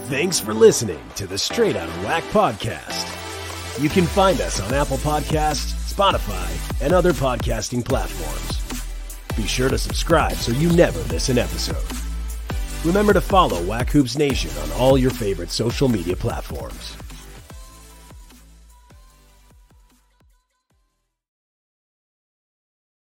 Thanks 0.08 0.38
for 0.38 0.52
listening 0.52 1.00
to 1.16 1.26
the 1.26 1.38
Straight 1.38 1.76
Out 1.76 1.88
of 1.88 1.94
WAC 2.04 2.20
podcast. 2.32 3.08
You 3.82 3.88
can 3.88 4.04
find 4.04 4.38
us 4.42 4.60
on 4.60 4.74
Apple 4.74 4.98
Podcasts, 4.98 5.72
Spotify, 5.90 6.82
and 6.82 6.92
other 6.92 7.14
podcasting 7.14 7.82
platforms. 7.82 8.60
Be 9.34 9.46
sure 9.46 9.70
to 9.70 9.78
subscribe 9.78 10.34
so 10.34 10.52
you 10.52 10.70
never 10.72 11.00
miss 11.10 11.30
an 11.30 11.38
episode. 11.38 12.11
Remember 12.84 13.12
to 13.12 13.20
follow 13.20 13.62
WAC 13.62 13.90
Hoops 13.90 14.18
Nation 14.18 14.50
on 14.60 14.72
all 14.72 14.98
your 14.98 15.12
favorite 15.12 15.50
social 15.50 15.88
media 15.88 16.16
platforms. 16.16 16.96